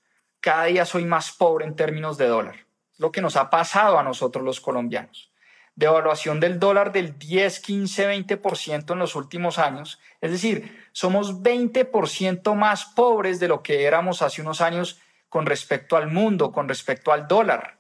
cada 0.41 0.65
día 0.65 0.85
soy 0.85 1.07
más 1.07 1.33
pobre 1.33 1.65
en 1.65 1.75
términos 1.75 2.19
de 2.19 2.27
dólar. 2.27 2.67
Lo 2.99 3.11
que 3.11 3.23
nos 3.23 3.37
ha 3.37 3.49
pasado 3.49 3.99
a 3.99 4.03
nosotros 4.03 4.45
los 4.45 4.61
colombianos. 4.61 5.33
Devaluación 5.75 6.41
del 6.41 6.61
dólar 6.61 6.93
del 6.93 7.19
10, 7.19 7.61
15, 7.61 8.27
20% 8.27 8.93
en 8.93 8.99
los 8.99 9.17
últimos 9.17 9.59
años. 9.59 9.99
Es 10.21 10.31
decir, 10.31 10.82
somos 10.93 11.43
20% 11.43 12.55
más 12.55 12.85
pobres 12.85 13.41
de 13.41 13.49
lo 13.49 13.63
que 13.63 13.85
éramos 13.85 14.23
hace 14.23 14.43
unos 14.43 14.61
años 14.61 15.01
con 15.29 15.47
respecto 15.47 15.97
al 15.97 16.11
mundo, 16.11 16.53
con 16.53 16.69
respecto 16.69 17.13
al 17.13 17.27
dólar. 17.27 17.79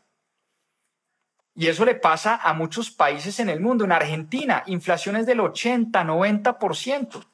Y 1.55 1.67
eso 1.67 1.85
le 1.85 1.95
pasa 1.95 2.37
a 2.37 2.55
muchos 2.55 2.91
países 2.91 3.39
en 3.39 3.51
el 3.51 3.61
mundo. 3.61 3.85
En 3.85 3.93
Argentina, 3.93 4.63
inflaciones 4.67 5.27
del 5.27 5.41
80, 5.41 6.03
90%. 6.03 7.27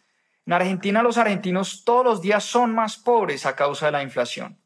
En 0.46 0.52
Argentina 0.52 1.02
los 1.02 1.18
argentinos 1.18 1.84
todos 1.84 2.04
los 2.04 2.20
días 2.20 2.42
son 2.42 2.74
más 2.74 2.96
pobres 2.96 3.46
a 3.46 3.54
causa 3.54 3.86
de 3.86 3.92
la 3.92 4.02
inflación. 4.02 4.58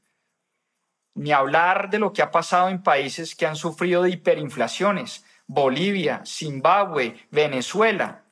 Ni 1.15 1.33
hablar 1.33 1.91
de 1.91 1.99
lo 1.99 2.15
que 2.15 2.23
ha 2.23 2.31
pasado 2.31 2.71
en 2.71 2.83
países 2.83 3.35
que 3.35 3.47
han 3.47 3.57
sufrido 3.57 4.03
de 4.03 4.11
hiperinflaciones. 4.11 5.27
Bolivia, 5.47 6.23
Zimbabue, 6.25 7.27
Venezuela, 7.31 8.25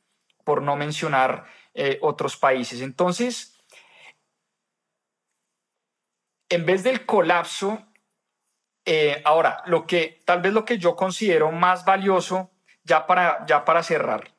por 0.45 0.63
no 0.63 0.77
mencionar 0.77 1.45
eh, 1.75 1.99
otros 2.03 2.37
países. 2.37 2.81
Entonces, 2.81 3.57
en 6.49 6.67
vez 6.67 6.83
del 6.83 7.07
colapso 7.07 7.87
eh, 8.85 9.23
ahora, 9.25 9.63
lo 9.67 9.87
que 9.87 10.21
tal 10.25 10.41
vez 10.41 10.53
lo 10.53 10.65
que 10.65 10.79
yo 10.79 10.97
considero 10.97 11.53
más 11.53 11.85
valioso, 11.85 12.51
ya 12.83 13.07
para, 13.07 13.47
ya 13.47 13.65
para 13.65 13.83
cerrar, 13.83 14.35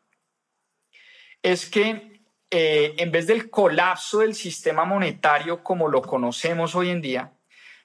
es 1.42 1.70
que 1.70 2.22
eh, 2.50 2.96
en 2.98 3.12
vez 3.12 3.28
del 3.28 3.50
colapso 3.50 4.20
del 4.20 4.36
sistema 4.36 4.84
monetario 4.84 5.64
como 5.64 5.88
lo 5.88 6.02
conocemos 6.02 6.76
hoy 6.76 6.90
en 6.90 7.02
día, 7.02 7.34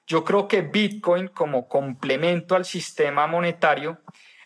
yo 0.05 0.25
creo 0.25 0.47
que 0.47 0.61
Bitcoin 0.61 1.29
como 1.29 1.69
complemento 1.69 2.55
al 2.55 2.65
sistema 2.65 3.27
monetario 3.27 4.01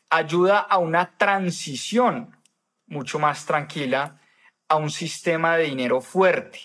ayuda 0.09 0.59
a 0.59 0.77
una 0.77 1.17
transición 1.17 2.37
mucho 2.85 3.17
más 3.19 3.47
tranquila 3.47 4.20
a 4.71 4.77
un 4.77 4.89
sistema 4.89 5.57
de 5.57 5.65
dinero 5.65 5.99
fuerte. 5.99 6.61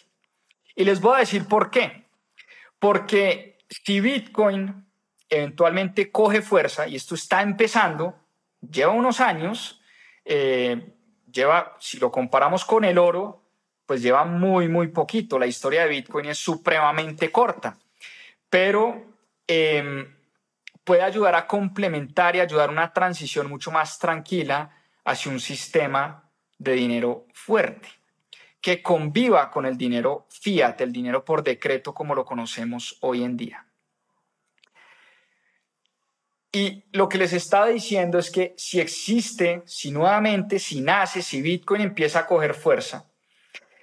Y 0.76 0.84
les 0.84 1.00
voy 1.00 1.16
a 1.16 1.20
decir 1.20 1.48
por 1.48 1.72
qué. 1.72 2.04
Porque 2.78 3.59
si 3.68 4.00
Bitcoin 4.00 4.86
eventualmente 5.28 6.12
coge 6.12 6.40
fuerza 6.40 6.86
y 6.86 6.94
esto 6.94 7.16
está 7.16 7.42
empezando, 7.42 8.14
lleva 8.61 8.92
unos 8.92 9.18
años, 9.20 9.82
eh, 10.24 10.94
lleva, 11.32 11.76
si 11.80 11.98
lo 11.98 12.12
comparamos 12.12 12.64
con 12.64 12.84
el 12.84 12.96
oro, 12.96 13.42
pues 13.86 14.02
lleva 14.02 14.24
muy, 14.24 14.68
muy 14.68 14.86
poquito. 14.86 15.36
La 15.36 15.48
historia 15.48 15.82
de 15.82 15.88
Bitcoin 15.88 16.26
es 16.26 16.38
supremamente 16.38 17.32
corta, 17.32 17.76
pero 18.48 19.04
em, 19.48 20.14
puede 20.84 21.02
ayudar 21.02 21.34
a 21.34 21.48
complementar 21.48 22.36
y 22.36 22.40
ayudar 22.40 22.68
a 22.68 22.72
una 22.72 22.92
transición 22.92 23.48
mucho 23.48 23.72
más 23.72 23.98
tranquila 23.98 24.70
hacia 25.04 25.32
un 25.32 25.40
sistema 25.40 26.25
de 26.59 26.72
dinero 26.72 27.26
fuerte 27.32 27.88
que 28.66 28.82
conviva 28.82 29.48
con 29.48 29.64
el 29.64 29.76
dinero 29.76 30.26
fiat, 30.28 30.80
el 30.80 30.92
dinero 30.92 31.24
por 31.24 31.44
decreto 31.44 31.94
como 31.94 32.16
lo 32.16 32.24
conocemos 32.24 32.98
hoy 33.00 33.22
en 33.22 33.36
día. 33.36 33.64
Y 36.50 36.82
lo 36.90 37.09
que 37.09 37.18
les 37.18 37.32
estaba 37.32 37.68
diciendo 37.68 38.18
es 38.18 38.28
que 38.30 38.54
si 38.57 38.80
existe, 38.80 39.62
si 39.66 39.92
nuevamente, 39.92 40.59
si 40.59 40.80
nace, 40.80 41.22
si 41.22 41.42
Bitcoin 41.42 41.82
empieza 41.82 42.18
a 42.18 42.26
coger 42.26 42.54
fuerza, 42.54 43.09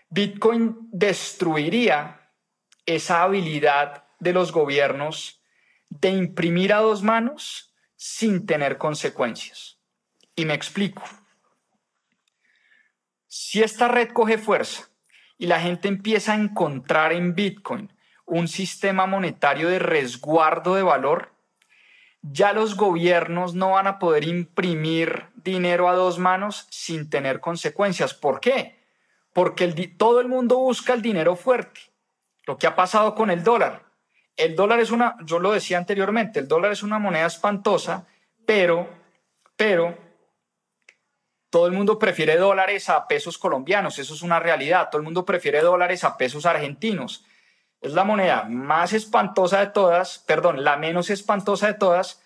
Bitcoin 0.10 0.90
destruiría 0.92 2.32
esa 2.86 3.24
habilidad 3.24 4.04
de 4.20 4.34
los 4.34 4.52
gobiernos 4.52 5.42
de 5.90 6.10
imprimir 6.10 6.74
a 6.74 6.80
dos 6.80 7.04
manos 7.04 7.74
sin 7.96 8.46
tener 8.46 8.78
consecuencias. 8.78 9.78
Y 10.36 10.44
me 10.44 10.56
explico. 10.56 11.04
Si 13.36 13.64
esta 13.64 13.88
red 13.88 14.10
coge 14.10 14.38
fuerza 14.38 14.90
y 15.40 15.48
la 15.48 15.60
gente 15.60 15.88
empieza 15.88 16.34
a 16.34 16.36
encontrar 16.36 17.14
en 17.14 17.34
Bitcoin 17.34 17.92
un 18.28 18.48
sistema 18.48 19.08
monetario 19.08 19.70
de 19.70 19.80
resguardo 19.80 20.76
de 20.76 20.84
valor, 20.84 21.32
ya 22.22 22.54
los 22.54 22.78
gobiernos 22.78 23.56
no 23.56 23.72
van 23.72 23.88
a 23.88 23.98
poder 23.98 24.24
imprimir 24.26 25.30
dinero 25.34 25.90
a 25.90 25.96
dos 25.96 26.20
manos 26.20 26.68
sin 26.70 27.10
tener 27.10 27.40
consecuencias. 27.40 28.14
¿Por 28.14 28.40
qué? 28.40 28.86
Porque 29.34 29.68
todo 29.98 30.22
el 30.22 30.28
mundo 30.28 30.60
busca 30.60 30.94
el 30.94 31.02
dinero 31.02 31.36
fuerte. 31.36 31.82
Lo 32.46 32.60
que 32.60 32.68
ha 32.68 32.76
pasado 32.76 33.16
con 33.16 33.32
el 33.32 33.44
dólar. 33.44 33.82
El 34.38 34.56
dólar 34.56 34.80
es 34.80 34.92
una, 34.92 35.18
yo 35.26 35.40
lo 35.40 35.54
decía 35.54 35.80
anteriormente, 35.80 36.40
el 36.40 36.48
dólar 36.48 36.72
es 36.72 36.84
una 36.84 37.00
moneda 37.00 37.26
espantosa, 37.26 38.06
pero, 38.46 38.88
pero, 39.58 39.98
todo 41.54 41.68
el 41.68 41.74
mundo 41.74 42.00
prefiere 42.00 42.36
dólares 42.38 42.90
a 42.90 43.08
pesos 43.08 43.38
colombianos, 43.38 44.00
eso 44.00 44.16
es 44.16 44.24
una 44.24 44.40
realidad. 44.40 44.90
Todo 44.90 44.98
el 44.98 45.04
mundo 45.04 45.24
prefiere 45.24 45.62
dólares 45.62 46.04
a 46.04 46.18
pesos 46.18 46.48
argentinos. 46.48 47.28
Es 47.80 47.94
la 47.94 48.04
moneda 48.04 48.48
más 48.50 48.92
espantosa 48.92 49.60
de 49.60 49.68
todas, 49.68 50.18
perdón, 50.18 50.64
la 50.64 50.78
menos 50.78 51.12
espantosa 51.12 51.68
de 51.68 51.76
todas, 51.76 52.24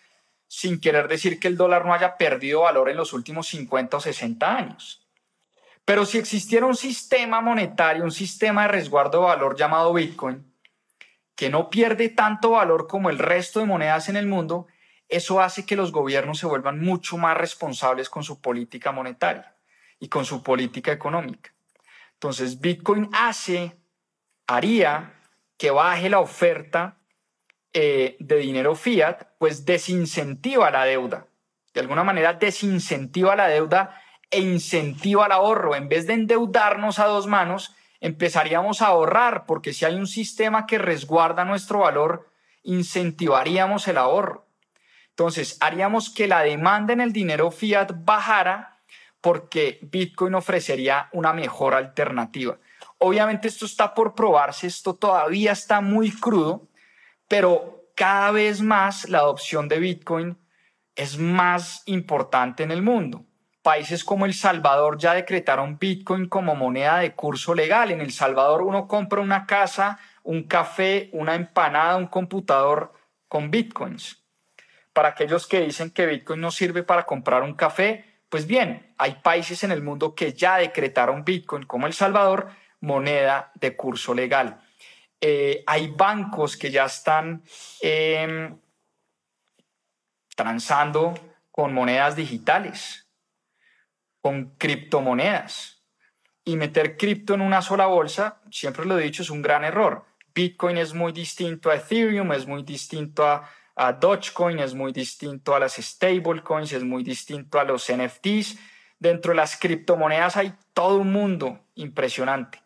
sin 0.47 0.79
querer 0.79 1.09
decir 1.09 1.41
que 1.41 1.49
el 1.49 1.57
dólar 1.57 1.85
no 1.85 1.93
haya 1.93 2.15
perdido 2.15 2.61
valor 2.61 2.89
en 2.89 2.95
los 2.95 3.11
últimos 3.11 3.47
50 3.47 3.97
o 3.97 3.99
60 3.99 4.55
años. 4.55 5.05
Pero 5.83 6.05
si 6.05 6.19
existiera 6.19 6.65
un 6.65 6.77
sistema 6.77 7.41
monetario, 7.41 8.05
un 8.05 8.13
sistema 8.13 8.61
de 8.61 8.67
resguardo 8.69 9.19
de 9.19 9.25
valor 9.25 9.57
llamado 9.57 9.91
Bitcoin, 9.91 10.49
que 11.35 11.49
no 11.49 11.69
pierde 11.69 12.07
tanto 12.07 12.51
valor 12.51 12.87
como 12.87 13.09
el 13.09 13.19
resto 13.19 13.59
de 13.59 13.65
monedas 13.65 14.07
en 14.07 14.15
el 14.15 14.25
mundo, 14.25 14.67
eso 15.09 15.41
hace 15.41 15.65
que 15.65 15.75
los 15.75 15.91
gobiernos 15.91 16.39
se 16.39 16.47
vuelvan 16.47 16.79
mucho 16.79 17.17
más 17.17 17.37
responsables 17.37 18.09
con 18.09 18.23
su 18.23 18.41
política 18.41 18.91
monetaria 18.91 19.55
y 19.99 20.09
con 20.09 20.25
su 20.25 20.43
política 20.43 20.91
económica. 20.91 21.53
Entonces, 22.13 22.59
Bitcoin 22.59 23.09
hace, 23.13 23.77
haría 24.47 25.13
que 25.57 25.71
baje 25.71 26.09
la 26.09 26.19
oferta 26.19 26.97
eh, 27.73 28.17
de 28.19 28.37
dinero 28.37 28.75
fiat, 28.75 29.23
pues 29.37 29.65
desincentiva 29.65 30.71
la 30.71 30.85
deuda. 30.85 31.27
de 31.73 31.81
alguna 31.81 32.03
manera 32.03 32.33
desincentiva 32.33 33.35
la 33.35 33.47
deuda 33.47 34.01
e 34.31 34.39
incentiva 34.39 35.27
el 35.27 35.31
ahorro. 35.31 35.75
En 35.75 35.87
vez 35.87 36.07
de 36.07 36.13
endeudarnos 36.13 36.97
a 36.97 37.05
dos 37.05 37.27
manos, 37.27 37.75
empezaríamos 37.99 38.81
a 38.81 38.87
ahorrar, 38.87 39.45
porque 39.45 39.73
si 39.73 39.85
hay 39.85 39.93
un 39.93 40.07
sistema 40.07 40.65
que 40.65 40.79
resguarda 40.79 41.45
nuestro 41.45 41.79
valor, 41.79 42.31
incentivaríamos 42.63 43.87
el 43.87 43.99
ahorro. 43.99 44.46
Entonces, 45.17 45.57
haríamos 45.61 46.11
que 46.11 46.27
la 46.27 46.41
demanda 46.41 46.93
en 46.93 47.01
el 47.01 47.11
dinero 47.11 47.49
fiat 47.49 47.91
bajara 48.05 48.77
porque 49.19 49.79
Bitcoin 49.81 50.35
ofrecería 50.35 51.09
una 51.11 51.33
mejor 51.33 51.73
alternativa. 51.73 52.59
Obviamente 52.99 53.47
esto 53.47 53.65
está 53.65 53.95
por 53.95 54.13
probarse, 54.13 54.67
esto 54.67 54.93
todavía 54.93 55.53
está 55.53 55.81
muy 55.81 56.11
crudo, 56.11 56.67
pero 57.27 57.89
cada 57.95 58.29
vez 58.29 58.61
más 58.61 59.09
la 59.09 59.17
adopción 59.17 59.67
de 59.67 59.79
Bitcoin 59.79 60.37
es 60.95 61.17
más 61.17 61.81
importante 61.87 62.61
en 62.61 62.69
el 62.69 62.83
mundo. 62.83 63.25
Países 63.63 64.03
como 64.03 64.27
El 64.27 64.35
Salvador 64.35 64.99
ya 64.99 65.15
decretaron 65.15 65.79
Bitcoin 65.79 66.29
como 66.29 66.53
moneda 66.53 66.99
de 66.99 67.15
curso 67.15 67.55
legal. 67.55 67.89
En 67.89 68.01
El 68.01 68.11
Salvador 68.11 68.61
uno 68.61 68.87
compra 68.87 69.19
una 69.19 69.47
casa, 69.47 69.97
un 70.21 70.43
café, 70.43 71.09
una 71.11 71.33
empanada, 71.33 71.97
un 71.97 72.05
computador 72.05 72.93
con 73.27 73.49
Bitcoins. 73.49 74.26
Para 74.97 75.09
aquellos 75.09 75.45
que 75.45 75.61
dicen 75.61 75.91
que 75.91 76.07
Bitcoin 76.07 76.41
no 76.41 76.49
sirve 76.49 76.81
para 76.81 77.05
comprar 77.05 77.43
un 77.43 77.53
café, 77.53 78.03
pues 78.29 78.47
bien, 78.47 78.95
hay 78.97 79.19
países 79.21 79.63
en 79.63 79.69
el 79.69 79.83
mundo 79.83 80.15
que 80.15 80.33
ya 80.33 80.57
decretaron 80.57 81.23
Bitcoin 81.23 81.67
como 81.67 81.85
El 81.85 81.93
Salvador 81.93 82.49
moneda 82.79 83.51
de 83.53 83.75
curso 83.75 84.15
legal. 84.15 84.59
Eh, 85.21 85.63
hay 85.67 85.89
bancos 85.89 86.57
que 86.57 86.71
ya 86.71 86.85
están 86.85 87.43
em, 87.79 88.57
transando 90.35 91.13
con 91.51 91.75
monedas 91.75 92.15
digitales, 92.15 93.07
con 94.19 94.55
criptomonedas. 94.57 95.83
Y 96.43 96.55
meter 96.55 96.97
cripto 96.97 97.35
en 97.35 97.41
una 97.41 97.61
sola 97.61 97.85
bolsa, 97.85 98.41
siempre 98.49 98.83
lo 98.83 98.97
he 98.97 99.03
dicho, 99.03 99.21
es 99.21 99.29
un 99.29 99.43
gran 99.43 99.63
error. 99.63 100.05
Bitcoin 100.33 100.77
es 100.77 100.95
muy 100.95 101.11
distinto 101.11 101.69
a 101.69 101.75
Ethereum, 101.75 102.31
es 102.31 102.47
muy 102.47 102.63
distinto 102.63 103.27
a, 103.27 103.47
a 103.77 103.93
Dogecoin, 103.93 104.59
es 104.59 104.73
muy 104.73 104.91
distinto 104.91 105.55
a 105.55 105.59
las 105.59 105.75
stablecoins, 105.75 106.73
es 106.73 106.83
muy 106.83 107.03
distinto 107.03 107.59
a 107.59 107.63
los 107.63 107.91
NFTs. 107.91 108.57
Dentro 108.99 109.31
de 109.31 109.37
las 109.37 109.55
criptomonedas 109.55 110.35
hay 110.35 110.53
todo 110.73 110.97
un 110.97 111.11
mundo 111.11 111.59
impresionante. 111.75 112.61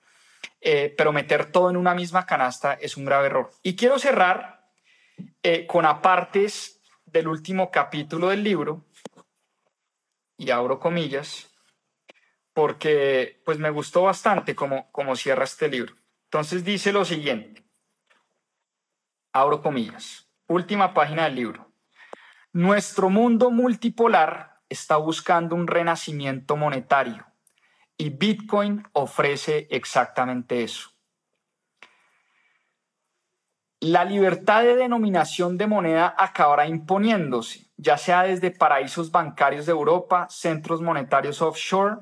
Eh, 0.61 0.93
pero 0.97 1.11
meter 1.11 1.51
todo 1.51 1.69
en 1.69 1.77
una 1.77 1.93
misma 1.93 2.25
canasta 2.25 2.73
es 2.73 2.95
un 2.95 3.05
grave 3.05 3.27
error. 3.27 3.51
Y 3.61 3.75
quiero 3.75 3.99
cerrar 3.99 4.69
eh, 5.43 5.67
con 5.67 5.85
apartes 5.85 6.81
del 7.05 7.27
último 7.27 7.69
capítulo 7.71 8.29
del 8.29 8.43
libro, 8.43 8.85
y 10.41 10.49
abro 10.49 10.79
comillas, 10.79 11.51
porque 12.53 13.41
pues 13.45 13.59
me 13.59 13.69
gustó 13.69 14.03
bastante 14.03 14.55
como, 14.55 14.91
como 14.91 15.15
cierra 15.15 15.43
este 15.43 15.67
libro. 15.67 15.95
Entonces 16.23 16.63
dice 16.63 16.91
lo 16.91 17.05
siguiente, 17.05 17.63
abro 19.33 19.61
comillas, 19.61 20.30
última 20.51 20.93
página 20.93 21.23
del 21.23 21.35
libro. 21.35 21.71
Nuestro 22.53 23.09
mundo 23.09 23.49
multipolar 23.49 24.59
está 24.69 24.97
buscando 24.97 25.55
un 25.55 25.67
renacimiento 25.67 26.57
monetario 26.57 27.25
y 27.97 28.09
Bitcoin 28.09 28.83
ofrece 28.93 29.67
exactamente 29.71 30.63
eso. 30.63 30.89
La 33.79 34.05
libertad 34.05 34.63
de 34.63 34.75
denominación 34.75 35.57
de 35.57 35.67
moneda 35.67 36.13
acabará 36.17 36.67
imponiéndose, 36.67 37.71
ya 37.77 37.97
sea 37.97 38.23
desde 38.23 38.51
paraísos 38.51 39.11
bancarios 39.11 39.65
de 39.65 39.71
Europa, 39.71 40.27
centros 40.29 40.81
monetarios 40.81 41.41
offshore 41.41 41.97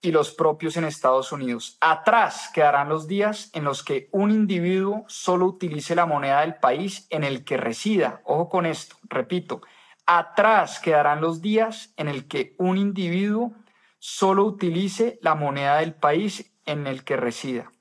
y 0.00 0.12
los 0.12 0.32
propios 0.32 0.76
en 0.76 0.84
Estados 0.84 1.32
Unidos. 1.32 1.76
Atrás 1.80 2.50
quedarán 2.54 2.88
los 2.88 3.08
días 3.08 3.50
en 3.52 3.64
los 3.64 3.82
que 3.82 4.08
un 4.12 4.30
individuo 4.30 5.04
solo 5.08 5.46
utilice 5.46 5.94
la 5.94 6.06
moneda 6.06 6.42
del 6.42 6.56
país 6.56 7.06
en 7.10 7.24
el 7.24 7.44
que 7.44 7.56
resida. 7.56 8.20
Ojo 8.24 8.48
con 8.48 8.66
esto, 8.66 8.96
repito, 9.08 9.60
atrás 10.06 10.80
quedarán 10.80 11.20
los 11.20 11.42
días 11.42 11.92
en 11.96 12.08
el 12.08 12.28
que 12.28 12.54
un 12.58 12.78
individuo 12.78 13.52
solo 13.98 14.44
utilice 14.44 15.18
la 15.22 15.34
moneda 15.34 15.78
del 15.78 15.94
país 15.94 16.52
en 16.64 16.86
el 16.86 17.02
que 17.02 17.16
resida, 17.16 17.72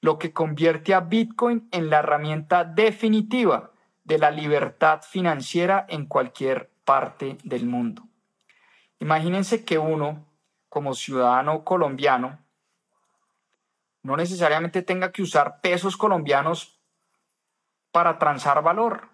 lo 0.00 0.18
que 0.18 0.32
convierte 0.32 0.94
a 0.94 1.00
Bitcoin 1.00 1.68
en 1.72 1.88
la 1.88 2.00
herramienta 2.00 2.64
definitiva 2.64 3.70
de 4.04 4.18
la 4.18 4.30
libertad 4.30 5.00
financiera 5.02 5.86
en 5.88 6.06
cualquier 6.06 6.70
parte 6.84 7.38
del 7.44 7.66
mundo. 7.66 8.02
Imagínense 8.98 9.64
que 9.64 9.78
uno, 9.78 10.26
como 10.72 10.94
ciudadano 10.94 11.64
colombiano, 11.64 12.38
no 14.02 14.16
necesariamente 14.16 14.80
tenga 14.80 15.12
que 15.12 15.20
usar 15.20 15.60
pesos 15.60 15.98
colombianos 15.98 16.80
para 17.90 18.18
transar 18.18 18.62
valor. 18.62 19.10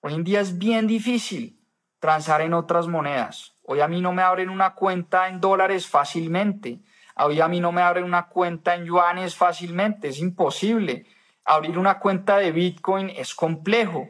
Hoy 0.00 0.14
en 0.14 0.24
día 0.24 0.40
es 0.40 0.56
bien 0.56 0.86
difícil 0.86 1.62
transar 1.98 2.40
en 2.40 2.54
otras 2.54 2.88
monedas. 2.88 3.58
Hoy 3.62 3.82
a 3.82 3.88
mí 3.88 4.00
no 4.00 4.14
me 4.14 4.22
abren 4.22 4.48
una 4.48 4.72
cuenta 4.74 5.28
en 5.28 5.38
dólares 5.38 5.86
fácilmente. 5.86 6.80
Hoy 7.14 7.42
a 7.42 7.48
mí 7.48 7.60
no 7.60 7.70
me 7.70 7.82
abren 7.82 8.04
una 8.04 8.28
cuenta 8.28 8.74
en 8.74 8.86
yuanes 8.86 9.36
fácilmente. 9.36 10.08
Es 10.08 10.18
imposible. 10.18 11.04
Abrir 11.44 11.76
una 11.76 11.98
cuenta 11.98 12.38
de 12.38 12.52
Bitcoin 12.52 13.10
es 13.10 13.34
complejo. 13.34 14.08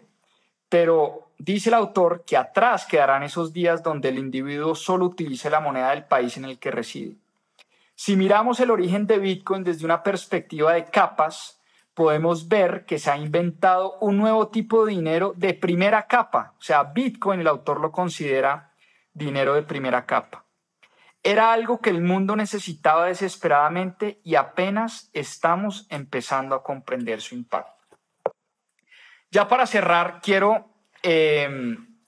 Pero 0.69 1.24
dice 1.39 1.71
el 1.71 1.75
autor 1.75 2.25
que 2.27 2.37
atrás 2.37 2.87
quedarán 2.87 3.23
esos 3.23 3.53
días 3.53 3.83
donde 3.83 4.09
el 4.09 4.19
individuo 4.19 4.75
solo 4.75 5.07
utilice 5.07 5.51
la 5.51 5.61
moneda 5.61 5.91
del 5.91 6.05
país 6.05 6.37
en 6.37 6.45
el 6.45 6.59
que 6.59 6.71
reside. 6.71 7.17
Si 7.95 8.17
miramos 8.17 8.59
el 8.61 8.71
origen 8.71 9.07
de 9.07 9.19
Bitcoin 9.19 9.63
desde 9.63 9.85
una 9.85 10.03
perspectiva 10.03 10.73
de 10.73 10.85
capas, 10.87 11.61
podemos 11.95 12.49
ver 12.49 12.85
que 12.87 12.99
se 12.99 13.11
ha 13.11 13.17
inventado 13.17 13.99
un 14.01 14.19
nuevo 14.19 14.49
tipo 14.49 14.85
de 14.85 14.93
dinero 14.93 15.33
de 15.37 15.55
primera 15.55 16.07
capa. 16.07 16.55
O 16.59 16.63
sea, 16.63 16.83
Bitcoin 16.83 17.41
el 17.41 17.47
autor 17.47 17.81
lo 17.81 17.93
considera 17.93 18.73
dinero 19.13 19.55
de 19.55 19.63
primera 19.63 20.05
capa. 20.05 20.45
Era 21.23 21.53
algo 21.53 21.81
que 21.81 21.91
el 21.91 22.03
mundo 22.03 22.37
necesitaba 22.37 23.07
desesperadamente 23.07 24.21
y 24.25 24.35
apenas 24.35 25.09
estamos 25.15 25.87
empezando 25.89 26.55
a 26.55 26.63
comprender 26.63 27.21
su 27.23 27.35
impacto. 27.35 27.73
Ya 29.31 29.49
para 29.49 29.67
cerrar, 29.67 30.21
quiero 30.23 30.74
em, 31.05 31.99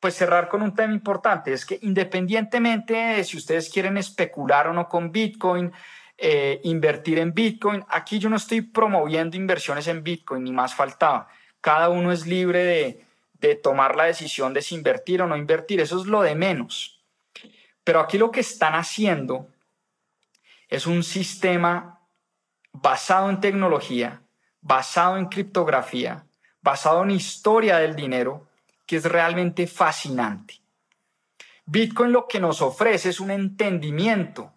pues 0.00 0.14
cerrar 0.14 0.48
con 0.48 0.62
un 0.62 0.74
tema 0.74 0.92
importante. 0.92 1.52
Es 1.52 1.64
que 1.64 1.78
independientemente 1.82 2.94
de 2.94 3.24
si 3.24 3.36
ustedes 3.36 3.70
quieren 3.70 3.96
especular 3.96 4.66
o 4.66 4.72
no 4.72 4.88
con 4.88 5.12
Bitcoin, 5.12 5.72
eh, 6.18 6.60
invertir 6.64 7.18
en 7.20 7.32
Bitcoin, 7.32 7.84
aquí 7.88 8.18
yo 8.18 8.28
no 8.28 8.36
estoy 8.36 8.62
promoviendo 8.62 9.36
inversiones 9.36 9.86
en 9.86 10.02
Bitcoin, 10.02 10.42
ni 10.42 10.52
más 10.52 10.74
faltaba. 10.74 11.28
Cada 11.60 11.88
uno 11.88 12.10
es 12.10 12.26
libre 12.26 12.64
de, 12.64 13.06
de 13.34 13.54
tomar 13.54 13.94
la 13.94 14.04
decisión 14.04 14.52
de 14.52 14.62
si 14.62 14.74
invertir 14.74 15.22
o 15.22 15.28
no 15.28 15.36
invertir. 15.36 15.80
Eso 15.80 16.00
es 16.00 16.06
lo 16.06 16.22
de 16.22 16.34
menos. 16.34 17.00
Pero 17.84 18.00
aquí 18.00 18.18
lo 18.18 18.32
que 18.32 18.40
están 18.40 18.74
haciendo 18.74 19.48
es 20.68 20.86
un 20.86 21.04
sistema 21.04 22.00
basado 22.72 23.30
en 23.30 23.40
tecnología, 23.40 24.22
basado 24.60 25.16
en 25.16 25.26
criptografía, 25.26 26.24
basado 26.62 27.02
en 27.02 27.10
historia 27.10 27.78
del 27.78 27.94
dinero, 27.94 28.48
que 28.86 28.96
es 28.96 29.04
realmente 29.04 29.66
fascinante. 29.66 30.60
Bitcoin 31.66 32.12
lo 32.12 32.26
que 32.26 32.40
nos 32.40 32.62
ofrece 32.62 33.10
es 33.10 33.20
un 33.20 33.30
entendimiento 33.30 34.52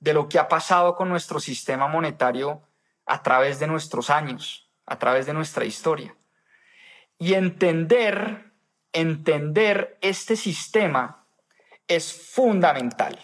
de 0.00 0.14
lo 0.14 0.28
que 0.28 0.38
ha 0.38 0.48
pasado 0.48 0.94
con 0.94 1.08
nuestro 1.08 1.40
sistema 1.40 1.88
monetario 1.88 2.62
a 3.06 3.22
través 3.22 3.58
de 3.58 3.66
nuestros 3.66 4.10
años, 4.10 4.70
a 4.86 4.98
través 4.98 5.26
de 5.26 5.34
nuestra 5.34 5.64
historia. 5.64 6.16
Y 7.18 7.34
entender, 7.34 8.52
entender 8.92 9.98
este 10.00 10.36
sistema 10.36 11.26
es 11.88 12.12
fundamental. 12.12 13.18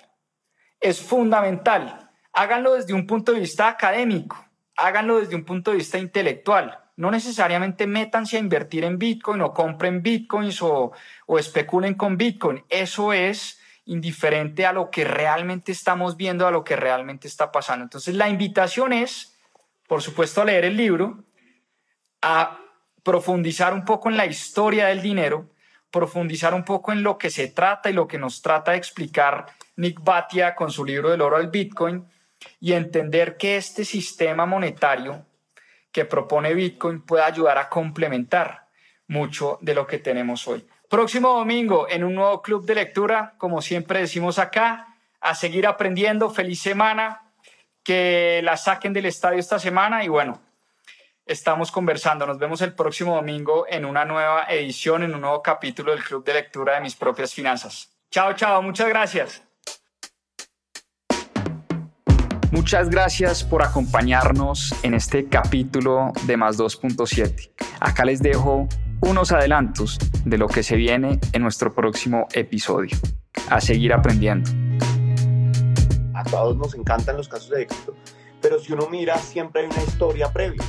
Es 0.81 1.01
fundamental. 1.01 2.11
Háganlo 2.33 2.75
desde 2.75 2.95
un 2.95 3.07
punto 3.07 3.33
de 3.33 3.41
vista 3.41 3.69
académico, 3.69 4.45
háganlo 4.77 5.21
desde 5.21 5.37
un 5.37 5.45
punto 5.45 5.71
de 5.71 5.77
vista 5.77 5.99
intelectual. 5.99 6.84
No 6.97 7.11
necesariamente 7.11 7.87
métanse 7.87 8.37
a 8.37 8.41
invertir 8.41 8.85
en 8.85 8.99
Bitcoin 8.99 9.41
o 9.41 9.53
compren 9.53 10.03
Bitcoins 10.03 10.63
o, 10.63 10.93
especulen 11.39 11.95
con 11.95 12.17
Bitcoin. 12.17 12.65
Eso 12.69 13.13
es 13.13 13.61
indiferente 13.87 14.65
a 14.65 14.73
lo 14.73 14.91
que 14.91 15.05
realmente 15.05 15.73
estamos 15.73 16.17
viendo, 16.17 16.47
a 16.47 16.51
lo 16.51 16.63
que 16.63 16.77
realmente 16.77 17.27
está 17.27 17.51
pasando. 17.51 17.83
Entonces 17.83 18.15
la 18.15 18.29
invitación 18.29 18.93
es, 18.93 19.37
por 19.89 20.03
supuesto, 20.03 20.43
a 20.43 20.45
leer 20.45 20.65
el 20.65 20.77
libro, 20.77 21.25
a 22.23 22.61
profundizar 23.03 23.75
un 23.75 23.85
poco 23.85 24.09
en 24.09 24.17
la 24.17 24.27
historia 24.27 24.87
del 24.87 25.03
dinero, 25.03 25.51
profundizar 25.91 26.55
un 26.55 26.65
poco 26.65 26.93
en 26.93 27.03
lo 27.03 27.19
que 27.19 27.31
se 27.31 27.49
trata 27.49 27.91
y 27.91 27.93
lo 27.93 28.09
que 28.09 28.19
nos 28.19 28.41
trata 28.41 28.71
de 28.71 28.79
explicar 28.79 29.47
Nick 29.77 30.03
Batia 30.03 30.55
con 30.55 30.71
su 30.71 30.85
libro 30.85 31.11
del 31.11 31.21
oro 31.21 31.37
al 31.37 31.51
Bitcoin 31.51 32.07
y 32.61 32.73
entender 32.73 33.37
que 33.37 33.57
este 33.57 33.85
sistema 33.85 34.47
monetario 34.47 35.27
que 35.95 36.05
propone 36.05 36.55
Bitcoin 36.55 37.03
puede 37.03 37.23
ayudar 37.23 37.57
a 37.57 37.69
complementar 37.69 38.67
mucho 39.07 39.59
de 39.63 39.77
lo 39.77 39.87
que 39.87 39.99
tenemos 39.99 40.49
hoy. 40.49 40.67
Próximo 40.91 41.39
domingo 41.39 41.87
en 41.89 42.03
un 42.03 42.17
nuevo 42.17 42.43
club 42.43 42.67
de 42.67 42.75
lectura, 42.75 43.35
como 43.39 43.63
siempre 43.63 44.01
decimos 44.01 44.41
acá, 44.41 44.89
a 45.21 45.37
seguir 45.37 45.69
aprendiendo. 45.69 46.31
Feliz 46.31 46.61
semana, 46.61 47.31
que 47.85 48.41
la 48.43 48.57
saquen 48.57 48.93
del 48.93 49.07
estadio 49.07 49.39
esta 49.39 49.61
semana 49.61 50.03
y 50.03 50.09
bueno, 50.09 50.41
estamos 51.27 51.71
conversando. 51.71 52.27
Nos 52.27 52.41
vemos 52.41 52.61
el 52.63 52.75
próximo 52.75 53.15
domingo 53.15 53.65
en 53.69 53.85
una 53.85 54.05
nueva 54.05 54.47
edición, 54.49 55.05
en 55.05 55.15
un 55.15 55.21
nuevo 55.21 55.43
capítulo 55.43 55.93
del 55.93 56.03
Club 56.03 56.25
de 56.25 56.35
Lectura 56.35 56.75
de 56.75 56.81
Mis 56.81 56.97
Propias 56.97 57.33
Finanzas. 57.33 57.89
Chao, 58.11 58.33
chao, 58.33 58.61
muchas 58.63 58.89
gracias. 58.89 59.45
Muchas 62.51 62.89
gracias 62.89 63.43
por 63.43 63.63
acompañarnos 63.63 64.75
en 64.83 64.95
este 64.95 65.29
capítulo 65.29 66.13
de 66.27 66.37
Más 66.37 66.59
2.7. 66.59 67.51
Acá 67.81 68.05
les 68.05 68.21
dejo 68.21 68.69
unos 69.01 69.33
adelantos 69.33 69.99
de 70.25 70.39
lo 70.39 70.47
que 70.49 70.63
se 70.63 70.77
viene 70.77 71.19
en 71.33 71.43
nuestro 71.43 71.75
próximo 71.75 72.27
episodio. 72.33 72.97
A 73.51 73.61
seguir 73.61 73.93
aprendiendo. 73.93 74.51
A 76.15 76.23
todos 76.25 76.57
nos 76.57 76.75
encantan 76.75 77.17
los 77.17 77.29
casos 77.29 77.51
de 77.51 77.63
éxito, 77.63 77.95
pero 78.41 78.59
si 78.59 78.73
uno 78.73 78.89
mira, 78.89 79.19
siempre 79.19 79.63
hay 79.63 79.67
una 79.69 79.83
historia 79.83 80.33
previa. 80.33 80.63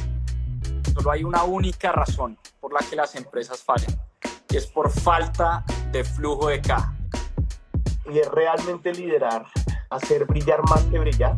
Solo 0.94 1.12
hay 1.12 1.24
una 1.24 1.44
única 1.44 1.92
razón 1.92 2.38
por 2.60 2.74
la 2.74 2.80
que 2.90 2.96
las 2.96 3.16
empresas 3.16 3.62
fallan, 3.64 3.96
y 4.50 4.58
es 4.58 4.66
por 4.66 4.90
falta 4.90 5.64
de 5.92 6.04
flujo 6.04 6.48
de 6.48 6.62
caja. 6.62 6.96
Y 8.12 8.20
es 8.20 8.28
realmente 8.30 8.94
liderar, 8.94 9.46
hacer 9.90 10.26
brillar 10.26 10.62
más 10.70 10.84
que 10.84 11.00
brillar 11.00 11.36